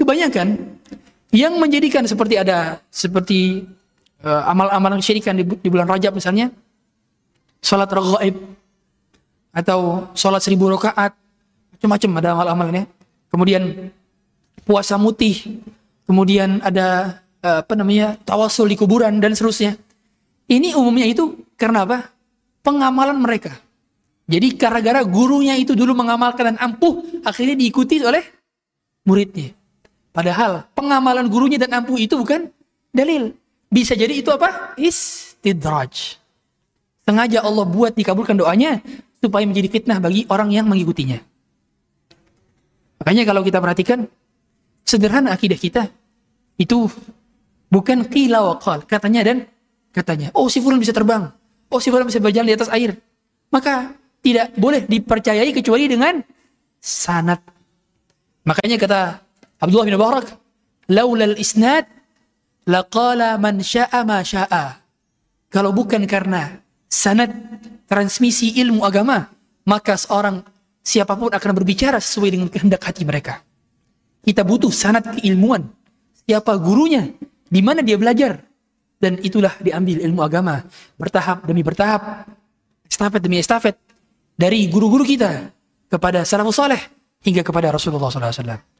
Kebanyakan 0.01 0.57
yang 1.37 1.61
menjadikan 1.61 2.09
seperti 2.09 2.41
ada 2.41 2.81
seperti 2.89 3.69
uh, 4.25 4.49
amal-amal 4.49 4.97
kesyirikan 4.97 5.37
di, 5.37 5.45
di 5.45 5.69
bulan 5.69 5.85
Rajab 5.85 6.17
misalnya, 6.17 6.49
salat 7.61 7.93
raghaib 7.93 8.41
atau 9.53 10.09
salat 10.17 10.41
seribu 10.41 10.73
rakaat 10.73 11.13
macam-macam 11.77 12.11
ada 12.17 12.29
amal-amalnya. 12.33 12.85
Kemudian 13.29 13.93
puasa 14.65 14.97
mutih, 14.97 15.63
kemudian 16.09 16.59
ada 16.65 17.21
eh, 17.41 17.63
apa 17.63 17.75
namanya 17.79 18.19
tawasul 18.27 18.67
di 18.67 18.77
kuburan 18.77 19.23
dan 19.23 19.37
seterusnya. 19.37 19.79
Ini 20.51 20.75
umumnya 20.75 21.07
itu 21.07 21.47
karena 21.55 21.87
apa? 21.87 22.11
Pengamalan 22.61 23.23
mereka. 23.23 23.55
Jadi 24.27 24.55
gara-gara 24.59 25.03
gurunya 25.07 25.55
itu 25.59 25.79
dulu 25.79 25.95
mengamalkan 25.95 26.55
dan 26.55 26.57
ampuh, 26.59 27.03
akhirnya 27.23 27.55
diikuti 27.55 28.03
oleh 28.03 28.23
muridnya. 29.07 29.60
Padahal 30.21 30.69
pengamalan 30.77 31.33
gurunya 31.33 31.57
dan 31.57 31.81
ampuh 31.81 31.97
itu 31.97 32.13
bukan 32.13 32.53
dalil. 32.93 33.33
Bisa 33.73 33.97
jadi 33.97 34.21
itu 34.21 34.29
apa? 34.29 34.77
Istidraj. 34.77 36.21
Sengaja 37.09 37.41
Allah 37.41 37.65
buat 37.65 37.97
dikabulkan 37.97 38.37
doanya 38.37 38.85
supaya 39.17 39.49
menjadi 39.49 39.73
fitnah 39.73 39.97
bagi 39.97 40.29
orang 40.29 40.53
yang 40.53 40.69
mengikutinya. 40.69 41.17
Makanya 43.01 43.33
kalau 43.33 43.41
kita 43.41 43.65
perhatikan 43.65 44.05
sederhana 44.85 45.33
akidah 45.33 45.57
kita 45.57 45.89
itu 46.61 46.85
bukan 47.73 48.05
qila 48.05 48.45
wa 48.45 48.55
qal, 48.61 48.85
katanya 48.85 49.25
dan 49.25 49.49
katanya. 49.89 50.37
Oh 50.37 50.53
si 50.53 50.61
fulan 50.61 50.77
bisa 50.77 50.93
terbang. 50.93 51.33
Oh 51.73 51.81
si 51.81 51.89
fulan 51.89 52.05
bisa 52.05 52.21
berjalan 52.21 52.53
di 52.53 52.57
atas 52.61 52.69
air. 52.69 52.93
Maka 53.49 53.97
tidak 54.21 54.53
boleh 54.61 54.85
dipercayai 54.85 55.49
kecuali 55.57 55.89
dengan 55.89 56.21
sanad. 56.77 57.41
Makanya 58.45 58.77
kata 58.77 59.30
Abdullah 59.61 59.87
bin 59.87 59.95
Mubarak, 60.01 60.27
"Laulal 60.89 61.37
isnad 61.37 61.85
laqala 62.65 63.37
man 63.37 63.61
syaa 63.61 64.01
ma 64.09 64.25
syaa." 64.25 64.81
Kalau 65.53 65.77
bukan 65.77 66.09
karena 66.09 66.65
sanad 66.89 67.29
transmisi 67.85 68.57
ilmu 68.57 68.83
agama, 68.83 69.29
maka 69.69 70.01
seorang 70.01 70.41
siapa 70.81 71.13
pun 71.15 71.29
akan 71.29 71.51
berbicara 71.53 72.01
sesuai 72.01 72.31
dengan 72.33 72.49
kehendak 72.49 72.81
hati 72.81 73.05
mereka. 73.05 73.45
Kita 74.25 74.47
butuh 74.47 74.73
sanat 74.73 75.21
keilmuan. 75.21 75.69
Siapa 76.25 76.57
gurunya? 76.57 77.09
Di 77.51 77.61
mana 77.61 77.81
dia 77.81 77.97
belajar? 77.97 78.41
Dan 79.01 79.17
itulah 79.25 79.57
diambil 79.59 80.05
ilmu 80.05 80.21
agama. 80.21 80.61
Bertahap 81.01 81.49
demi 81.49 81.65
bertahap. 81.65 82.29
Estafet 82.85 83.21
demi 83.25 83.41
estafet. 83.41 83.75
Dari 84.37 84.69
guru-guru 84.69 85.03
kita. 85.09 85.49
Kepada 85.89 86.21
salafus 86.29 86.61
saleh. 86.61 86.79
Hingga 87.25 87.41
kepada 87.41 87.73
Rasulullah 87.73 88.13
SAW. 88.13 88.80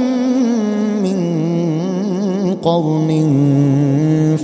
قرن 2.61 3.09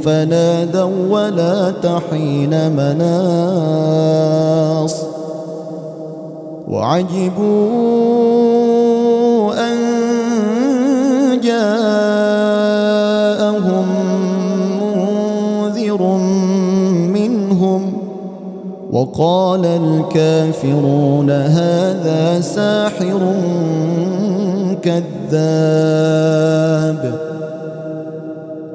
فنادوا 0.04 1.08
ولا 1.10 1.72
تحين 1.72 2.72
مناص 2.72 4.28
وعجبوا 6.68 7.88
أن 9.70 9.78
جاءهم 11.44 12.18
منذر 14.82 16.02
منهم 17.14 17.94
وقال 18.92 19.66
الكافرون 19.66 21.30
هذا 21.30 22.42
ساحر 22.42 23.34
كذاب 24.82 25.88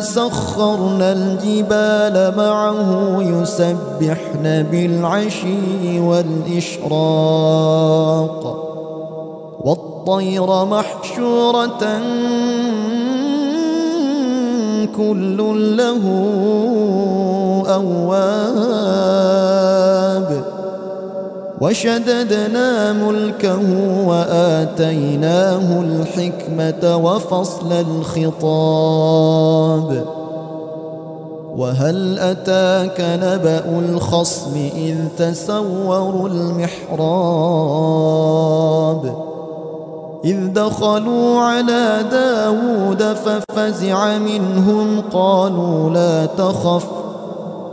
سخرنا 0.00 1.12
الجبال 1.12 2.36
معه 2.36 3.16
يسبحن 3.20 4.62
بالعشي 4.70 6.00
والإشراق 6.00 7.46
والطير 9.64 10.64
محشورة 10.64 12.00
كل 14.96 15.36
له 15.76 16.02
أواب 17.68 19.36
وشددنا 21.60 22.92
ملكه 22.92 23.60
وآتيناه 24.06 25.80
الحكمة 25.80 26.96
وفصل 26.96 27.72
الخطاب. 27.72 28.56
وهل 31.56 32.18
أتاك 32.18 33.00
نبأ 33.00 33.78
الخصم 33.78 34.70
إذ 34.76 34.96
تسوروا 35.18 36.28
المحراب؟ 36.28 36.96
إذ 40.24 40.52
دخلوا 40.52 41.40
على 41.40 42.04
داود 42.10 43.02
ففزع 43.02 44.18
منهم 44.18 45.00
قالوا 45.12 45.90
لا 45.90 46.26
تخف 46.26 46.86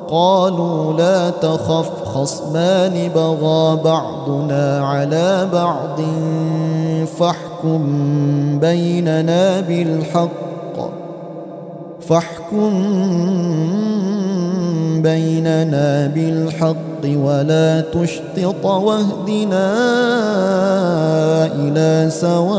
قالوا 0.09 0.93
لا 0.93 1.29
تخف. 1.29 2.02
خصمان 2.13 3.09
بغى 3.15 3.81
بعضنا 3.83 4.87
على 4.87 5.47
بعض 5.53 6.01
فاحكم 7.19 7.81
بيننا 8.59 9.61
بالحق. 9.61 10.33
فاحكم 12.01 12.73
بيننا 15.01 16.07
بالحق 16.07 17.03
ولا 17.05 17.81
تشطط 17.81 18.65
واهدنا 18.65 19.73
إلى 21.55 22.09
سواء 22.11 22.53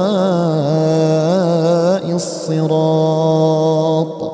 الصراط. 2.17 4.34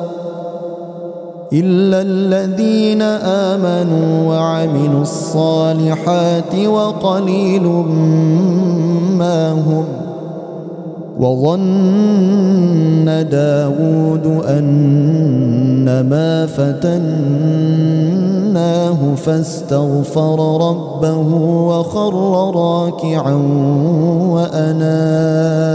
إلا 1.53 2.01
الذين 2.01 3.01
آمنوا 3.51 4.27
وعملوا 4.27 5.01
الصالحات 5.01 6.55
وقليل 6.55 7.63
ما 9.17 9.51
هم 9.51 9.85
وظن 11.19 13.05
داود 13.31 14.41
أن 14.47 16.07
ما 16.09 16.45
فتناه 16.45 16.95
فاستغفر 19.15 20.69
ربه 20.69 21.35
وخر 21.67 22.13
راكعا 22.55 23.33
وأناب 24.29 25.71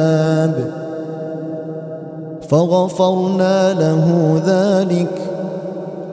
فغفرنا 2.49 3.73
له 3.73 4.41
ذلك 4.47 5.36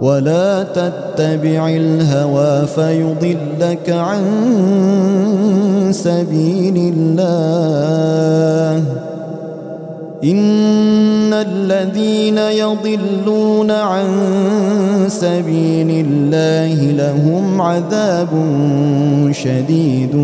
ولا 0.00 0.62
تتبع 0.62 1.68
الهوى 1.68 2.66
فيضلك 2.66 3.90
عن 3.90 4.22
سبيل 5.90 6.92
الله 6.96 8.84
إن 10.24 11.32
الذين 11.32 12.38
يضلون 12.38 13.70
عن 13.70 14.06
سبيل 15.08 16.06
الله 16.06 16.92
لهم 16.92 17.60
عذاب 17.60 18.28
شديد 19.30 20.16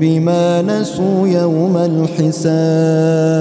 بما 0.00 0.62
نسوا 0.62 1.28
يوم 1.28 1.76
الحساب 1.76 3.32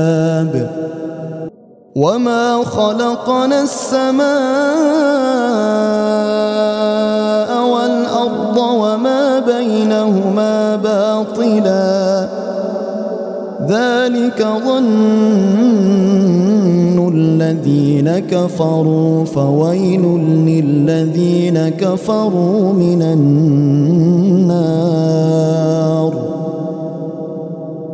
وما 1.96 2.64
خلقنا 2.64 3.62
السماء 3.62 4.32
والأرض 7.68 8.58
وما 8.58 9.40
بينهما 9.40 10.76
باطلا 10.76 12.28
ذلك 13.68 14.48
ظن 14.66 14.92
الذين 17.14 18.20
كفروا 18.20 19.26
فويل 19.26 20.02
للذين 20.48 21.70
كفروا 21.70 22.74
من 22.74 23.02
النار 23.02 24.52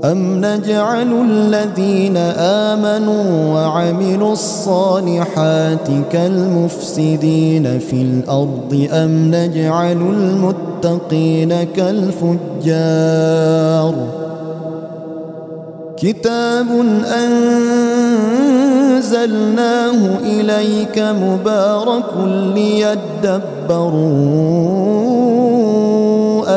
أم 0.03 0.45
نجعل 0.45 1.25
الذين 1.29 2.17
آمنوا 2.37 3.53
وعملوا 3.53 4.33
الصالحات 4.33 5.87
كالمفسدين 6.11 7.79
في 7.79 8.01
الأرض 8.01 8.87
أم 8.91 9.35
نجعل 9.35 10.01
المتقين 10.01 11.63
كالفجار 11.63 13.07
كتاب 15.97 16.67
أنزلناه 18.97 20.19
إليك 20.23 20.99
مبارك 20.99 22.13
ليدبروا 22.55 23.97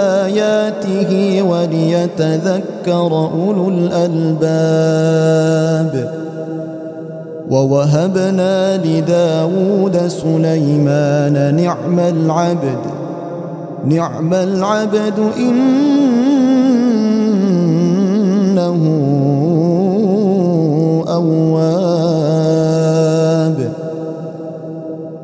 آياته 0.01 1.42
وليتذكر 1.42 3.30
أولو 3.34 3.68
الألباب 3.68 5.30
ووهبنا 7.51 8.76
لداود 8.76 9.96
سليمان 10.09 11.55
نعم 11.57 11.98
العبد 11.98 12.78
نعم 13.84 14.34
العبد 14.34 15.18
إنه 15.38 15.70
أواب 21.09 21.79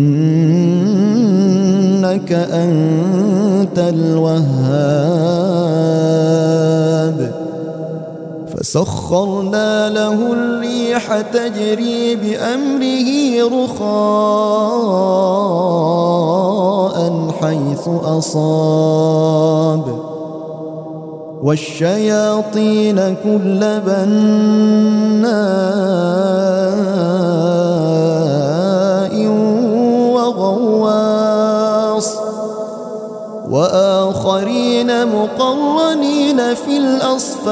أنت 2.33 3.79
الوهاب. 3.79 4.39
فسخرنا 8.57 9.89
له 9.89 10.33
الريح 10.33 11.21
تجري 11.21 12.17
بأمره 12.17 13.49
رخاء 13.65 13.89
حيث 17.41 17.89
أصاب. 18.05 20.08
والشياطين 21.43 23.17
كل 23.25 23.61
بناء 23.87 24.09
وغواص. 30.15 32.09
وآخرين 33.51 34.91
مقرنين 35.07 36.55
في 36.55 36.79
الأصفاد. 36.79 37.49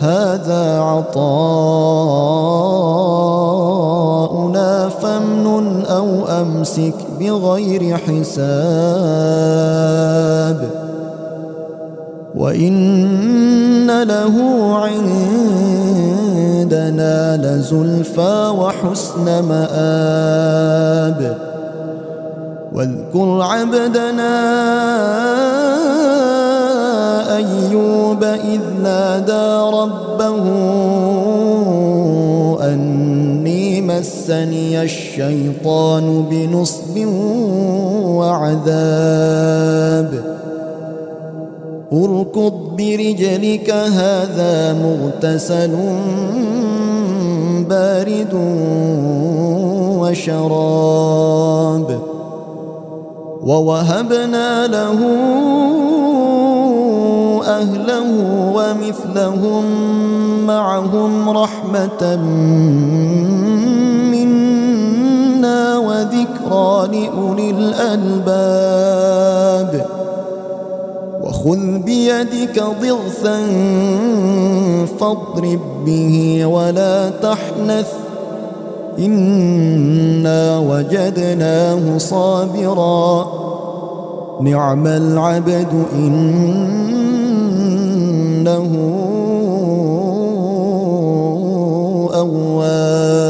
هذا 0.00 0.80
عطاؤنا 0.80 1.60
فامنن 4.88 5.84
أو 5.86 6.28
أمسك. 6.28 6.99
بغير 7.20 7.96
حساب 7.96 9.10
وإن 12.34 14.02
له 14.02 14.34
عندنا 16.60 17.36
لزلفى 17.36 18.52
وحسن 18.58 19.24
مآب 19.48 21.20
واذكر 22.72 23.42
عبدنا 23.42 24.36
أيوب 27.36 28.24
إذ 28.24 28.60
نادى 28.82 29.76
ربه 29.76 30.44
مسني 34.00 34.82
الشيطان 34.82 36.24
بنصب 36.30 37.06
وعذاب. 38.16 40.10
اركض 41.92 42.52
برجلك 42.76 43.70
هذا 43.70 44.72
مغتسل 44.72 45.70
بارد 47.68 48.34
وشراب. 50.00 51.88
ووهبنا 53.42 54.66
له 54.66 54.98
أهله 57.44 58.08
ومثلهم 58.54 59.64
معهم 60.46 61.30
رحمة 61.30 62.18
وذكرى 66.10 67.06
لأولي 67.06 67.50
الألباب. 67.50 68.90
وخذ 71.22 71.78
بيدك 71.78 72.64
ضغثا 72.82 73.46
فاضرب 75.00 75.60
به 75.86 76.46
ولا 76.46 77.10
تحنث. 77.10 77.92
إنا 78.98 80.58
وجدناه 80.58 81.98
صابرا. 81.98 83.26
نعم 84.40 84.86
العبد 84.86 85.84
إنه 85.94 86.90
أواب. 92.14 93.29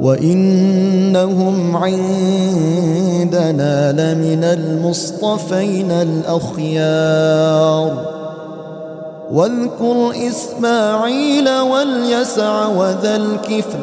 وإنهم 0.00 1.76
عندنا 1.76 2.12
لمن 3.92 4.44
المصطفين 4.44 5.90
الأخيار. 5.90 7.40
واذكر 9.32 10.12
إسماعيل 10.28 11.48
واليسع 11.48 12.66
وذا 12.66 13.16
الكفل 13.16 13.80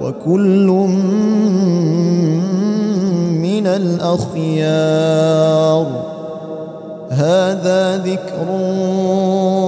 وكل 0.00 0.66
من 3.42 3.66
الأخيار. 3.66 5.06
هذا 7.10 7.96
ذكر 7.96 8.50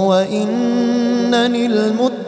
وإن 0.07 1.35
للمتقين 1.35 2.28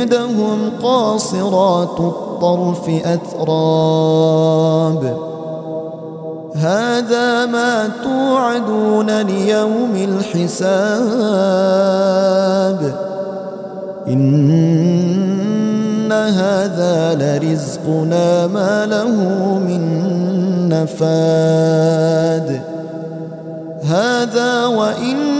وعندهم 0.00 0.70
قاصرات 0.82 2.00
الطرف 2.00 2.90
أتراب. 3.04 5.16
هذا 6.56 7.46
ما 7.46 7.90
توعدون 8.04 9.20
ليوم 9.20 9.94
الحساب. 9.94 10.60
إن 14.08 16.12
هذا 16.12 17.14
لرزقنا 17.14 18.46
ما 18.46 18.86
له 18.86 19.14
من 19.58 19.82
نفاد. 20.68 22.60
هذا 23.84 24.66
وإن 24.66 25.39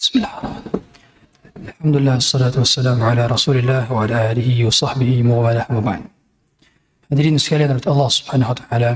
بسم 0.00 0.20
الله 0.20 0.28
الرحمن 0.28 0.60
الرحيم 0.60 0.82
الحمد 1.72 1.94
لله 1.96 2.14
والصلاة 2.20 2.54
والسلام 2.60 2.98
على 3.00 3.22
رسول 3.26 3.56
الله 3.64 3.88
وعلى 3.88 4.16
آله 4.32 4.48
وصحبه 4.68 5.10
ومواله 5.24 5.64
وبعد 5.72 6.02
Hadirin 7.08 7.40
sekalian 7.40 7.72
dari 7.72 7.86
Allah 7.88 8.10
Subhanahu 8.12 8.50
wa 8.52 8.56
taala 8.60 8.90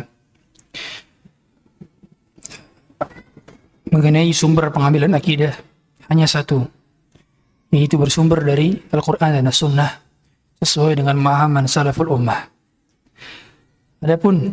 mengenai 3.89 4.29
sumber 4.37 4.69
pengambilan 4.69 5.17
akidah 5.17 5.57
hanya 6.13 6.29
satu 6.29 6.69
yaitu 7.73 7.97
bersumber 7.97 8.45
dari 8.45 8.77
Al-Qur'an 8.93 9.41
dan 9.41 9.49
As-Sunnah 9.49 10.05
sesuai 10.61 11.01
dengan 11.01 11.17
pemahaman 11.17 11.65
salaful 11.65 12.13
ummah. 12.13 12.45
Adapun 14.05 14.53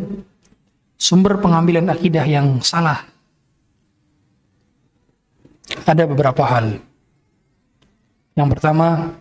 sumber 0.95 1.43
pengambilan 1.43 1.91
akidah 1.91 2.23
yang 2.23 2.63
salah 2.63 3.10
ada 5.86 6.04
beberapa 6.06 6.42
hal. 6.46 6.80
Yang 8.32 8.48
pertama, 8.56 9.12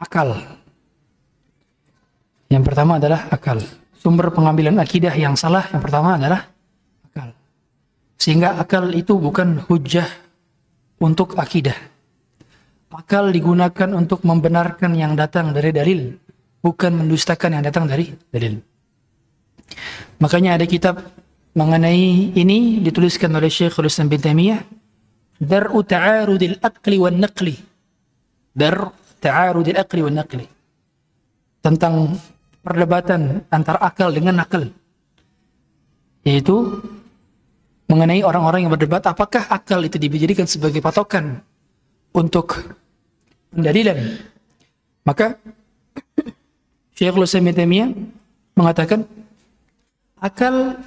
akal. 0.00 0.28
Yang 2.48 2.64
pertama 2.68 2.92
adalah 3.00 3.28
akal. 3.32 3.58
Sumber 3.96 4.34
pengambilan 4.34 4.82
akidah 4.82 5.14
yang 5.14 5.38
salah 5.38 5.62
yang 5.70 5.78
pertama 5.78 6.18
adalah 6.18 6.50
akal. 7.06 7.30
Sehingga 8.18 8.58
akal 8.58 8.90
itu 8.92 9.14
bukan 9.16 9.62
hujah 9.68 10.08
untuk 10.98 11.38
akidah. 11.38 11.76
Akal 12.92 13.32
digunakan 13.32 13.88
untuk 13.96 14.20
membenarkan 14.20 14.92
yang 14.92 15.16
datang 15.16 15.56
dari 15.56 15.72
dalil, 15.72 16.12
bukan 16.60 16.92
mendustakan 16.92 17.56
yang 17.56 17.64
datang 17.64 17.88
dari 17.88 18.12
dalil. 18.28 18.60
Makanya 20.20 20.60
ada 20.60 20.68
kitab 20.68 21.00
mengenai 21.52 22.32
ini 22.32 22.80
dituliskan 22.80 23.32
oleh 23.32 23.52
Syekhul 23.52 23.88
Islam 23.88 24.08
bin 24.08 24.20
Taimiyah 24.20 24.60
Dar'u 25.42 25.82
ta'arudil 25.82 26.62
aqli 26.62 26.96
wan 27.02 27.18
naqli. 27.18 27.58
Dar 28.54 28.94
ta'arudil 29.18 29.74
aqli 29.74 30.00
wan 30.06 30.16
naqli. 30.22 30.46
Tentang 31.58 32.14
perdebatan 32.62 33.42
antara 33.50 33.82
akal 33.82 34.14
dengan 34.14 34.38
nakal 34.38 34.70
yaitu 36.22 36.78
mengenai 37.90 38.22
orang-orang 38.22 38.64
yang 38.64 38.72
berdebat 38.72 39.02
apakah 39.10 39.50
akal 39.50 39.82
itu 39.82 39.98
dijadikan 39.98 40.46
sebagai 40.46 40.78
patokan 40.78 41.42
untuk 42.14 42.78
pendalilan? 43.50 44.22
Maka 45.02 45.34
Syekhul 46.94 47.26
Islam 47.26 47.50
bin 47.50 47.56
Taimiyah 47.58 47.90
mengatakan 48.54 49.02
akal 50.22 50.78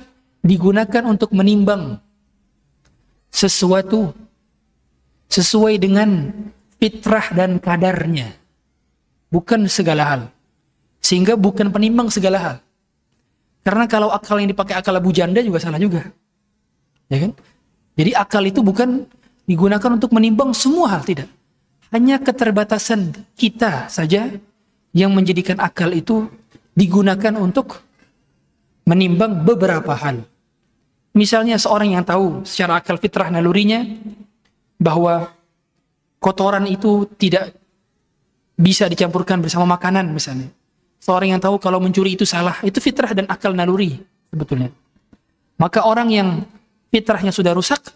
digunakan 0.45 1.03
untuk 1.09 1.33
menimbang 1.33 1.97
sesuatu 3.33 4.13
sesuai 5.25 5.81
dengan 5.81 6.29
fitrah 6.77 7.33
dan 7.33 7.57
kadarnya. 7.57 8.29
Bukan 9.33 9.65
segala 9.65 10.03
hal. 10.05 10.21
Sehingga 11.01 11.33
bukan 11.35 11.73
penimbang 11.73 12.07
segala 12.13 12.37
hal. 12.37 12.55
Karena 13.65 13.89
kalau 13.89 14.13
akal 14.13 14.37
yang 14.37 14.53
dipakai 14.53 14.77
akal 14.77 14.93
abu 14.93 15.09
janda 15.09 15.41
juga 15.41 15.57
salah 15.57 15.81
juga. 15.81 16.05
Ya 17.09 17.25
kan? 17.25 17.31
Jadi 17.97 18.11
akal 18.13 18.45
itu 18.45 18.61
bukan 18.61 19.09
digunakan 19.49 19.89
untuk 19.97 20.13
menimbang 20.13 20.53
semua 20.53 20.93
hal, 20.93 21.01
tidak. 21.01 21.29
Hanya 21.89 22.21
keterbatasan 22.21 23.13
kita 23.33 23.89
saja 23.89 24.29
yang 24.93 25.11
menjadikan 25.13 25.57
akal 25.57 25.89
itu 25.93 26.29
digunakan 26.77 27.33
untuk 27.37 27.81
menimbang 28.85 29.41
beberapa 29.41 29.97
hal. 29.97 30.21
Misalnya 31.15 31.55
seorang 31.55 31.95
yang 31.95 32.03
tahu 32.03 32.43
secara 32.43 32.83
akal 32.83 32.99
fitrah 32.99 33.31
nalurinya 33.31 33.87
bahwa 34.75 35.31
kotoran 36.19 36.67
itu 36.67 37.07
tidak 37.15 37.55
bisa 38.59 38.91
dicampurkan 38.91 39.39
bersama 39.39 39.79
makanan 39.79 40.11
misalnya. 40.11 40.51
Seorang 40.99 41.37
yang 41.37 41.41
tahu 41.41 41.55
kalau 41.61 41.79
mencuri 41.79 42.19
itu 42.19 42.27
salah, 42.27 42.59
itu 42.67 42.81
fitrah 42.83 43.15
dan 43.15 43.31
akal 43.31 43.55
naluri 43.55 43.95
sebetulnya. 44.27 44.75
Maka 45.55 45.87
orang 45.87 46.11
yang 46.11 46.29
fitrahnya 46.91 47.31
sudah 47.31 47.55
rusak, 47.55 47.95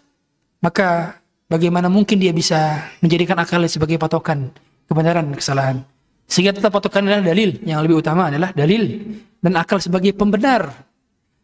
maka 0.64 1.20
bagaimana 1.44 1.92
mungkin 1.92 2.16
dia 2.16 2.32
bisa 2.32 2.88
menjadikan 3.04 3.36
akalnya 3.36 3.68
sebagai 3.68 4.00
patokan 4.00 4.48
kebenaran 4.88 5.28
kesalahan. 5.36 5.84
Sehingga 6.30 6.54
tetap 6.54 6.70
patokan 6.70 7.04
adalah 7.04 7.26
dalil, 7.26 7.58
yang 7.66 7.82
lebih 7.82 8.00
utama 8.00 8.30
adalah 8.30 8.54
dalil 8.54 8.96
dan 9.42 9.52
akal 9.58 9.82
sebagai 9.82 10.14
pembenar. 10.14 10.89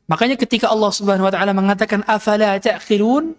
Makanya 0.06 0.38
ketika 0.38 0.70
Allah 0.70 0.90
Subhanahu 0.94 1.26
wa 1.26 1.32
taala 1.34 1.50
mengatakan 1.50 2.06
afala 2.06 2.58
ta'qilun, 2.62 3.34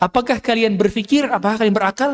apakah 0.00 0.40
kalian 0.40 0.80
berpikir, 0.80 1.28
apakah 1.28 1.60
kalian 1.60 1.76
berakal? 1.76 2.10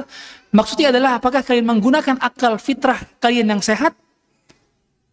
Maksudnya 0.51 0.91
adalah 0.91 1.23
apakah 1.23 1.41
kalian 1.47 1.65
menggunakan 1.65 2.19
akal 2.19 2.59
fitrah 2.59 2.99
kalian 3.23 3.47
yang 3.47 3.63
sehat 3.63 3.95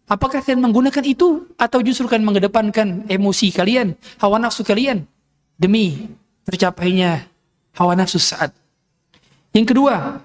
Apakah 0.09 0.41
kalian 0.41 0.65
menggunakan 0.65 1.05
itu 1.05 1.45
atau 1.53 1.85
justru 1.85 2.09
kalian 2.09 2.25
mengedepankan 2.25 3.05
emosi 3.05 3.53
kalian, 3.53 3.93
hawa 4.17 4.41
nafsu 4.41 4.65
kalian 4.65 5.05
demi 5.53 6.09
tercapainya 6.49 7.29
hawa 7.77 7.93
nafsu 7.93 8.17
saat? 8.17 8.49
Yang 9.53 9.69
kedua, 9.69 10.17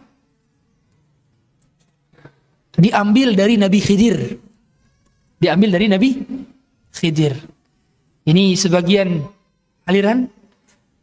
diambil 2.80 3.36
dari 3.36 3.60
Nabi 3.60 3.78
Khidir. 3.84 4.40
Diambil 5.36 5.76
dari 5.76 5.86
Nabi 5.92 6.10
Khidir. 6.88 7.36
Ini 8.24 8.56
sebagian 8.56 9.20
aliran 9.84 10.24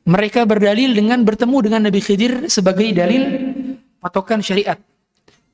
mereka 0.10 0.42
berdalil 0.50 0.98
dengan 0.98 1.22
bertemu 1.22 1.58
dengan 1.62 1.82
Nabi 1.86 2.02
Khidir 2.02 2.50
sebagai 2.50 2.90
dalil 2.98 3.22
patokan 4.02 4.42
syariat. 4.42 4.82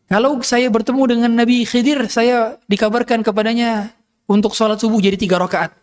Kalau 0.07 0.39
saya 0.39 0.71
bertemu 0.71 1.03
dengan 1.03 1.31
Nabi 1.35 1.67
Khidir, 1.67 2.07
saya 2.07 2.55
dikabarkan 2.71 3.19
kepadanya 3.19 3.91
untuk 4.23 4.55
sholat 4.55 4.79
subuh 4.79 5.03
jadi 5.03 5.19
tiga 5.19 5.35
rakaat. 5.35 5.75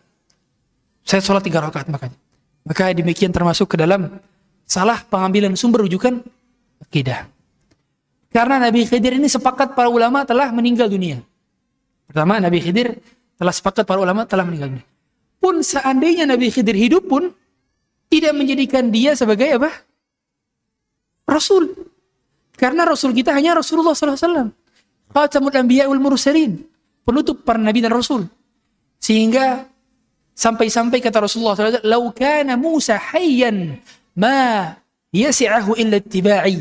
Saya 1.05 1.21
sholat 1.21 1.45
tiga 1.45 1.61
rakaat 1.61 1.85
makanya. 1.93 2.17
Maka 2.65 2.89
demikian 2.97 3.29
termasuk 3.29 3.69
ke 3.69 3.77
dalam 3.77 4.17
salah 4.65 5.05
pengambilan 5.05 5.53
sumber 5.53 5.85
rujukan 5.85 6.25
akidah. 6.81 7.29
Karena 8.33 8.57
Nabi 8.57 8.89
Khidir 8.89 9.13
ini 9.21 9.29
sepakat 9.29 9.77
para 9.77 9.93
ulama 9.93 10.25
telah 10.25 10.49
meninggal 10.49 10.89
dunia. 10.89 11.21
Pertama, 12.09 12.41
Nabi 12.41 12.65
Khidir 12.65 12.97
telah 13.37 13.53
sepakat 13.53 13.85
para 13.85 14.01
ulama 14.01 14.25
telah 14.25 14.41
meninggal 14.41 14.73
dunia. 14.73 14.94
Pun 15.45 15.61
seandainya 15.61 16.25
Nabi 16.25 16.49
Khidir 16.49 16.73
hidup 16.73 17.05
pun 17.05 17.29
tidak 18.09 18.33
menjadikan 18.33 18.89
dia 18.89 19.13
sebagai 19.13 19.61
apa? 19.61 19.69
Rasul. 21.29 21.69
Karena 22.57 22.81
Rasul 22.81 23.13
kita 23.13 23.29
hanya 23.29 23.53
Rasulullah 23.53 23.93
Anbiya 25.61 25.85
wal 25.85 26.01
Mursalin. 26.01 26.65
Penutup 27.05 27.45
para 27.45 27.61
Nabi 27.61 27.77
dan 27.85 27.93
Rasul. 27.93 28.25
Sehingga 28.97 29.69
sampai-sampai 30.33 30.97
kata 30.97 31.29
Rasulullah 31.29 31.53
SAW, 31.53 31.85
Lau 31.85 32.09
kana 32.09 32.57
Musa 32.57 32.97
hayyan 32.97 33.77
ma 34.17 34.73
yasi'ahu 35.13 35.77
illa 35.77 36.01
tiba'i. 36.01 36.57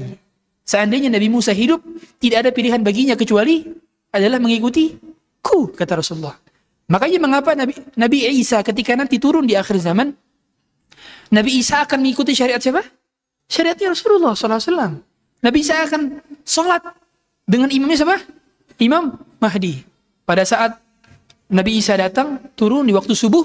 Seandainya 0.61 1.09
Nabi 1.09 1.33
Musa 1.33 1.57
hidup, 1.57 1.81
tidak 2.21 2.45
ada 2.45 2.51
pilihan 2.53 2.85
baginya 2.85 3.17
kecuali 3.17 3.65
adalah 4.13 4.37
mengikuti 4.37 4.93
ku, 5.41 5.73
kata 5.73 6.05
Rasulullah. 6.05 6.44
Makanya 6.85 7.19
mengapa 7.21 7.57
Nabi, 7.57 7.75
Nabi 7.97 8.19
Isa 8.37 8.61
ketika 8.61 8.93
nanti 8.93 9.17
turun 9.17 9.49
di 9.49 9.57
akhir 9.57 9.81
zaman, 9.81 10.13
Nabi 11.33 11.51
Isa 11.57 11.81
akan 11.81 12.05
mengikuti 12.05 12.37
syariat 12.37 12.61
siapa? 12.61 12.85
Syariatnya 13.49 13.97
Rasulullah 13.97 14.37
SAW. 14.37 15.01
Nabi 15.41 15.59
Isa 15.61 15.81
akan 15.81 16.21
sholat 16.45 16.85
dengan 17.49 17.73
imamnya 17.73 17.97
siapa? 18.05 18.21
Imam 18.81 19.17
Mahdi. 19.41 19.81
Pada 20.25 20.45
saat 20.45 20.77
Nabi 21.49 21.81
Isa 21.81 21.97
datang, 21.97 22.41
turun 22.57 22.89
di 22.89 22.93
waktu 22.93 23.13
subuh, 23.13 23.45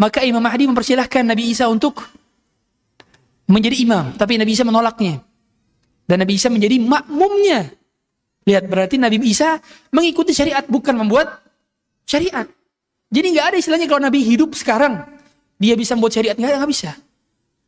maka 0.00 0.24
Imam 0.24 0.40
Mahdi 0.40 0.68
mempersilahkan 0.68 1.24
Nabi 1.24 1.52
Isa 1.52 1.68
untuk 1.68 2.00
menjadi 3.48 3.76
imam. 3.80 4.16
Tapi 4.16 4.40
Nabi 4.40 4.52
Isa 4.56 4.64
menolaknya. 4.64 5.20
Dan 6.08 6.24
Nabi 6.24 6.36
Isa 6.36 6.48
menjadi 6.48 6.76
makmumnya. 6.80 7.72
Lihat, 8.48 8.64
berarti 8.68 8.96
Nabi 8.96 9.20
Isa 9.24 9.60
mengikuti 9.92 10.32
syariat, 10.32 10.64
bukan 10.64 10.96
membuat 10.96 11.40
syariat. 12.08 12.48
Jadi 13.10 13.26
nggak 13.34 13.46
ada 13.52 13.56
istilahnya 13.58 13.86
kalau 13.90 14.02
Nabi 14.02 14.22
hidup 14.22 14.54
sekarang, 14.54 15.02
dia 15.58 15.74
bisa 15.74 15.98
membuat 15.98 16.14
syariat. 16.14 16.38
Nggak, 16.38 16.62
nggak 16.62 16.70
bisa 16.70 16.90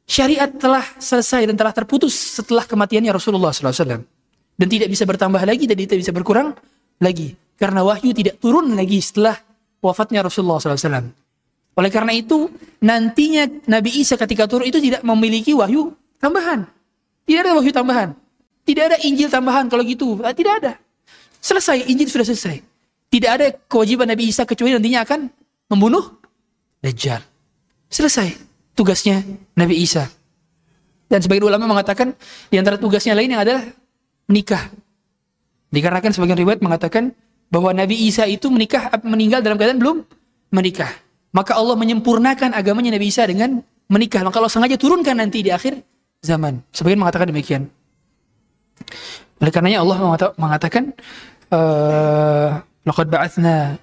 syariat 0.07 0.51
telah 0.51 0.85
selesai 0.99 1.47
dan 1.49 1.57
telah 1.57 1.73
terputus 1.75 2.15
setelah 2.15 2.67
kematiannya 2.67 3.13
Rasulullah 3.15 3.55
SAW. 3.55 4.03
Dan 4.53 4.67
tidak 4.69 4.93
bisa 4.93 5.09
bertambah 5.09 5.43
lagi 5.43 5.65
dan 5.65 5.77
tidak 5.79 5.99
bisa 6.05 6.13
berkurang 6.13 6.55
lagi. 7.01 7.35
Karena 7.57 7.87
wahyu 7.87 8.13
tidak 8.13 8.43
turun 8.43 8.75
lagi 8.75 8.99
setelah 9.01 9.39
wafatnya 9.81 10.27
Rasulullah 10.27 10.61
SAW. 10.61 11.11
Oleh 11.73 11.91
karena 11.91 12.13
itu, 12.13 12.53
nantinya 12.85 13.49
Nabi 13.65 14.05
Isa 14.05 14.21
ketika 14.21 14.45
turun 14.45 14.69
itu 14.69 14.77
tidak 14.77 15.01
memiliki 15.01 15.57
wahyu 15.57 15.97
tambahan. 16.21 16.69
Tidak 17.25 17.41
ada 17.41 17.57
wahyu 17.57 17.73
tambahan. 17.73 18.13
Tidak 18.63 18.85
ada 18.93 18.97
Injil 19.03 19.33
tambahan 19.33 19.73
kalau 19.73 19.83
gitu. 19.83 20.21
Ah, 20.21 20.37
tidak 20.37 20.61
ada. 20.63 20.73
Selesai, 21.43 21.89
Injil 21.89 22.13
sudah 22.13 22.29
selesai. 22.29 22.61
Tidak 23.13 23.31
ada 23.31 23.53
kewajiban 23.69 24.09
Nabi 24.09 24.33
Isa 24.33 24.49
kecuali 24.49 24.73
nantinya 24.73 25.05
akan 25.05 25.29
membunuh 25.69 26.23
Dajjal. 26.83 27.23
Selesai 27.87 28.35
tugasnya 28.75 29.23
Nabi 29.55 29.79
Isa. 29.79 30.11
Dan 31.07 31.23
sebagian 31.23 31.47
ulama 31.47 31.71
mengatakan 31.71 32.17
di 32.51 32.59
antara 32.59 32.75
tugasnya 32.75 33.15
lain 33.15 33.37
yang 33.37 33.45
adalah 33.45 33.63
menikah. 34.27 34.73
Dikarenakan 35.71 36.11
sebagian 36.11 36.41
riwayat 36.43 36.61
mengatakan 36.65 37.15
bahwa 37.53 37.71
Nabi 37.71 38.09
Isa 38.09 38.27
itu 38.27 38.51
menikah 38.51 38.91
meninggal 39.07 39.45
dalam 39.45 39.61
keadaan 39.61 39.79
belum 39.79 39.97
menikah. 40.51 40.91
Maka 41.37 41.55
Allah 41.55 41.79
menyempurnakan 41.79 42.57
agamanya 42.57 42.99
Nabi 42.99 43.13
Isa 43.13 43.29
dengan 43.29 43.63
menikah. 43.87 44.27
Maka 44.27 44.43
Allah 44.43 44.53
sengaja 44.53 44.75
turunkan 44.75 45.21
nanti 45.21 45.45
di 45.45 45.55
akhir 45.55 45.79
zaman. 46.25 46.65
Sebagian 46.75 46.99
mengatakan 46.99 47.31
demikian. 47.31 47.63
Oleh 49.39 49.53
karenanya 49.53 49.85
Allah 49.85 49.97
mengatakan 50.35 50.97
eh, 51.53 52.49
laqad 52.83 53.07
ba'atsna 53.09 53.79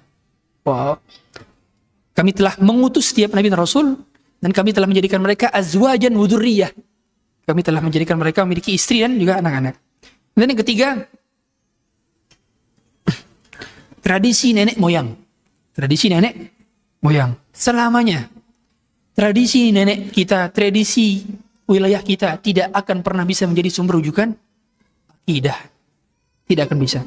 kami 2.14 2.30
telah 2.36 2.54
mengutus 2.60 3.10
setiap 3.10 3.32
nabi 3.32 3.48
dan 3.48 3.58
rasul 3.58 3.86
dan 4.40 4.50
kami 4.52 4.76
telah 4.76 4.88
menjadikan 4.88 5.20
mereka 5.20 5.48
azwajan 5.52 6.12
wuduriyah. 6.16 6.72
Kami 7.44 7.60
telah 7.64 7.82
menjadikan 7.82 8.16
mereka 8.20 8.44
memiliki 8.44 8.76
istri 8.76 9.02
dan 9.02 9.16
juga 9.16 9.40
anak-anak. 9.40 9.74
Dan 10.36 10.46
yang 10.52 10.60
ketiga, 10.60 10.88
tradisi 14.04 14.54
nenek 14.54 14.76
moyang. 14.78 15.12
Tradisi 15.74 16.12
nenek 16.12 16.34
moyang. 17.02 17.34
Selamanya. 17.50 18.28
Tradisi 19.16 19.72
nenek 19.74 20.14
kita, 20.14 20.48
tradisi 20.54 21.24
wilayah 21.68 22.00
kita 22.00 22.38
tidak 22.40 22.72
akan 22.72 23.04
pernah 23.04 23.24
bisa 23.26 23.44
menjadi 23.44 23.68
sumber 23.68 23.98
rujukan 23.98 24.32
akidah. 25.26 25.58
Tidak 26.46 26.64
akan 26.64 26.78
bisa. 26.80 27.00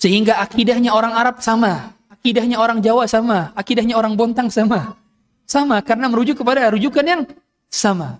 Sehingga 0.00 0.40
akidahnya 0.40 0.96
orang 0.96 1.12
Arab 1.12 1.44
sama, 1.44 1.92
akidahnya 2.08 2.56
orang 2.56 2.80
Jawa 2.80 3.04
sama, 3.04 3.52
akidahnya 3.52 4.00
orang 4.00 4.16
Bontang 4.16 4.48
sama. 4.48 4.96
Sama 5.44 5.84
karena 5.84 6.08
merujuk 6.08 6.40
kepada 6.40 6.72
rujukan 6.72 7.04
yang 7.04 7.22
sama. 7.68 8.16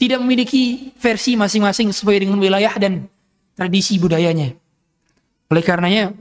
Tidak 0.00 0.16
memiliki 0.16 0.94
versi 0.96 1.36
masing-masing 1.36 1.92
sesuai 1.92 2.24
dengan 2.24 2.40
wilayah 2.40 2.72
dan 2.80 3.04
tradisi 3.52 4.00
budayanya. 4.00 4.56
Oleh 5.52 5.64
karenanya, 5.66 6.14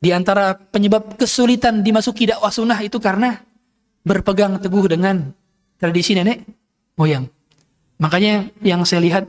di 0.00 0.10
antara 0.10 0.56
penyebab 0.56 1.14
kesulitan 1.14 1.84
dimasuki 1.84 2.26
dakwah 2.26 2.50
sunnah 2.50 2.80
itu 2.80 2.96
karena 2.98 3.38
berpegang 4.02 4.58
teguh 4.58 4.84
dengan 4.88 5.30
tradisi 5.78 6.16
nenek 6.16 6.42
moyang. 6.98 7.28
Makanya 8.00 8.50
yang 8.64 8.82
saya 8.82 9.04
lihat 9.04 9.24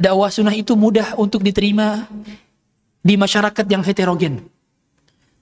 dakwah 0.00 0.32
sunnah 0.32 0.54
itu 0.54 0.72
mudah 0.78 1.18
untuk 1.20 1.44
diterima 1.44 2.08
di 3.00 3.14
masyarakat 3.16 3.66
yang 3.68 3.82
heterogen. 3.84 4.44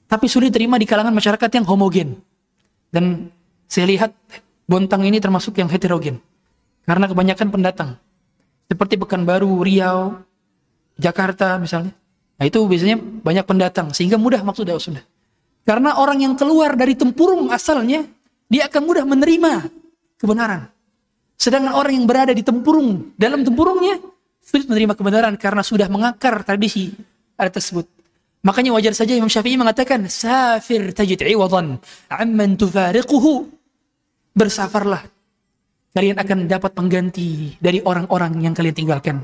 Tapi 0.09 0.26
sulit 0.30 0.54
diterima 0.54 0.80
di 0.80 0.88
kalangan 0.88 1.12
masyarakat 1.12 1.50
yang 1.52 1.66
homogen. 1.68 2.16
Dan 2.88 3.28
saya 3.68 3.84
lihat 3.84 4.16
Bontang 4.68 5.04
ini 5.04 5.20
termasuk 5.20 5.56
yang 5.61 5.68
heterogen. 5.68 6.20
Karena 6.84 7.09
kebanyakan 7.09 7.48
pendatang. 7.52 7.90
Seperti 8.68 8.96
Pekanbaru, 9.00 9.64
Riau, 9.64 10.24
Jakarta 10.96 11.56
misalnya. 11.61 11.92
Nah 12.38 12.44
itu 12.44 12.61
biasanya 12.64 12.96
banyak 13.00 13.44
pendatang 13.44 13.92
sehingga 13.96 14.20
mudah 14.20 14.40
maksud 14.44 14.68
dakwah 14.68 14.80
sunnah. 14.80 15.04
Karena 15.64 16.00
orang 16.00 16.24
yang 16.24 16.34
keluar 16.36 16.76
dari 16.76 16.96
tempurung 16.96 17.52
asalnya, 17.52 18.04
dia 18.48 18.68
akan 18.68 18.82
mudah 18.88 19.04
menerima 19.04 19.52
kebenaran. 20.16 20.68
Sedangkan 21.36 21.76
orang 21.76 21.92
yang 21.96 22.06
berada 22.09 22.32
di 22.32 22.40
tempurung, 22.40 23.12
dalam 23.20 23.44
tempurungnya, 23.44 24.00
sulit 24.40 24.64
menerima 24.64 24.96
kebenaran 24.96 25.34
karena 25.36 25.61
sudah 25.61 25.92
mengakar 25.92 26.40
tradisi 26.40 26.96
ada 27.39 27.51
tersebut. 27.55 27.86
Makanya 28.43 28.74
wajar 28.74 28.95
saja 28.95 29.14
Imam 29.14 29.30
Syafi'i 29.30 29.55
mengatakan, 29.55 30.07
Safir 30.11 30.91
tajid 30.91 31.22
iwadan 31.22 31.78
amman 32.11 32.59
tufariquhu. 32.59 33.51
Bersafarlah. 34.34 35.03
Kalian 35.95 36.18
akan 36.20 36.39
dapat 36.47 36.70
pengganti 36.74 37.59
dari 37.59 37.82
orang-orang 37.82 38.39
yang 38.43 38.55
kalian 38.55 38.76
tinggalkan. 38.76 39.16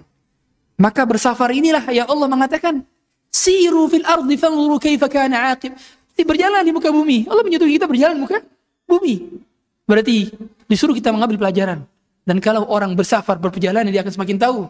Maka 0.75 1.07
bersafar 1.07 1.55
inilah 1.55 1.87
ya 1.95 2.07
Allah 2.11 2.27
mengatakan, 2.27 2.83
Siru 3.31 3.87
fil 3.91 4.07
ardi 4.07 4.35
fanzuru 4.39 4.79
kaifa 4.79 5.07
kana 5.11 5.55
aqib. 5.55 5.75
Berjalan 6.15 6.63
di 6.63 6.71
muka 6.71 6.95
bumi. 6.95 7.27
Allah 7.27 7.43
menyuruh 7.43 7.67
kita 7.67 7.87
berjalan 7.91 8.15
di 8.19 8.23
muka 8.23 8.39
bumi. 8.87 9.15
Berarti 9.85 10.31
disuruh 10.71 10.95
kita 10.95 11.11
mengambil 11.11 11.47
pelajaran. 11.47 11.83
Dan 12.25 12.41
kalau 12.41 12.65
orang 12.73 12.97
bersafar 12.97 13.37
berperjalanan 13.37 13.93
dia 13.93 14.01
akan 14.01 14.15
semakin 14.15 14.37
tahu 14.41 14.61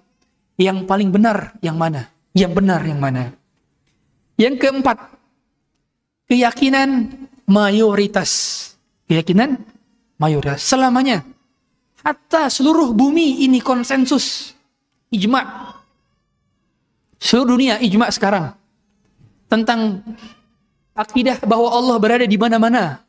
yang 0.59 0.83
paling 0.87 1.11
benar 1.15 1.55
yang 1.63 1.79
mana, 1.79 2.11
yang 2.35 2.53
benar 2.53 2.83
yang 2.83 2.99
mana. 2.99 3.31
Yang 4.35 4.67
keempat, 4.67 4.99
keyakinan 6.27 7.15
mayoritas. 7.47 8.31
Keyakinan 9.07 9.63
mayoritas 10.19 10.67
selamanya. 10.67 11.23
Hatta 12.05 12.51
seluruh 12.51 12.93
bumi 12.93 13.47
ini 13.47 13.63
konsensus 13.63 14.53
ijma. 15.09 15.73
Seluruh 17.17 17.57
dunia 17.57 17.81
ijma 17.81 18.11
sekarang 18.13 18.53
tentang 19.49 20.03
akidah 20.93 21.41
bahwa 21.47 21.71
Allah 21.71 21.97
berada 21.97 22.27
di 22.27 22.37
mana-mana. 22.37 23.01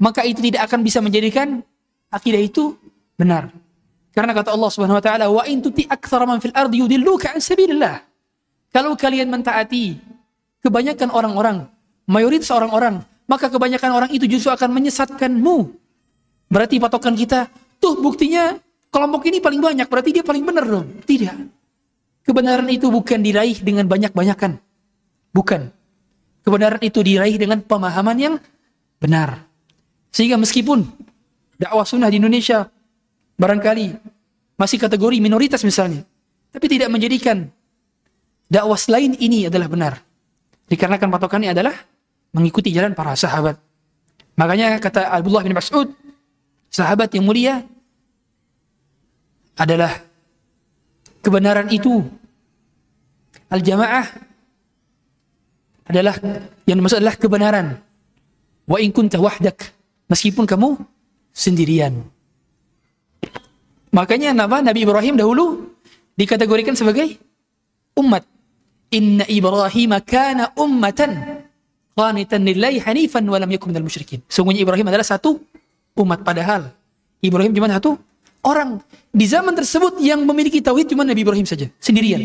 Maka 0.00 0.24
itu 0.24 0.40
tidak 0.40 0.66
akan 0.66 0.80
bisa 0.82 0.98
menjadikan 1.04 1.62
akidah 2.10 2.40
itu 2.40 2.74
benar. 3.16 3.52
Karena 4.16 4.32
kata 4.32 4.52
Allah 4.56 4.70
Subhanahu 4.72 4.96
wa 4.96 5.04
taala, 5.04 5.26
"Wa 5.28 5.44
in 5.44 5.60
tuti 5.60 5.84
aktsara 5.84 6.24
man 6.24 6.40
fil 6.40 6.52
ardi 6.56 6.80
yudilluka 6.80 7.36
an 7.36 7.40
sabilillah." 7.40 8.05
Kalau 8.76 8.92
kalian 8.92 9.32
mentaati 9.32 9.96
kebanyakan 10.60 11.08
orang-orang, 11.08 11.64
mayoritas 12.04 12.52
orang-orang, 12.52 13.00
maka 13.24 13.48
kebanyakan 13.48 13.88
orang 13.96 14.10
itu 14.12 14.28
justru 14.28 14.52
akan 14.52 14.68
menyesatkanmu. 14.68 15.72
Berarti 16.52 16.76
patokan 16.76 17.16
kita, 17.16 17.48
tuh 17.80 17.96
buktinya 18.04 18.60
kelompok 18.92 19.32
ini 19.32 19.40
paling 19.40 19.64
banyak, 19.64 19.88
berarti 19.88 20.20
dia 20.20 20.20
paling 20.20 20.44
benar 20.44 20.68
dong. 20.68 20.92
Tidak. 21.08 21.32
Kebenaran 22.28 22.68
itu 22.68 22.92
bukan 22.92 23.16
diraih 23.24 23.56
dengan 23.64 23.88
banyak-banyakan. 23.88 24.60
Bukan. 25.32 25.72
Kebenaran 26.44 26.84
itu 26.84 27.00
diraih 27.00 27.40
dengan 27.40 27.64
pemahaman 27.64 28.16
yang 28.20 28.34
benar. 29.00 29.40
Sehingga 30.12 30.36
meskipun 30.36 30.84
dakwah 31.56 31.88
sunnah 31.88 32.12
di 32.12 32.20
Indonesia 32.20 32.68
barangkali 33.40 33.86
masih 34.60 34.76
kategori 34.76 35.16
minoritas 35.16 35.64
misalnya, 35.64 36.04
tapi 36.52 36.68
tidak 36.68 36.92
menjadikan 36.92 37.55
dakwah 38.46 38.78
selain 38.78 39.14
ini 39.18 39.46
adalah 39.46 39.68
benar. 39.70 39.94
Dikarenakan 40.66 41.08
patokannya 41.10 41.54
adalah 41.54 41.74
mengikuti 42.34 42.74
jalan 42.74 42.92
para 42.92 43.14
sahabat. 43.14 43.58
Makanya 44.36 44.76
kata 44.82 45.08
Abdullah 45.08 45.46
bin 45.46 45.56
Mas'ud, 45.56 45.88
sahabat 46.68 47.14
yang 47.14 47.24
mulia 47.24 47.64
adalah 49.56 50.04
kebenaran 51.24 51.72
itu 51.72 52.04
al-jamaah 53.48 54.04
adalah 55.86 56.14
yang 56.66 56.76
dimaksud 56.82 56.98
adalah 57.00 57.16
kebenaran. 57.16 57.66
Wa 58.66 58.82
in 58.82 58.90
kunta 58.90 59.22
wahdak, 59.22 59.70
meskipun 60.10 60.44
kamu 60.44 60.74
sendirian. 61.30 62.02
Makanya 63.94 64.34
nama 64.34 64.60
Nabi 64.60 64.84
Ibrahim 64.84 65.16
dahulu 65.16 65.72
dikategorikan 66.18 66.76
sebagai 66.76 67.16
umat. 67.96 68.26
Inna 68.94 69.26
Ibrahim 69.26 69.98
kana 70.06 70.54
ummatan 70.54 71.42
qanitan 71.96 72.40
lillahi 72.46 72.78
hanifan 72.84 73.24
wa 73.26 73.40
lam 73.40 73.50
yakun 73.50 73.74
minal 73.74 73.86
musyrikin. 73.88 74.22
Sungguhnya 74.30 74.62
Ibrahim 74.62 74.86
adalah 74.86 75.06
satu 75.06 75.42
umat 75.96 76.22
padahal 76.22 76.70
Ibrahim 77.24 77.50
cuma 77.56 77.66
satu 77.72 77.96
orang 78.44 78.78
di 79.10 79.26
zaman 79.26 79.56
tersebut 79.56 79.98
yang 79.98 80.22
memiliki 80.22 80.60
tauhid 80.62 80.92
cuma 80.92 81.02
Nabi 81.02 81.26
Ibrahim 81.26 81.48
saja 81.48 81.66
sendirian. 81.80 82.20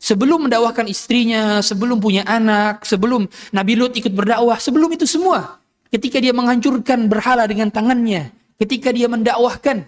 Sebelum 0.00 0.48
mendakwahkan 0.48 0.88
istrinya, 0.88 1.60
sebelum 1.60 2.00
punya 2.00 2.24
anak, 2.24 2.88
sebelum 2.88 3.28
Nabi 3.52 3.76
Lut 3.76 3.92
ikut 3.92 4.16
berdakwah, 4.16 4.56
sebelum 4.56 4.88
itu 4.96 5.04
semua, 5.04 5.60
ketika 5.92 6.16
dia 6.16 6.32
menghancurkan 6.32 7.04
berhala 7.04 7.44
dengan 7.44 7.68
tangannya, 7.68 8.32
ketika 8.56 8.96
dia 8.96 9.12
mendakwahkan 9.12 9.84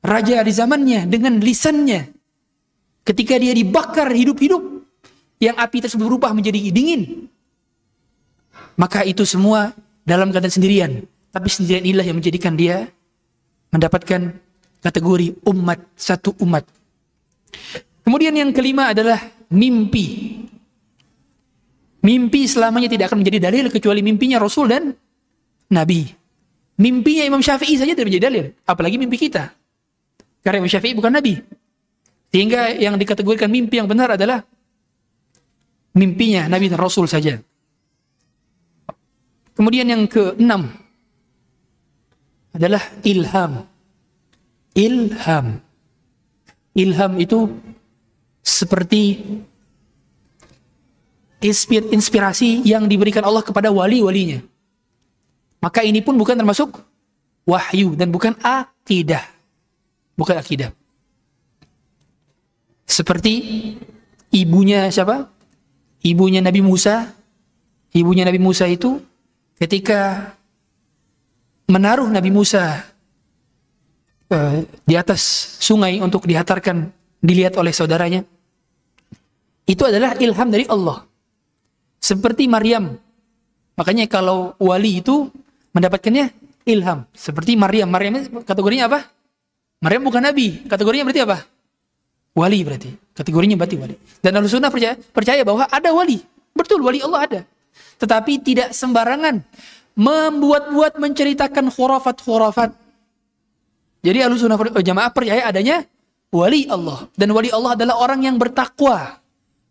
raja 0.00 0.40
di 0.40 0.52
zamannya 0.54 1.04
dengan 1.04 1.44
lisannya, 1.44 2.13
ketika 3.04 3.36
dia 3.36 3.52
dibakar 3.52 4.10
hidup-hidup, 4.10 4.74
yang 5.42 5.56
api 5.60 5.84
tersebut 5.84 6.08
berubah 6.08 6.32
menjadi 6.32 6.56
dingin, 6.72 7.28
maka 8.80 9.04
itu 9.04 9.22
semua 9.28 9.76
dalam 10.02 10.32
keadaan 10.32 10.52
sendirian. 10.52 11.04
Tapi 11.34 11.48
sendirian 11.50 11.84
inilah 11.84 12.06
yang 12.06 12.16
menjadikan 12.18 12.54
dia 12.54 12.88
mendapatkan 13.74 14.38
kategori 14.80 15.34
umat, 15.50 15.80
satu 15.98 16.32
umat. 16.40 16.62
Kemudian 18.06 18.36
yang 18.36 18.54
kelima 18.54 18.94
adalah 18.94 19.18
mimpi. 19.50 20.38
Mimpi 22.04 22.44
selamanya 22.44 22.92
tidak 22.92 23.08
akan 23.10 23.24
menjadi 23.24 23.48
dalil 23.48 23.72
kecuali 23.72 24.04
mimpinya 24.04 24.36
Rasul 24.36 24.68
dan 24.68 24.92
Nabi. 25.72 26.04
Mimpinya 26.76 27.24
Imam 27.24 27.40
Syafi'i 27.40 27.80
saja 27.80 27.96
tidak 27.96 28.12
menjadi 28.12 28.24
dalil. 28.28 28.44
Apalagi 28.68 29.00
mimpi 29.00 29.16
kita. 29.16 29.50
Karena 30.44 30.60
Imam 30.60 30.68
Syafi'i 30.70 30.92
bukan 30.92 31.16
Nabi. 31.16 31.40
Sehingga 32.34 32.74
yang 32.74 32.98
dikategorikan 32.98 33.46
mimpi 33.46 33.78
yang 33.78 33.86
benar 33.86 34.18
adalah 34.18 34.42
mimpinya 35.94 36.50
Nabi 36.50 36.66
dan 36.66 36.82
Rasul 36.82 37.06
saja. 37.06 37.38
Kemudian 39.54 39.86
yang 39.86 40.02
keenam 40.10 40.74
adalah 42.50 42.82
ilham. 43.06 43.62
Ilham. 44.74 45.62
Ilham 46.74 47.12
itu 47.22 47.54
seperti 48.42 49.22
inspirasi 51.94 52.66
yang 52.66 52.90
diberikan 52.90 53.22
Allah 53.22 53.46
kepada 53.46 53.70
wali-walinya. 53.70 54.42
Maka 55.62 55.86
ini 55.86 56.02
pun 56.02 56.18
bukan 56.18 56.34
termasuk 56.34 56.82
wahyu 57.46 57.94
dan 57.94 58.10
bukan 58.10 58.34
akidah. 58.42 59.22
Bukan 60.18 60.34
akidah. 60.34 60.74
Seperti 62.84 63.34
ibunya 64.30 64.92
siapa? 64.92 65.28
Ibunya 66.04 66.44
Nabi 66.44 66.60
Musa. 66.60 67.16
Ibunya 67.94 68.28
Nabi 68.28 68.40
Musa 68.42 68.68
itu 68.68 69.00
ketika 69.56 70.32
menaruh 71.70 72.10
Nabi 72.12 72.28
Musa 72.28 72.84
uh, 74.28 74.54
di 74.84 74.94
atas 74.98 75.22
sungai 75.62 76.02
untuk 76.02 76.28
dihantarkan 76.28 76.92
dilihat 77.24 77.56
oleh 77.56 77.72
saudaranya 77.72 78.20
itu 79.64 79.82
adalah 79.86 80.12
ilham 80.20 80.48
dari 80.52 80.68
Allah. 80.68 81.08
Seperti 81.96 82.44
Maryam. 82.44 83.00
Makanya 83.80 84.04
kalau 84.12 84.52
wali 84.60 85.00
itu 85.00 85.32
mendapatkannya 85.72 86.28
ilham. 86.68 87.08
Seperti 87.16 87.56
Maryam. 87.56 87.88
Maryam 87.88 88.44
kategorinya 88.44 88.92
apa? 88.92 89.08
Maryam 89.80 90.04
bukan 90.04 90.20
nabi. 90.20 90.68
Kategorinya 90.68 91.08
berarti 91.08 91.24
apa 91.24 91.53
wali 92.34 92.60
berarti 92.66 92.90
kategorinya 93.14 93.56
berarti 93.56 93.76
wali 93.78 93.96
dan 94.20 94.34
al 94.34 94.46
sunnah 94.50 94.68
percaya 94.68 94.98
percaya 94.98 95.40
bahwa 95.46 95.64
ada 95.70 95.90
wali 95.94 96.20
betul 96.52 96.82
wali 96.82 97.00
Allah 97.00 97.20
ada 97.24 97.40
tetapi 97.98 98.42
tidak 98.42 98.74
sembarangan 98.74 99.42
membuat-buat 99.94 100.98
menceritakan 100.98 101.70
khurafat-khurafat. 101.70 102.74
Jadi 104.04 104.18
ahlu 104.20 104.36
sunnah 104.36 104.60
jamaah 104.84 105.10
percaya 105.14 105.48
adanya 105.48 105.86
wali 106.28 106.68
Allah. 106.68 107.08
Dan 107.16 107.32
wali 107.32 107.48
Allah 107.48 107.78
adalah 107.78 107.96
orang 107.96 108.26
yang 108.26 108.36
bertakwa. 108.36 109.22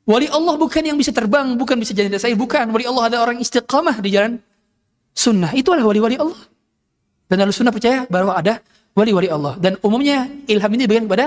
Wali 0.03 0.27
Allah 0.27 0.55
bukan 0.59 0.83
yang 0.83 0.97
bisa 0.99 1.15
terbang, 1.15 1.55
bukan 1.55 1.79
bisa 1.79 1.95
jadi 1.95 2.11
saya, 2.19 2.35
bukan. 2.35 2.67
Wali 2.73 2.83
Allah 2.87 3.03
adalah 3.07 3.31
orang 3.31 3.39
istiqamah 3.39 3.99
di 4.01 4.09
jalan 4.11 4.41
sunnah. 5.13 5.53
Itulah 5.53 5.83
wali-wali 5.85 6.17
Allah. 6.17 6.39
Dan 7.29 7.45
ahlu 7.45 7.53
sunnah 7.53 7.71
percaya 7.71 8.09
bahwa 8.09 8.33
ada 8.35 8.59
wali-wali 8.97 9.29
Allah. 9.29 9.55
Dan 9.59 9.77
umumnya 9.85 10.27
ilham 10.49 10.71
ini 10.75 10.81
diberikan 10.87 11.05
kepada 11.05 11.25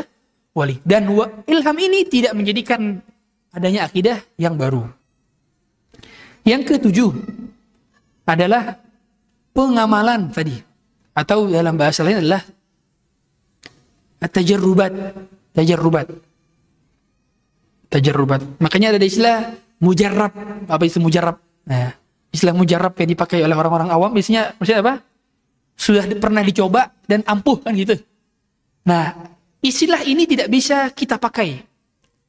wali. 0.57 0.81
Dan 0.81 1.13
ilham 1.45 1.77
ini 1.77 2.09
tidak 2.09 2.33
menjadikan 2.33 3.05
adanya 3.53 3.85
akidah 3.85 4.25
yang 4.41 4.57
baru. 4.57 4.89
Yang 6.49 6.81
ketujuh 6.81 7.11
adalah 8.25 8.81
pengamalan 9.53 10.33
tadi 10.33 10.57
atau 11.13 11.53
dalam 11.53 11.77
bahasa 11.77 12.01
lain 12.01 12.25
adalah 12.25 12.41
At-tajarrubat. 14.17 14.93
Tajarrubat. 15.53 16.07
Tajarrubat. 17.93 18.41
Makanya 18.61 18.97
ada 18.97 19.05
istilah 19.05 19.55
mujarrab. 19.81 20.33
Apa 20.67 20.83
itu 20.89 20.99
mujarrab? 20.99 21.37
Nah, 21.69 21.93
istilah 22.33 22.57
mujarrab 22.57 22.97
yang 22.97 23.11
dipakai 23.13 23.45
oleh 23.45 23.57
orang-orang 23.57 23.93
awam 23.93 24.11
biasanya 24.17 24.57
maksudnya 24.57 24.81
apa? 24.81 24.95
Sudah 25.77 26.09
pernah 26.17 26.41
dicoba 26.41 26.97
dan 27.05 27.21
ampuh 27.29 27.61
kan 27.61 27.77
gitu. 27.77 28.01
Nah, 28.89 29.36
istilah 29.69 30.03
ini 30.07 30.25
tidak 30.25 30.49
bisa 30.49 30.91
kita 30.95 31.19
pakai. 31.19 31.63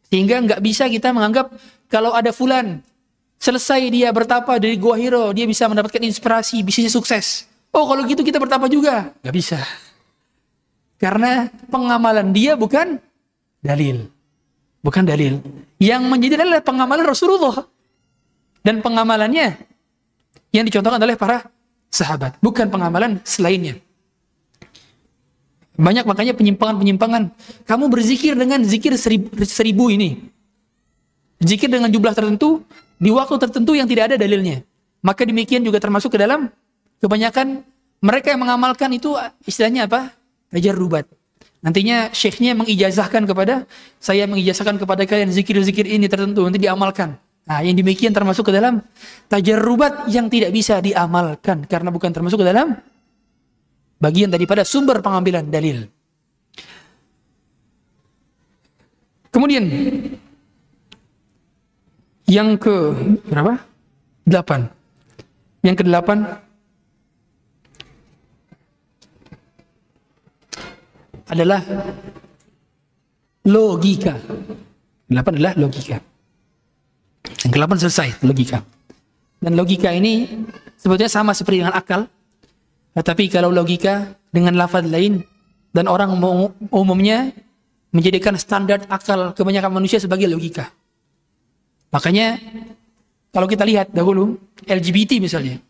Sehingga 0.07 0.39
nggak 0.39 0.61
bisa 0.63 0.87
kita 0.87 1.11
menganggap 1.11 1.51
kalau 1.91 2.15
ada 2.15 2.31
fulan 2.31 2.79
selesai 3.37 3.87
dia 3.93 4.09
bertapa 4.09 4.57
dari 4.57 4.75
Gua 4.75 4.97
Hiro, 4.97 5.31
dia 5.31 5.45
bisa 5.45 5.69
mendapatkan 5.69 6.01
inspirasi, 6.01 6.65
bisnisnya 6.65 6.91
sukses. 6.91 7.45
Oh, 7.71 7.85
kalau 7.85 8.03
gitu 8.09 8.25
kita 8.25 8.41
bertapa 8.41 8.65
juga. 8.71 9.13
Nggak 9.21 9.35
bisa. 9.35 9.59
Karena 10.97 11.45
pengamalan 11.69 12.33
dia 12.33 12.57
bukan 12.57 12.97
dalil. 13.61 14.09
Bukan 14.81 15.03
dalil. 15.05 15.37
Yang 15.77 16.01
menjadi 16.09 16.33
dalil 16.41 16.57
adalah 16.57 16.65
pengamalan 16.65 17.05
Rasulullah. 17.05 17.57
Dan 18.65 18.81
pengamalannya 18.81 19.47
yang 20.51 20.65
dicontohkan 20.65 20.99
oleh 20.99 21.15
para 21.15 21.45
sahabat. 21.93 22.35
Bukan 22.41 22.67
pengamalan 22.67 23.21
selainnya. 23.23 23.77
Banyak 25.77 26.09
makanya 26.09 26.33
penyimpangan-penyimpangan. 26.33 27.29
Kamu 27.69 27.85
berzikir 27.87 28.33
dengan 28.33 28.65
zikir 28.65 28.97
seribu, 28.97 29.29
seribu 29.45 29.93
ini. 29.93 30.17
Zikir 31.37 31.69
dengan 31.69 31.93
jumlah 31.93 32.17
tertentu, 32.17 32.65
di 32.97 33.13
waktu 33.13 33.37
tertentu 33.37 33.77
yang 33.77 33.85
tidak 33.85 34.13
ada 34.13 34.15
dalilnya. 34.17 34.65
Maka 35.05 35.21
demikian 35.21 35.61
juga 35.61 35.77
termasuk 35.77 36.17
ke 36.17 36.19
dalam 36.25 36.49
kebanyakan 36.97 37.61
mereka 38.01 38.33
yang 38.33 38.41
mengamalkan 38.41 38.89
itu 38.97 39.13
istilahnya 39.45 39.85
apa? 39.85 40.17
Tajarrubat. 40.49 41.05
Nantinya 41.61 42.09
syekhnya 42.09 42.57
mengijazahkan 42.57 43.29
kepada 43.29 43.69
saya 44.01 44.25
mengijazahkan 44.25 44.81
kepada 44.81 45.05
kalian 45.05 45.29
zikir-zikir 45.29 45.85
ini 45.85 46.09
tertentu 46.09 46.41
nanti 46.45 46.57
diamalkan. 46.61 47.17
Nah, 47.47 47.63
yang 47.63 47.79
demikian 47.79 48.11
termasuk 48.11 48.49
ke 48.49 48.53
dalam 48.53 48.83
tajarrubat 49.31 50.11
yang 50.11 50.27
tidak 50.27 50.51
bisa 50.51 50.83
diamalkan 50.83 51.63
karena 51.69 51.89
bukan 51.93 52.11
termasuk 52.11 52.43
ke 52.43 52.47
dalam 52.49 52.75
bagian 53.97 54.29
daripada 54.29 54.61
sumber 54.61 55.01
pengambilan 55.01 55.49
dalil. 55.49 55.89
Kemudian 59.33 59.65
yang 62.27 62.57
ke 62.57 62.75
berapa? 63.29 63.61
Delapan. 64.27 64.67
Yang 65.63 65.75
ke 65.79 65.83
delapan 65.87 66.17
adalah 71.27 71.63
logika. 73.47 74.19
Delapan 75.07 75.31
adalah 75.39 75.53
logika. 75.55 75.97
Yang 77.45 77.51
ke 77.51 77.57
delapan 77.57 77.77
selesai 77.79 78.09
logika. 78.23 78.59
Dan 79.39 79.53
logika 79.55 79.93
ini 79.93 80.43
sebetulnya 80.75 81.11
sama 81.11 81.31
seperti 81.31 81.63
dengan 81.63 81.77
akal. 81.77 82.11
Tetapi 82.97 83.29
kalau 83.29 83.53
logika 83.53 84.17
dengan 84.33 84.57
lafaz 84.57 84.81
lain 84.81 85.21
dan 85.69 85.85
orang 85.85 86.09
umum- 86.17 86.53
umumnya 86.73 87.29
menjadikan 87.93 88.33
standar 88.41 88.81
akal 88.89 89.37
kebanyakan 89.37 89.69
manusia 89.69 90.01
sebagai 90.01 90.25
logika. 90.25 90.73
Makanya 91.93 92.41
kalau 93.29 93.45
kita 93.45 93.61
lihat 93.69 93.93
dahulu 93.93 94.41
LGBT 94.65 95.21
misalnya. 95.21 95.61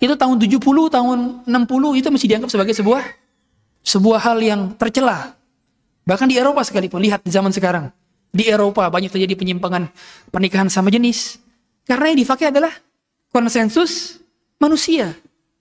Itu 0.00 0.16
tahun 0.16 0.40
70, 0.40 0.62
tahun 0.88 1.18
60 1.44 2.00
itu 2.00 2.08
masih 2.08 2.28
dianggap 2.30 2.48
sebagai 2.48 2.72
sebuah 2.72 3.02
sebuah 3.84 4.18
hal 4.22 4.38
yang 4.40 4.60
tercela. 4.78 5.36
Bahkan 6.08 6.26
di 6.30 6.40
Eropa 6.40 6.64
sekalipun 6.64 7.02
lihat 7.04 7.20
di 7.20 7.34
zaman 7.34 7.52
sekarang. 7.52 7.92
Di 8.30 8.46
Eropa 8.48 8.86
banyak 8.88 9.10
terjadi 9.12 9.34
penyimpangan 9.36 9.90
pernikahan 10.32 10.70
sama 10.72 10.88
jenis. 10.88 11.36
Karena 11.84 12.14
yang 12.14 12.18
dipakai 12.22 12.54
adalah 12.54 12.72
konsensus 13.28 14.22
manusia. 14.56 15.12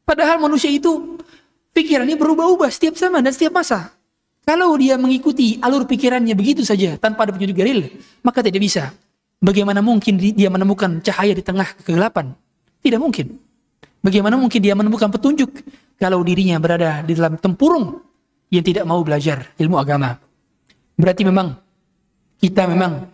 Padahal 0.10 0.42
manusia 0.42 0.74
itu 0.74 1.22
pikirannya 1.70 2.18
berubah-ubah 2.18 2.74
setiap 2.74 2.98
zaman 2.98 3.22
dan 3.22 3.30
setiap 3.30 3.62
masa. 3.62 3.94
Kalau 4.42 4.74
dia 4.74 4.98
mengikuti 4.98 5.62
alur 5.62 5.86
pikirannya 5.86 6.34
begitu 6.34 6.66
saja 6.66 6.98
tanpa 6.98 7.30
ada 7.30 7.38
petunjuk 7.38 7.54
dalil, 7.54 7.86
maka 8.26 8.42
tidak 8.42 8.66
bisa. 8.66 8.90
Bagaimana 9.38 9.86
mungkin 9.86 10.18
di- 10.18 10.34
dia 10.34 10.50
menemukan 10.50 10.98
cahaya 11.06 11.38
di 11.38 11.46
tengah 11.46 11.78
kegelapan? 11.86 12.34
Tidak 12.82 12.98
mungkin. 12.98 13.38
Bagaimana 14.02 14.34
mungkin 14.34 14.58
dia 14.58 14.74
menemukan 14.74 15.14
petunjuk 15.14 15.62
kalau 16.02 16.26
dirinya 16.26 16.58
berada 16.58 17.06
di 17.06 17.14
dalam 17.14 17.38
tempurung 17.38 18.02
yang 18.50 18.66
tidak 18.66 18.90
mau 18.90 19.06
belajar 19.06 19.54
ilmu 19.62 19.78
agama? 19.78 20.18
Berarti 20.98 21.22
memang 21.22 21.54
kita 22.42 22.66
memang 22.66 23.06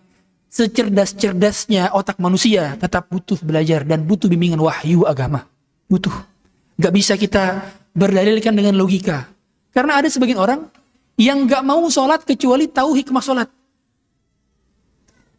secerdas-cerdasnya 0.47 1.91
otak 1.91 2.23
manusia 2.23 2.79
tetap 2.79 3.11
butuh 3.11 3.35
belajar 3.43 3.83
dan 3.83 4.07
butuh 4.07 4.31
bimbingan 4.31 4.63
wahyu 4.63 5.03
agama. 5.03 5.43
Butuh. 5.91 6.34
Gak 6.75 6.93
bisa 6.93 7.15
kita 7.15 7.71
berdalilkan 7.95 8.51
dengan 8.51 8.75
logika. 8.75 9.31
Karena 9.71 9.99
ada 9.99 10.11
sebagian 10.11 10.39
orang 10.39 10.67
yang 11.15 11.47
gak 11.47 11.63
mau 11.63 11.79
sholat 11.87 12.23
kecuali 12.27 12.67
tahu 12.67 12.91
hikmah 12.95 13.23
sholat. 13.23 13.47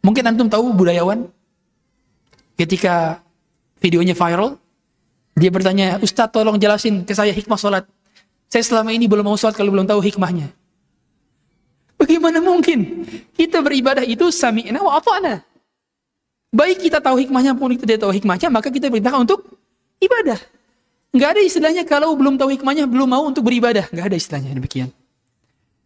Mungkin 0.01 0.23
antum 0.25 0.49
tahu 0.49 0.73
budayawan 0.73 1.29
ketika 2.57 3.21
videonya 3.77 4.17
viral, 4.17 4.57
dia 5.37 5.53
bertanya, 5.53 6.01
Ustadz 6.01 6.33
tolong 6.33 6.57
jelasin 6.57 7.05
ke 7.05 7.13
saya 7.13 7.29
hikmah 7.29 7.61
sholat. 7.61 7.85
Saya 8.49 8.63
selama 8.65 8.89
ini 8.89 9.05
belum 9.05 9.21
mau 9.21 9.37
sholat 9.37 9.53
kalau 9.53 9.69
belum 9.69 9.85
tahu 9.85 10.01
hikmahnya. 10.01 10.49
Bagaimana 11.97 12.41
mungkin 12.41 13.05
kita 13.37 13.61
beribadah 13.61 14.05
itu 14.05 14.33
sami'na 14.33 14.81
wa 14.81 14.97
ata'na. 14.97 15.45
Baik 16.49 16.89
kita 16.89 16.97
tahu 16.97 17.21
hikmahnya 17.21 17.53
pun 17.53 17.77
kita 17.77 17.85
tidak 17.85 18.01
tahu 18.07 18.13
hikmahnya, 18.17 18.49
maka 18.49 18.73
kita 18.73 18.89
perintahkan 18.89 19.21
untuk 19.27 19.45
ibadah. 20.01 20.39
Nggak 21.15 21.29
ada 21.37 21.41
istilahnya 21.41 21.83
kalau 21.87 22.13
belum 22.15 22.35
tahu 22.35 22.55
hikmahnya, 22.59 22.85
belum 22.89 23.07
mau 23.07 23.23
untuk 23.23 23.47
beribadah. 23.47 23.87
Nggak 23.91 24.05
ada 24.11 24.17
istilahnya 24.17 24.51
demikian. 24.55 24.89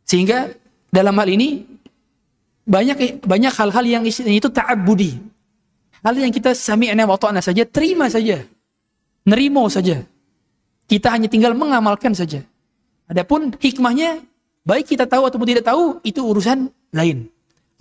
Sehingga 0.06 0.52
dalam 0.90 1.16
hal 1.16 1.30
ini 1.30 1.64
banyak 2.66 3.24
banyak 3.24 3.54
hal-hal 3.54 3.86
yang 3.86 4.04
istilahnya 4.06 4.40
itu 4.42 4.50
ta'abbudi. 4.50 5.12
Hal 6.02 6.18
yang 6.18 6.34
kita 6.34 6.58
sami'na 6.58 7.06
wa 7.06 7.18
ta'na 7.18 7.40
saja, 7.46 7.62
terima 7.64 8.10
saja. 8.10 8.42
Nerimo 9.22 9.70
saja. 9.70 10.02
Kita 10.90 11.14
hanya 11.14 11.30
tinggal 11.30 11.54
mengamalkan 11.54 12.12
saja. 12.18 12.42
Adapun 13.06 13.54
hikmahnya, 13.54 14.26
baik 14.66 14.90
kita 14.98 15.06
tahu 15.06 15.30
ataupun 15.30 15.48
tidak 15.48 15.70
tahu, 15.70 16.02
itu 16.02 16.20
urusan 16.26 16.74
lain. 16.90 17.30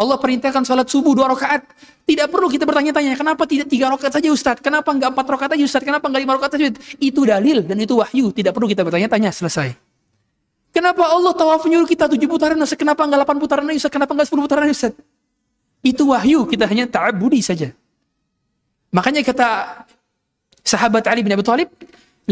Allah 0.00 0.16
perintahkan 0.16 0.64
sholat 0.64 0.88
subuh 0.88 1.12
dua 1.12 1.28
rakaat. 1.28 1.60
Tidak 2.08 2.32
perlu 2.32 2.48
kita 2.48 2.64
bertanya-tanya, 2.64 3.12
kenapa 3.20 3.44
tidak 3.44 3.68
tiga 3.68 3.92
rakaat 3.92 4.16
saja 4.16 4.32
Ustadz? 4.32 4.64
Kenapa 4.64 4.88
enggak 4.96 5.12
empat 5.12 5.26
rakaat 5.28 5.50
saja 5.52 5.64
Ustadz? 5.68 5.84
Kenapa 5.84 6.08
enggak 6.08 6.22
lima 6.24 6.32
rakaat 6.40 6.52
saja? 6.56 6.72
Itu 6.96 7.28
dalil 7.28 7.68
dan 7.68 7.76
itu 7.76 8.00
wahyu. 8.00 8.32
Tidak 8.32 8.56
perlu 8.56 8.64
kita 8.64 8.80
bertanya-tanya, 8.80 9.28
selesai. 9.28 9.76
Kenapa 10.72 11.04
Allah 11.04 11.36
tawaf 11.36 11.60
menyuruh 11.68 11.84
kita 11.84 12.08
tujuh 12.08 12.24
putaran 12.32 12.56
Ustadz? 12.56 12.80
Kenapa 12.80 13.04
enggak 13.04 13.20
delapan 13.20 13.36
putaran 13.36 13.68
Ustadz? 13.68 13.92
Kenapa 13.92 14.16
enggak 14.16 14.26
sepuluh 14.32 14.48
putaran 14.48 14.72
Ustadz? 14.72 14.96
Itu 15.84 16.16
wahyu, 16.16 16.48
kita 16.48 16.64
hanya 16.64 16.88
ta'abudi 16.88 17.44
saja. 17.44 17.68
Makanya 18.96 19.20
kata 19.20 19.48
sahabat 20.64 21.04
Ali 21.12 21.20
bin 21.20 21.36
Abi 21.36 21.44
Thalib, 21.44 21.68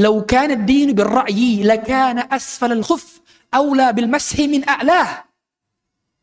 "Lau 0.00 0.24
kana 0.24 0.56
ad-din 0.56 0.96
bir-ra'yi 0.96 1.68
lakana 1.68 2.32
asfal 2.32 2.72
al-khuf 2.72 3.20
aula 3.52 3.92
bil 3.92 4.08
mashi 4.08 4.48
min 4.48 4.64
a'lah." 4.64 5.27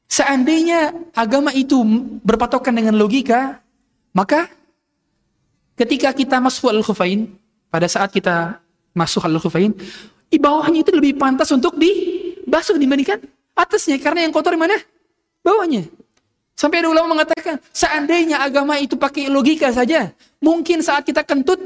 Seandainya 0.05 0.93
agama 1.17 1.51
itu 1.51 1.81
berpatokan 2.21 2.71
dengan 2.71 2.95
logika, 2.95 3.59
maka 4.13 4.47
ketika 5.75 6.13
kita 6.15 6.37
masuk 6.39 6.71
al-khufain, 6.71 7.27
pada 7.67 7.89
saat 7.89 8.13
kita 8.13 8.61
masuk 8.95 9.25
al-khufain, 9.25 9.75
di 10.29 10.37
bawahnya 10.39 10.85
itu 10.85 10.91
lebih 10.93 11.19
pantas 11.19 11.51
untuk 11.51 11.75
dibasuh 11.75 12.79
dibandingkan 12.79 13.21
atasnya 13.55 13.97
karena 13.99 14.27
yang 14.27 14.33
kotor 14.35 14.55
mana? 14.55 14.77
Bawahnya. 15.41 15.87
Sampai 16.55 16.79
ada 16.79 16.87
ulama 16.87 17.19
mengatakan, 17.19 17.59
seandainya 17.75 18.39
agama 18.39 18.79
itu 18.79 18.95
pakai 18.95 19.27
logika 19.27 19.67
saja, 19.75 20.15
mungkin 20.39 20.79
saat 20.79 21.03
kita 21.03 21.27
kentut 21.27 21.59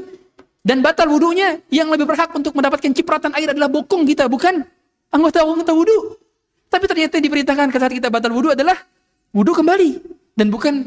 dan 0.66 0.82
batal 0.82 1.06
wudhunya, 1.06 1.62
yang 1.70 1.86
lebih 1.88 2.10
berhak 2.10 2.34
untuk 2.34 2.52
mendapatkan 2.58 2.90
cipratan 2.90 3.30
air 3.38 3.54
adalah 3.54 3.70
bokong 3.70 4.02
kita, 4.02 4.26
bukan 4.26 4.66
anggota-anggota 5.14 5.72
wudhu. 5.72 6.18
Tapi 6.70 6.84
ternyata 6.86 7.18
yang 7.18 7.26
diperintahkan 7.26 7.66
saat 7.74 7.90
kita 7.90 8.08
batal 8.08 8.30
wudhu 8.30 8.54
adalah 8.54 8.78
wudhu 9.34 9.52
kembali. 9.58 9.90
Dan 10.38 10.54
bukan 10.54 10.86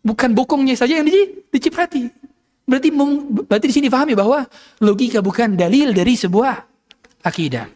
bukan 0.00 0.30
bokongnya 0.30 0.78
saja 0.78 1.02
yang 1.02 1.10
di- 1.10 1.42
diciprati. 1.50 2.06
Berarti 2.64 2.88
berarti 3.44 3.66
di 3.68 3.74
sini 3.74 3.88
pahami 3.92 4.16
bahwa 4.16 4.46
logika 4.80 5.20
bukan 5.20 5.58
dalil 5.58 5.92
dari 5.92 6.16
sebuah 6.16 6.54
akidah. 7.26 7.68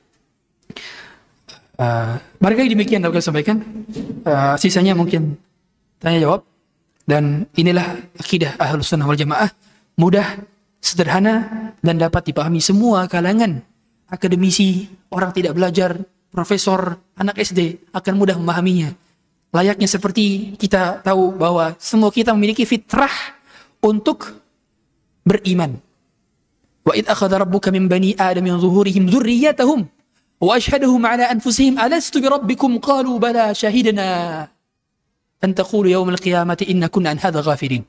Uh, 1.78 2.18
barangkali 2.40 2.72
demikian 2.72 3.04
dapat 3.04 3.20
saya 3.20 3.28
sampaikan. 3.28 3.60
Uh, 4.24 4.54
sisanya 4.56 4.94
mungkin 4.96 5.36
tanya 6.00 6.22
jawab. 6.24 6.46
Dan 7.08 7.48
inilah 7.56 7.96
akidah 8.20 8.56
ahlus 8.60 8.92
sunnah 8.92 9.08
wal 9.08 9.16
jamaah. 9.16 9.48
Mudah, 9.98 10.44
sederhana, 10.78 11.74
dan 11.80 11.96
dapat 11.96 12.30
dipahami 12.30 12.60
semua 12.60 13.08
kalangan. 13.08 13.64
Akademisi, 14.08 14.88
orang 15.08 15.32
tidak 15.32 15.56
belajar, 15.56 16.00
profesor, 16.32 16.96
anak 17.16 17.40
SD 17.40 17.90
akan 17.92 18.14
mudah 18.16 18.36
memahaminya. 18.36 18.92
Layaknya 19.48 19.88
seperti 19.88 20.54
kita 20.60 21.00
tahu 21.00 21.32
bahwa 21.32 21.72
semua 21.80 22.12
kita 22.12 22.36
memiliki 22.36 22.68
fitrah 22.68 23.12
untuk 23.80 24.36
beriman. 25.24 25.80
Wa 26.84 26.92
id 26.92 27.08
akhadha 27.08 27.44
rabbuka 27.44 27.72
min 27.72 27.88
bani 27.88 28.12
adam 28.16 28.44
min 28.44 28.54
zuhurihim 28.60 29.08
dzurriyyatahum 29.08 29.88
wa 30.38 30.50
ashhadahum 30.52 31.00
ala 31.04 31.32
anfusihim 31.32 31.80
alastu 31.80 32.20
bi 32.20 32.28
rabbikum 32.28 32.76
qalu 32.80 33.16
bala 33.16 33.52
shahidna 33.56 34.46
an 35.40 35.50
taqulu 35.52 35.88
yawm 35.88 36.08
al-qiyamati 36.12 36.68
inna 36.68 36.92
kunna 36.92 37.16
an 37.16 37.18
hadha 37.20 37.40
ghafilin. 37.40 37.84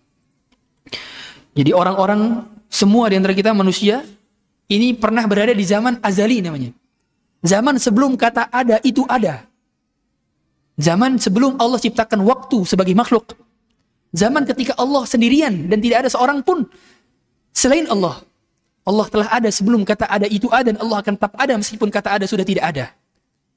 Jadi 1.60 1.72
orang-orang 1.76 2.48
semua 2.72 3.12
di 3.12 3.20
antara 3.20 3.36
kita 3.36 3.52
manusia 3.52 4.06
ini 4.70 4.94
pernah 4.94 5.26
berada 5.26 5.52
di 5.52 5.66
zaman 5.66 5.98
azali 6.00 6.40
namanya. 6.40 6.72
Zaman 7.40 7.80
sebelum 7.80 8.20
kata 8.20 8.52
ada 8.52 8.84
itu 8.84 9.08
ada. 9.08 9.48
Zaman 10.80 11.20
sebelum 11.20 11.60
Allah 11.60 11.80
ciptakan 11.80 12.24
waktu 12.24 12.64
sebagai 12.68 12.96
makhluk. 12.96 13.36
Zaman 14.16 14.48
ketika 14.48 14.76
Allah 14.80 15.04
sendirian 15.06 15.68
dan 15.68 15.80
tidak 15.80 16.08
ada 16.08 16.10
seorang 16.12 16.44
pun 16.44 16.68
selain 17.52 17.88
Allah. 17.88 18.24
Allah 18.88 19.06
telah 19.12 19.30
ada 19.30 19.50
sebelum 19.54 19.86
kata 19.86 20.10
ada 20.10 20.26
itu 20.26 20.50
ada 20.50 20.74
dan 20.74 20.82
Allah 20.82 21.04
akan 21.04 21.14
tetap 21.14 21.34
ada 21.38 21.54
meskipun 21.60 21.94
kata 21.94 22.10
ada 22.20 22.26
sudah 22.26 22.48
tidak 22.48 22.66
ada. 22.66 22.86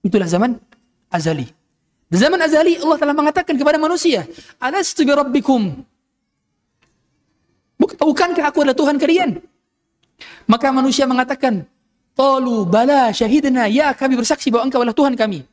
Itulah 0.05 0.29
zaman 0.29 0.59
azali. 1.09 1.49
Di 2.13 2.17
zaman 2.21 2.37
azali 2.37 2.77
Allah 2.77 2.99
telah 3.01 3.17
mengatakan 3.17 3.57
kepada 3.57 3.81
manusia, 3.81 4.29
"Alastu 4.61 5.09
bi 5.09 5.15
rabbikum?" 5.17 5.81
Bukankah 7.81 8.45
aku 8.53 8.63
adalah 8.63 8.77
Tuhan 8.77 8.97
kalian? 9.01 9.43
Maka 10.47 10.71
manusia 10.71 11.09
mengatakan, 11.09 11.67
"Qalu 12.13 12.69
bala 12.69 13.13
syahidna, 13.13 13.69
ya 13.69 13.93
kami 13.97 14.19
bersaksi 14.19 14.53
bahwa 14.53 14.69
engkau 14.69 14.81
adalah 14.85 14.97
Tuhan 14.97 15.15
kami." 15.17 15.47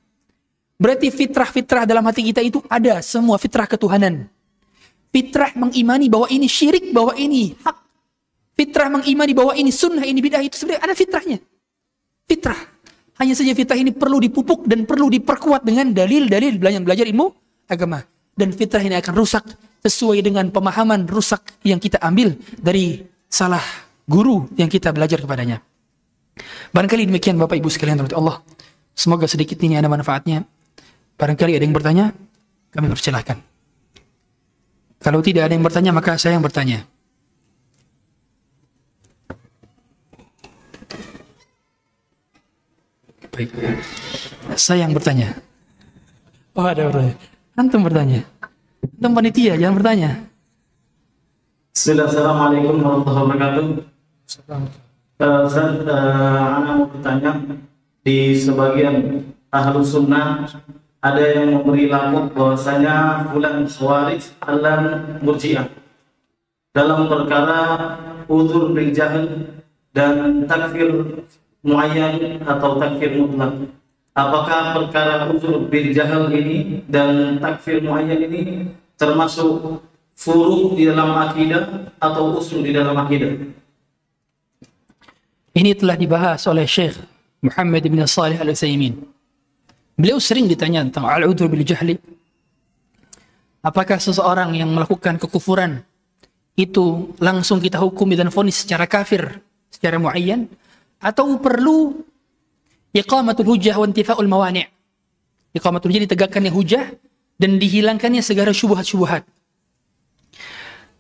Berarti 0.80 1.12
fitrah-fitrah 1.12 1.84
dalam 1.84 2.08
hati 2.08 2.24
kita 2.24 2.40
itu 2.40 2.64
ada 2.72 3.04
semua 3.04 3.36
fitrah 3.36 3.68
ketuhanan. 3.68 4.32
Fitrah 5.12 5.52
mengimani 5.60 6.08
bahwa 6.08 6.32
ini 6.32 6.48
syirik, 6.48 6.96
bahwa 6.96 7.12
ini 7.20 7.52
hak. 7.60 7.78
Fitrah 8.56 8.88
mengimani 8.88 9.36
bahwa 9.36 9.54
ini 9.60 9.76
sunnah, 9.76 10.08
ini 10.08 10.24
bidah 10.24 10.40
itu 10.40 10.56
sebenarnya 10.56 10.84
ada 10.88 10.96
fitrahnya. 10.96 11.38
Fitrah. 12.24 12.60
Hanya 13.20 13.36
saja 13.36 13.52
fitrah 13.52 13.76
ini 13.76 13.92
perlu 13.92 14.24
dipupuk 14.24 14.64
dan 14.64 14.88
perlu 14.88 15.12
diperkuat 15.12 15.68
dengan 15.68 15.92
dalil-dalil 15.92 16.56
belajar 16.56 16.80
belajar 16.80 17.06
ilmu 17.12 17.28
agama. 17.68 18.00
Dan 18.32 18.56
fitrah 18.56 18.80
ini 18.80 18.96
akan 18.96 19.14
rusak 19.20 19.44
sesuai 19.84 20.24
dengan 20.24 20.48
pemahaman 20.48 21.04
rusak 21.12 21.60
yang 21.68 21.84
kita 21.84 22.00
ambil 22.00 22.40
dari 22.56 23.04
salah 23.28 23.64
guru 24.08 24.48
yang 24.56 24.72
kita 24.72 24.96
belajar 24.96 25.20
kepadanya. 25.20 25.60
Barangkali 26.72 27.10
demikian 27.10 27.40
Bapak 27.40 27.58
Ibu 27.58 27.70
sekalian 27.72 28.00
Allah. 28.14 28.44
Semoga 28.94 29.26
sedikit 29.26 29.56
ini 29.64 29.80
ada 29.80 29.88
manfaatnya. 29.88 30.44
Barangkali 31.20 31.56
ada 31.56 31.64
yang 31.64 31.76
bertanya, 31.76 32.06
kami 32.72 32.88
persilahkan. 32.92 33.40
Kalau 35.00 35.24
tidak 35.24 35.48
ada 35.48 35.54
yang 35.56 35.64
bertanya, 35.64 35.92
maka 35.96 36.20
saya 36.20 36.36
yang 36.36 36.44
bertanya. 36.44 36.84
Baik. 43.32 43.56
Saya 44.60 44.84
yang 44.84 44.92
bertanya. 44.92 45.40
Oh 46.60 46.68
ada 46.68 46.92
bertanya. 46.92 47.16
Antum 47.56 47.88
bertanya. 47.88 48.28
Antum 49.00 49.16
panitia, 49.16 49.56
jangan 49.56 49.80
bertanya. 49.80 50.12
Assalamualaikum 51.72 52.84
warahmatullahi 52.84 53.28
wabarakatuh. 53.32 54.89
Uh, 55.20 55.44
Ustaz, 55.44 55.84
uh, 55.84 56.64
mau 56.64 56.88
bertanya 56.88 57.44
di 58.08 58.40
sebagian 58.40 59.28
ahlu 59.52 59.84
sunnah 59.84 60.48
ada 61.04 61.20
yang 61.20 61.60
memberi 61.60 61.92
lakuk 61.92 62.32
bahwasanya 62.32 63.28
bulan 63.28 63.68
khawarij 63.68 64.32
alam 64.40 65.20
murjiah. 65.20 65.68
Dalam 66.72 67.12
perkara 67.12 67.60
uzur 68.32 68.72
bil 68.72 68.96
dan 69.92 70.48
takfir 70.48 70.88
muayyan 71.68 72.40
atau 72.48 72.80
takfir 72.80 73.20
mutlak. 73.20 73.76
Apakah 74.16 74.72
perkara 74.72 75.28
uzur 75.36 75.68
bil 75.68 75.92
ini 76.32 76.80
dan 76.88 77.44
takfir 77.44 77.84
muayyan 77.84 78.24
ini 78.24 78.72
termasuk 78.96 79.84
furu 80.16 80.80
di 80.80 80.88
dalam 80.88 81.12
akidah 81.12 81.92
atau 82.00 82.40
usul 82.40 82.64
di 82.64 82.72
dalam 82.72 82.96
akidah 82.96 83.59
ini 85.56 85.72
telah 85.74 85.96
dibahas 85.98 86.46
oleh 86.50 86.68
Syekh 86.68 86.98
Muhammad 87.46 87.84
bin 87.88 88.02
Salih 88.06 88.38
Al-Utsaimin 88.38 89.20
Beliau 90.00 90.16
sering 90.16 90.48
ditanya 90.48 90.80
tentang 90.88 91.12
al-udhur 91.12 91.52
bil 91.52 91.68
jahli. 91.68 92.00
Apakah 93.60 94.00
seseorang 94.00 94.56
yang 94.56 94.72
melakukan 94.72 95.20
kekufuran 95.20 95.84
itu 96.56 97.12
langsung 97.20 97.60
kita 97.60 97.76
hukumi 97.84 98.16
dan 98.16 98.32
vonis 98.32 98.64
secara 98.64 98.88
kafir, 98.88 99.44
secara 99.68 100.00
muayyan 100.00 100.48
atau 101.04 101.36
perlu 101.36 102.00
iqamatul 102.96 103.52
hujjah 103.52 103.76
wa 103.76 103.84
intifa'ul 103.92 104.32
mawani'. 104.32 104.72
Iqamatul 105.52 105.92
hujjah 105.92 106.08
ditegakkannya 106.08 106.52
hujjah 106.56 106.96
dan 107.36 107.60
dihilangkannya 107.60 108.24
segala 108.24 108.56
syubhat-syubhat. 108.56 109.28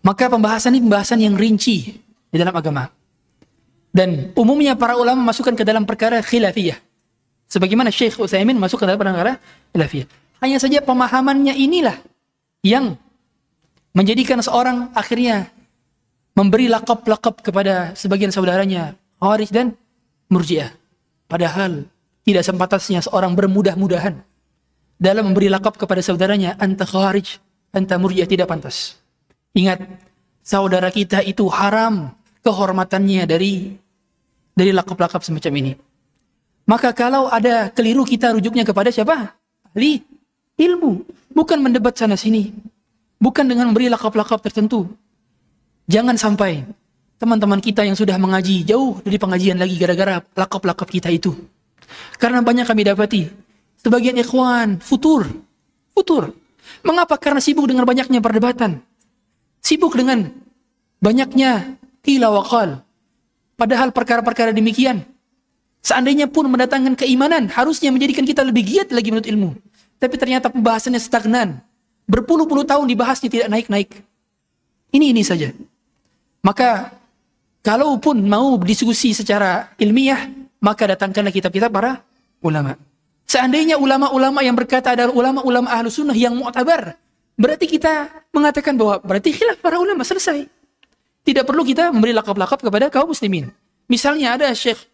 Maka 0.03 0.27
pembahasan 0.27 0.75
ini 0.75 0.83
pembahasan 0.83 1.23
yang 1.23 1.39
rinci 1.39 1.95
di 2.03 2.35
dalam 2.35 2.51
agama. 2.51 2.98
Dan 3.89 4.31
umumnya 4.37 4.77
para 4.77 4.93
ulama 4.93 5.33
masukkan 5.33 5.57
ke 5.57 5.65
dalam 5.65 5.83
perkara 5.83 6.21
khilafiyah. 6.21 6.77
Sebagaimana 7.49 7.89
Syekh 7.89 8.21
Utsaimin 8.21 8.57
masuk 8.61 8.81
ke 8.81 8.85
dalam 8.85 9.01
perkara 9.01 9.41
ilafiyah. 9.73 10.05
Hanya 10.39 10.61
saja 10.61 10.79
pemahamannya 10.85 11.57
inilah 11.57 11.97
yang 12.61 12.95
menjadikan 13.97 14.39
seorang 14.39 14.93
akhirnya 14.93 15.49
memberi 16.37 16.69
lakop-lakop 16.71 17.41
kepada 17.43 17.91
sebagian 17.97 18.31
saudaranya 18.31 18.95
Khawarij 19.19 19.49
dan 19.51 19.75
Murji'ah. 20.31 20.71
Padahal 21.27 21.83
tidak 22.23 22.45
sempatasnya 22.45 23.03
seorang 23.03 23.35
bermudah-mudahan 23.35 24.21
dalam 24.95 25.33
memberi 25.33 25.51
lakop 25.51 25.75
kepada 25.75 25.99
saudaranya 25.99 26.55
anta 26.55 26.87
Khawarij, 26.87 27.41
anta 27.75 27.99
Murji'ah 27.99 28.29
tidak 28.29 28.47
pantas. 28.47 28.95
Ingat, 29.57 29.83
saudara 30.45 30.93
kita 30.93 31.19
itu 31.25 31.49
haram 31.51 32.13
kehormatannya 32.43 33.23
dari 33.27 33.73
dari 34.55 34.71
lakop-lakop 34.75 35.23
semacam 35.23 35.53
ini. 35.63 35.71
Maka 36.69 36.93
kalau 36.93 37.31
ada 37.31 37.73
keliru 37.73 38.05
kita 38.05 38.35
rujuknya 38.35 38.61
kepada 38.61 38.93
siapa? 38.93 39.33
Ahli 39.73 40.03
ilmu. 40.59 41.07
Bukan 41.33 41.57
mendebat 41.63 41.95
sana 41.95 42.19
sini. 42.19 42.51
Bukan 43.17 43.47
dengan 43.47 43.71
memberi 43.71 43.89
lakap-lakap 43.89 44.43
tertentu. 44.43 44.85
Jangan 45.89 46.19
sampai 46.19 46.67
teman-teman 47.17 47.57
kita 47.59 47.83
yang 47.83 47.97
sudah 47.97 48.15
mengaji 48.21 48.63
jauh 48.67 49.01
dari 49.01 49.17
pengajian 49.17 49.57
lagi 49.57 49.75
gara-gara 49.81 50.21
lakap-lakap 50.35 50.87
kita 50.87 51.09
itu. 51.09 51.33
Karena 52.21 52.45
banyak 52.45 52.69
kami 52.69 52.85
dapati. 52.85 53.21
Sebagian 53.81 54.19
ikhwan 54.19 54.77
futur. 54.83 55.25
Futur. 55.95 56.35
Mengapa? 56.85 57.17
Karena 57.17 57.41
sibuk 57.41 57.65
dengan 57.65 57.87
banyaknya 57.87 58.21
perdebatan. 58.21 58.83
Sibuk 59.59 59.97
dengan 59.97 60.29
banyaknya 61.01 61.78
kila 62.05 62.31
wakal. 62.31 62.83
Padahal 63.59 63.91
perkara-perkara 63.91 64.55
demikian 64.55 65.03
Seandainya 65.79 66.27
pun 66.27 66.43
mendatangkan 66.51 66.99
keimanan, 66.99 67.47
harusnya 67.47 67.89
menjadikan 67.89 68.27
kita 68.27 68.43
lebih 68.43 68.67
giat 68.67 68.91
lagi 68.91 69.09
menurut 69.15 69.27
ilmu. 69.27 69.49
Tapi 69.99 70.15
ternyata 70.19 70.51
pembahasannya 70.51 70.99
stagnan. 70.99 71.63
Berpuluh-puluh 72.09 72.67
tahun 72.67 72.89
dibahasnya 72.89 73.29
tidak 73.31 73.47
naik-naik. 73.47 73.89
Ini 74.91 75.15
ini 75.15 75.23
saja. 75.23 75.55
Maka 76.43 76.91
kalaupun 77.63 78.19
mau 78.27 78.59
diskusi 78.59 79.15
secara 79.15 79.71
ilmiah, 79.79 80.27
maka 80.59 80.89
datangkanlah 80.89 81.31
kitab-kitab 81.31 81.71
para 81.71 82.03
ulama. 82.43 82.75
Seandainya 83.29 83.77
ulama-ulama 83.77 84.41
yang 84.41 84.57
berkata 84.57 84.97
adalah 84.97 85.13
ulama-ulama 85.13 85.69
ahlu 85.69 85.87
sunnah 85.93 86.17
yang 86.17 86.33
mu'tabar, 86.33 86.97
berarti 87.37 87.69
kita 87.69 88.09
mengatakan 88.33 88.73
bahwa 88.73 88.97
berarti 89.05 89.29
khilaf 89.37 89.61
para 89.61 89.77
ulama 89.77 90.01
selesai. 90.01 90.49
Tidak 91.29 91.45
perlu 91.45 91.61
kita 91.61 91.93
memberi 91.93 92.17
lakap-lakap 92.17 92.57
kepada 92.65 92.89
kaum 92.89 93.13
muslimin. 93.13 93.53
Misalnya 93.85 94.33
ada 94.33 94.49
Syekh 94.57 94.89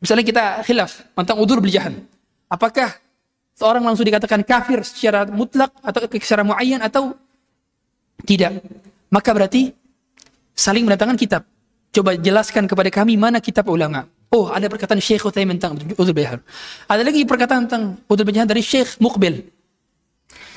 Misalnya 0.00 0.24
kita 0.24 0.44
khilaf 0.64 1.04
tentang 1.12 1.36
udur 1.36 1.60
berjahan. 1.60 1.92
Apakah 2.48 2.96
seorang 3.52 3.84
langsung 3.84 4.08
dikatakan 4.08 4.40
kafir 4.40 4.80
secara 4.80 5.28
mutlak 5.28 5.68
atau 5.84 6.00
secara 6.08 6.40
muayyan 6.40 6.80
atau 6.80 7.12
tidak? 8.24 8.64
Maka 9.12 9.30
berarti 9.36 9.76
saling 10.56 10.88
mendatangkan 10.88 11.20
kitab. 11.20 11.44
Coba 11.92 12.16
jelaskan 12.16 12.64
kepada 12.64 12.88
kami 12.88 13.20
mana 13.20 13.44
kitab 13.44 13.68
ulama. 13.68 14.08
Oh, 14.32 14.48
ada 14.48 14.70
perkataan 14.70 15.02
Syekh 15.02 15.26
Utsaimin 15.26 15.60
tentang 15.60 15.76
udur 15.76 16.14
berjahan. 16.16 16.40
Ada 16.88 17.02
lagi 17.04 17.20
perkataan 17.28 17.68
tentang 17.68 18.00
udur 18.08 18.24
berjahan 18.24 18.48
dari 18.48 18.64
Syekh 18.64 18.96
Muqbil. 19.04 19.42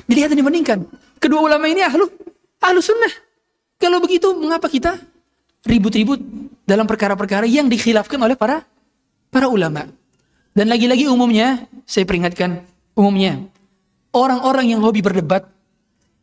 Dilihat 0.08 0.32
dan 0.32 0.40
dibandingkan. 0.40 0.78
Kedua 1.20 1.44
ulama 1.44 1.68
ini 1.68 1.84
ahlu 1.84 2.08
ahlu 2.64 2.80
sunnah. 2.80 3.23
Kalau 3.78 3.98
begitu, 4.00 4.32
mengapa 4.38 4.70
kita 4.70 4.96
ribut-ribut 5.64 6.20
dalam 6.64 6.84
perkara-perkara 6.88 7.48
yang 7.48 7.68
dikhilafkan 7.68 8.20
oleh 8.20 8.36
para 8.36 8.64
para 9.32 9.50
ulama. 9.50 9.88
Dan 10.54 10.70
lagi-lagi 10.70 11.10
umumnya, 11.10 11.66
saya 11.82 12.06
peringatkan, 12.06 12.62
umumnya 12.94 13.42
orang-orang 14.14 14.72
yang 14.72 14.80
hobi 14.80 15.02
berdebat 15.02 15.50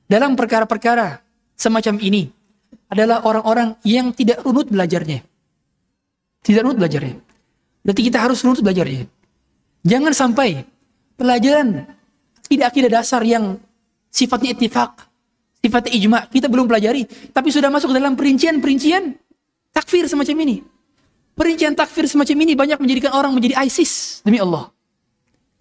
dalam 0.07 0.39
perkara-perkara 0.39 1.19
semacam 1.59 1.99
ini 1.99 2.31
adalah 2.87 3.27
orang-orang 3.27 3.75
yang 3.83 4.15
tidak 4.15 4.39
runut 4.47 4.71
belajarnya. 4.71 5.19
Tidak 6.41 6.61
runut 6.63 6.79
belajarnya. 6.79 7.19
Berarti 7.83 8.01
kita 8.07 8.17
harus 8.23 8.39
runut 8.41 8.63
belajarnya. 8.63 9.05
Jangan 9.83 10.13
sampai 10.15 10.63
pelajaran 11.19 11.85
tidak 12.47 12.65
akidah 12.71 12.91
dasar 13.03 13.21
yang 13.23 13.59
sifatnya 14.11 14.55
ittifaq, 14.55 15.07
sifatnya 15.61 15.91
ijma, 15.93 16.19
kita 16.27 16.49
belum 16.49 16.65
pelajari, 16.65 17.05
tapi 17.31 17.53
sudah 17.53 17.69
masuk 17.69 17.93
dalam 17.93 18.17
perincian-perincian 18.17 19.13
takfir 19.71 20.09
semacam 20.09 20.35
ini. 20.43 20.57
Perincian 21.37 21.77
takfir 21.77 22.09
semacam 22.09 22.37
ini 22.43 22.53
banyak 22.57 22.77
menjadikan 22.81 23.15
orang 23.15 23.31
menjadi 23.31 23.55
ISIS 23.63 24.19
demi 24.25 24.41
Allah. 24.41 24.67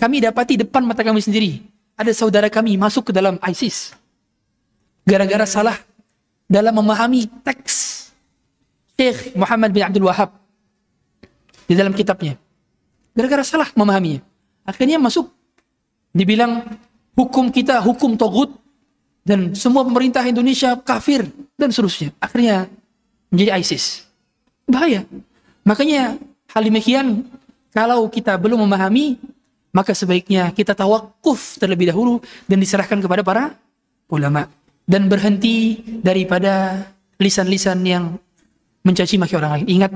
Kami 0.01 0.19
dapati 0.25 0.57
depan 0.59 0.83
mata 0.83 1.05
kami 1.05 1.21
sendiri 1.21 1.61
ada 2.01 2.17
saudara 2.17 2.49
kami 2.49 2.81
masuk 2.81 3.09
ke 3.09 3.13
dalam 3.13 3.37
ISIS 3.45 3.93
gara-gara 5.05 5.45
salah 5.45 5.77
dalam 6.49 6.73
memahami 6.73 7.29
teks 7.45 8.09
Syekh 8.97 9.37
Muhammad 9.37 9.73
bin 9.73 9.85
Abdul 9.85 10.09
Wahab 10.09 10.33
di 11.69 11.77
dalam 11.77 11.93
kitabnya. 11.93 12.37
Gara-gara 13.17 13.45
salah 13.45 13.69
memahaminya. 13.77 14.21
Akhirnya 14.65 15.01
masuk 15.01 15.29
dibilang 16.13 16.65
hukum 17.17 17.49
kita 17.53 17.81
hukum 17.81 18.17
togut 18.17 18.53
dan 19.25 19.53
semua 19.53 19.85
pemerintah 19.85 20.25
Indonesia 20.25 20.77
kafir 20.81 21.29
dan 21.57 21.69
seterusnya. 21.71 22.11
Akhirnya 22.19 22.67
menjadi 23.29 23.61
ISIS. 23.61 24.09
Bahaya. 24.67 25.05
Makanya 25.65 26.17
hal 26.51 26.63
demikian 26.65 27.25
kalau 27.71 28.09
kita 28.11 28.35
belum 28.41 28.67
memahami 28.67 29.21
maka 29.71 29.95
sebaiknya 29.95 30.51
kita 30.51 30.75
tawakuf 30.75 31.59
terlebih 31.63 31.95
dahulu 31.95 32.19
dan 32.51 32.59
diserahkan 32.59 32.99
kepada 32.99 33.23
para 33.23 33.55
ulama 34.11 34.51
dan 34.83 35.07
berhenti 35.07 35.79
daripada 36.03 36.83
lisan-lisan 37.23 37.79
yang 37.87 38.19
mencaci 38.83 39.15
maki 39.15 39.39
orang 39.39 39.63
lain. 39.63 39.67
Ingat 39.71 39.93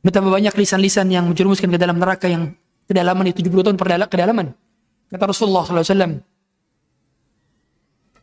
betapa 0.00 0.32
banyak 0.32 0.54
lisan-lisan 0.56 1.12
yang 1.12 1.28
menjerumuskan 1.28 1.68
ke 1.68 1.76
dalam 1.76 2.00
neraka 2.00 2.30
yang 2.30 2.56
kedalaman 2.88 3.28
itu 3.28 3.44
70 3.44 3.76
tahun 3.76 3.76
kedalaman. 4.08 4.56
Kata 5.12 5.24
Rasulullah 5.28 5.64
SAW 5.68 6.37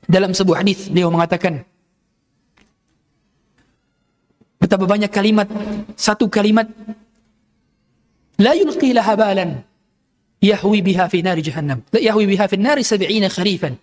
dalam 0.06 0.32
sebuah 0.32 0.62
hadis 0.62 0.90
beliau 0.90 1.10
mengatakan 1.10 1.66
betapa 4.62 4.86
banyak 4.86 5.10
kalimat 5.10 5.50
satu 5.98 6.30
kalimat 6.30 6.70
la 8.42 8.54
yulqi 8.54 8.94
laha 8.94 9.14
balan 9.18 9.52
yahwi 10.42 10.80
biha 10.86 11.06
fi 11.10 11.26
nari 11.26 11.42
jahannam. 11.42 11.82
Yahwi 11.94 12.26
biha 12.30 12.46
fi 12.46 12.56
nari 12.58 12.86
70 12.86 13.34
kharifan 13.34 13.74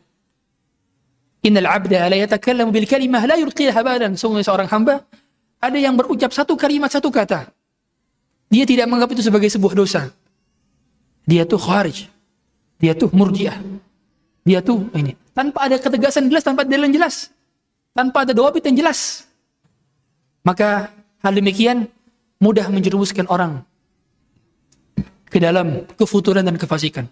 innal 1.43 1.66
abda 1.66 2.07
la 2.07 2.16
yatakallamu 2.23 2.70
bil 2.70 2.86
kalimah 2.86 3.23
la 3.27 3.36
yulqi 3.39 3.70
laha 3.70 3.82
balan. 3.82 4.12
Sungguh 4.15 4.43
seorang 4.47 4.70
hamba 4.70 5.03
ada 5.59 5.78
yang 5.78 5.94
berucap 5.99 6.31
satu 6.31 6.55
kalimat 6.55 6.90
satu 6.90 7.11
kata. 7.11 7.51
Dia 8.53 8.69
tidak 8.69 8.86
menganggap 8.86 9.16
itu 9.16 9.23
sebagai 9.24 9.49
sebuah 9.49 9.74
dosa. 9.74 10.12
Dia 11.27 11.47
tuh 11.47 11.59
kharij 11.59 12.11
dia 12.82 12.99
tuh 12.99 13.11
murjiah. 13.15 13.59
Dia 14.43 14.59
tuh 14.59 14.90
ini 14.99 15.15
tanpa 15.32 15.68
ada 15.68 15.76
ketegasan 15.80 16.28
jelas 16.28 16.44
tanpa 16.44 16.64
dalil 16.64 16.88
yang 16.88 17.02
jelas 17.02 17.32
tanpa 17.92 18.24
ada 18.24 18.32
doa 18.36 18.52
yang 18.52 18.78
jelas 18.78 19.28
maka 20.42 20.90
hal 21.22 21.32
demikian 21.32 21.86
mudah 22.42 22.66
menjerumuskan 22.66 23.30
orang 23.30 23.62
ke 25.32 25.38
dalam 25.40 25.88
kefuturan 25.96 26.44
dan 26.44 26.60
kefasikan. 26.60 27.09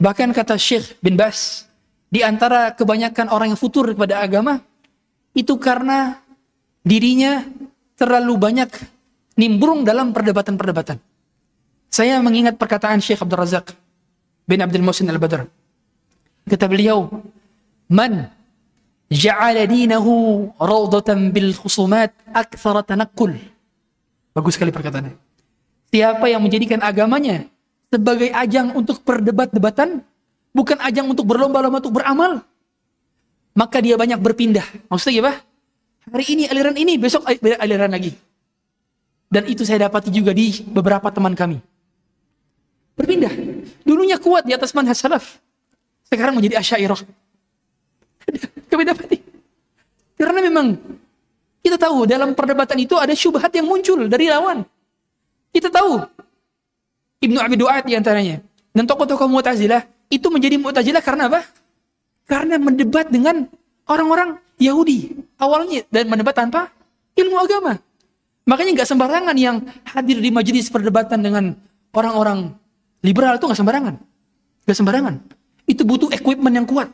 Bahkan 0.00 0.32
kata 0.32 0.56
Syekh 0.56 0.96
bin 1.04 1.20
Bas, 1.20 1.68
di 2.08 2.24
antara 2.24 2.72
kebanyakan 2.72 3.28
orang 3.28 3.52
yang 3.52 3.60
futur 3.60 3.92
kepada 3.92 4.24
agama, 4.24 4.62
itu 5.36 5.58
karena 5.60 6.16
dirinya 6.80 7.44
terlalu 7.98 8.34
banyak 8.40 8.70
nimbrung 9.36 9.84
dalam 9.84 10.16
perdebatan-perdebatan. 10.16 10.96
Saya 11.92 12.16
mengingat 12.24 12.56
perkataan 12.56 13.04
Syekh 13.04 13.20
Abdul 13.20 13.36
Razak 13.36 13.76
bin 14.48 14.64
Abdul 14.64 14.80
Musin 14.80 15.12
Al-Badr. 15.12 15.44
Kata 16.48 16.66
beliau, 16.66 17.06
Man 17.92 18.32
ja'ala 19.12 19.68
dinahu 19.68 20.48
rawdatan 20.56 21.28
bil 21.28 21.52
khusumat 21.52 22.16
akthara 22.32 22.80
tanakkul. 22.80 23.36
Bagus 24.32 24.56
sekali 24.56 24.72
perkataannya. 24.72 25.12
Siapa 25.92 26.24
yang 26.32 26.40
menjadikan 26.40 26.80
agamanya 26.80 27.44
sebagai 27.92 28.32
ajang 28.32 28.72
untuk 28.72 29.04
perdebat-debatan, 29.04 30.00
bukan 30.56 30.80
ajang 30.80 31.12
untuk 31.12 31.28
berlomba-lomba 31.28 31.84
untuk 31.84 32.00
beramal, 32.00 32.40
maka 33.52 33.84
dia 33.84 34.00
banyak 34.00 34.16
berpindah. 34.16 34.64
Maksudnya 34.88 35.28
apa? 35.28 35.44
Hari 36.16 36.24
ini 36.32 36.42
aliran 36.48 36.72
ini, 36.80 36.96
besok 36.96 37.28
aliran 37.28 37.92
lagi. 37.92 38.16
Dan 39.28 39.44
itu 39.44 39.68
saya 39.68 39.84
dapati 39.84 40.08
juga 40.08 40.32
di 40.32 40.64
beberapa 40.64 41.12
teman 41.12 41.36
kami. 41.36 41.60
Berpindah. 42.96 43.32
Dulunya 43.84 44.16
kuat 44.16 44.48
di 44.48 44.56
atas 44.56 44.72
manhaj 44.72 44.96
salaf. 44.96 45.36
Sekarang 46.08 46.36
menjadi 46.40 46.56
asyairah. 46.56 47.04
Kami 48.70 48.82
dapati. 48.86 49.18
Karena 50.18 50.40
memang 50.44 50.66
kita 51.62 51.78
tahu 51.78 52.06
dalam 52.10 52.34
perdebatan 52.34 52.78
itu 52.82 52.98
ada 52.98 53.14
syubhat 53.14 53.54
yang 53.54 53.70
muncul 53.70 54.06
dari 54.10 54.26
lawan. 54.26 54.66
Kita 55.52 55.70
tahu 55.70 56.02
Ibnu 57.22 57.38
Abi 57.38 57.54
Duat 57.54 57.86
di 57.86 57.94
antaranya 57.94 58.42
dan 58.74 58.84
tokoh-tokoh 58.88 59.28
Mu'tazilah 59.30 59.84
itu 60.10 60.26
menjadi 60.32 60.58
Mu'tazilah 60.58 61.02
karena 61.04 61.30
apa? 61.30 61.46
Karena 62.26 62.58
mendebat 62.58 63.12
dengan 63.12 63.46
orang-orang 63.86 64.40
Yahudi 64.58 65.12
awalnya 65.38 65.86
dan 65.90 66.06
mendebat 66.10 66.34
tanpa 66.34 66.70
ilmu 67.14 67.36
agama. 67.38 67.78
Makanya 68.42 68.82
nggak 68.82 68.88
sembarangan 68.90 69.36
yang 69.38 69.62
hadir 69.86 70.18
di 70.18 70.30
majelis 70.34 70.66
perdebatan 70.66 71.22
dengan 71.22 71.54
orang-orang 71.94 72.50
liberal 73.02 73.38
itu 73.38 73.46
nggak 73.46 73.60
sembarangan, 73.60 73.94
nggak 74.66 74.78
sembarangan. 74.78 75.14
Itu 75.66 75.86
butuh 75.86 76.10
equipment 76.10 76.54
yang 76.58 76.66
kuat. 76.66 76.90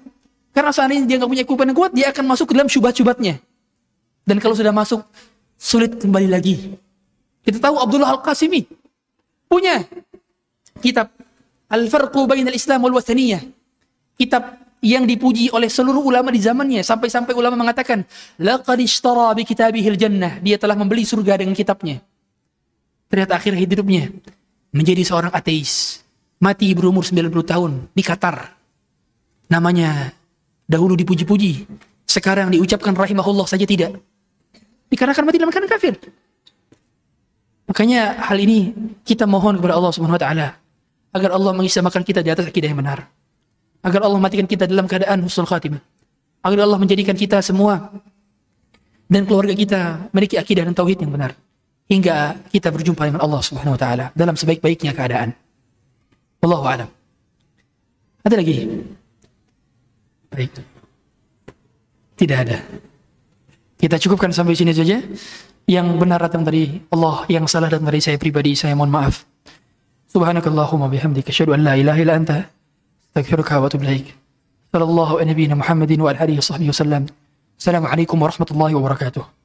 Karena 0.53 0.71
seandainya 0.75 1.05
dia 1.07 1.17
nggak 1.21 1.31
punya 1.31 1.45
equipment 1.45 1.69
yang 1.71 1.79
kuat, 1.79 1.93
dia 1.95 2.07
akan 2.11 2.25
masuk 2.25 2.47
ke 2.51 2.53
dalam 2.57 2.69
syubhat-syubhatnya. 2.69 3.39
Dan 4.27 4.37
kalau 4.43 4.55
sudah 4.57 4.75
masuk, 4.75 5.01
sulit 5.57 5.99
kembali 5.99 6.29
lagi. 6.29 6.77
Kita 7.43 7.59
tahu 7.59 7.81
Abdullah 7.81 8.19
Al-Qasimi 8.19 8.69
punya 9.49 9.83
kitab 10.85 11.09
Al-Farqu 11.69 12.29
Bainal 12.29 12.57
Islam 12.57 12.85
wal 12.85 12.97
Wathaniyah. 12.97 13.41
Kitab 14.19 14.69
yang 14.79 15.07
dipuji 15.07 15.51
oleh 15.51 15.67
seluruh 15.67 16.03
ulama 16.07 16.31
di 16.31 16.39
zamannya 16.39 16.87
sampai-sampai 16.87 17.35
ulama 17.35 17.59
mengatakan 17.59 18.07
laqad 18.39 18.79
ishtara 18.79 19.35
bi 19.35 19.43
kitabihil 19.43 19.99
jannah 19.99 20.39
dia 20.39 20.55
telah 20.55 20.79
membeli 20.79 21.03
surga 21.03 21.43
dengan 21.43 21.55
kitabnya 21.55 21.99
ternyata 23.11 23.35
akhir 23.35 23.59
hidupnya 23.59 24.15
menjadi 24.71 25.03
seorang 25.03 25.35
ateis 25.35 26.03
mati 26.39 26.71
berumur 26.79 27.03
90 27.03 27.27
tahun 27.43 27.73
di 27.91 28.03
Qatar 28.07 28.55
namanya 29.51 30.15
dahulu 30.69 30.95
dipuji-puji 30.95 31.65
sekarang 32.05 32.53
diucapkan 32.53 32.93
rahimahullah 32.93 33.49
saja 33.49 33.65
tidak 33.65 33.97
dikarenakan 34.93 35.25
mati 35.25 35.37
dalam 35.41 35.53
keadaan 35.53 35.73
kafir 35.73 35.95
makanya 37.65 38.21
hal 38.29 38.39
ini 38.39 38.77
kita 39.03 39.25
mohon 39.25 39.57
kepada 39.57 39.75
Allah 39.75 39.93
Subhanahu 39.93 40.17
wa 40.17 40.23
taala 40.23 40.49
agar 41.17 41.31
Allah 41.33 41.53
mengisamakan 41.57 42.05
kita 42.05 42.21
di 42.21 42.31
atas 42.31 42.47
akidah 42.47 42.69
yang 42.69 42.79
benar 42.79 43.09
agar 43.83 44.01
Allah 44.05 44.21
matikan 44.21 44.45
kita 44.45 44.69
dalam 44.69 44.85
keadaan 44.85 45.25
husnul 45.25 45.49
khatimah 45.49 45.81
agar 46.45 46.59
Allah 46.63 46.79
menjadikan 46.79 47.17
kita 47.17 47.41
semua 47.41 47.89
dan 49.09 49.25
keluarga 49.25 49.57
kita 49.57 50.13
memiliki 50.13 50.37
akidah 50.37 50.69
dan 50.69 50.77
tauhid 50.77 51.01
yang 51.01 51.13
benar 51.13 51.33
hingga 51.89 52.37
kita 52.53 52.69
berjumpa 52.69 53.09
dengan 53.09 53.25
Allah 53.25 53.41
Subhanahu 53.41 53.75
wa 53.75 53.81
taala 53.81 54.07
dalam 54.13 54.37
sebaik-baiknya 54.37 54.93
keadaan. 54.93 55.33
Wallahu 56.45 56.65
a'lam. 56.69 56.89
Ada 58.23 58.37
lagi? 58.37 58.69
Baik. 60.33 60.53
Tidak 62.19 62.39
ada. 62.39 62.59
Kita 63.79 63.97
cukupkan 63.97 64.35
sampai 64.35 64.59
sini 64.59 64.75
saja. 64.75 64.99
Yang 65.69 65.87
benar 66.01 66.19
datang 66.25 66.49
dari 66.49 66.81
Allah, 66.89 67.29
yang 67.29 67.45
salah 67.45 67.69
datang 67.69 67.87
dari 67.93 68.01
saya 68.01 68.17
pribadi, 68.17 68.57
saya 68.57 68.73
mohon 68.73 68.89
maaf. 68.89 69.29
Subhanakallahumma 70.09 70.89
bihamdika 70.89 71.29
asyhadu 71.29 71.53
an 71.53 71.61
la 71.69 71.77
ilaha 71.77 72.01
illa 72.01 72.17
anta 72.17 72.49
astaghfiruka 73.13 73.61
wa 73.61 73.69
atubu 73.69 73.85
ilaik. 73.85 74.17
Sallallahu 74.73 75.21
ala 75.21 75.29
nabiyyina 75.29 75.61
Muhammadin 75.61 76.01
wa 76.01 76.17
sahbihi 76.17 76.73
wasallam. 76.73 77.13
Assalamualaikum 77.61 78.17
warahmatullahi 78.17 78.73
wabarakatuh. 78.73 79.38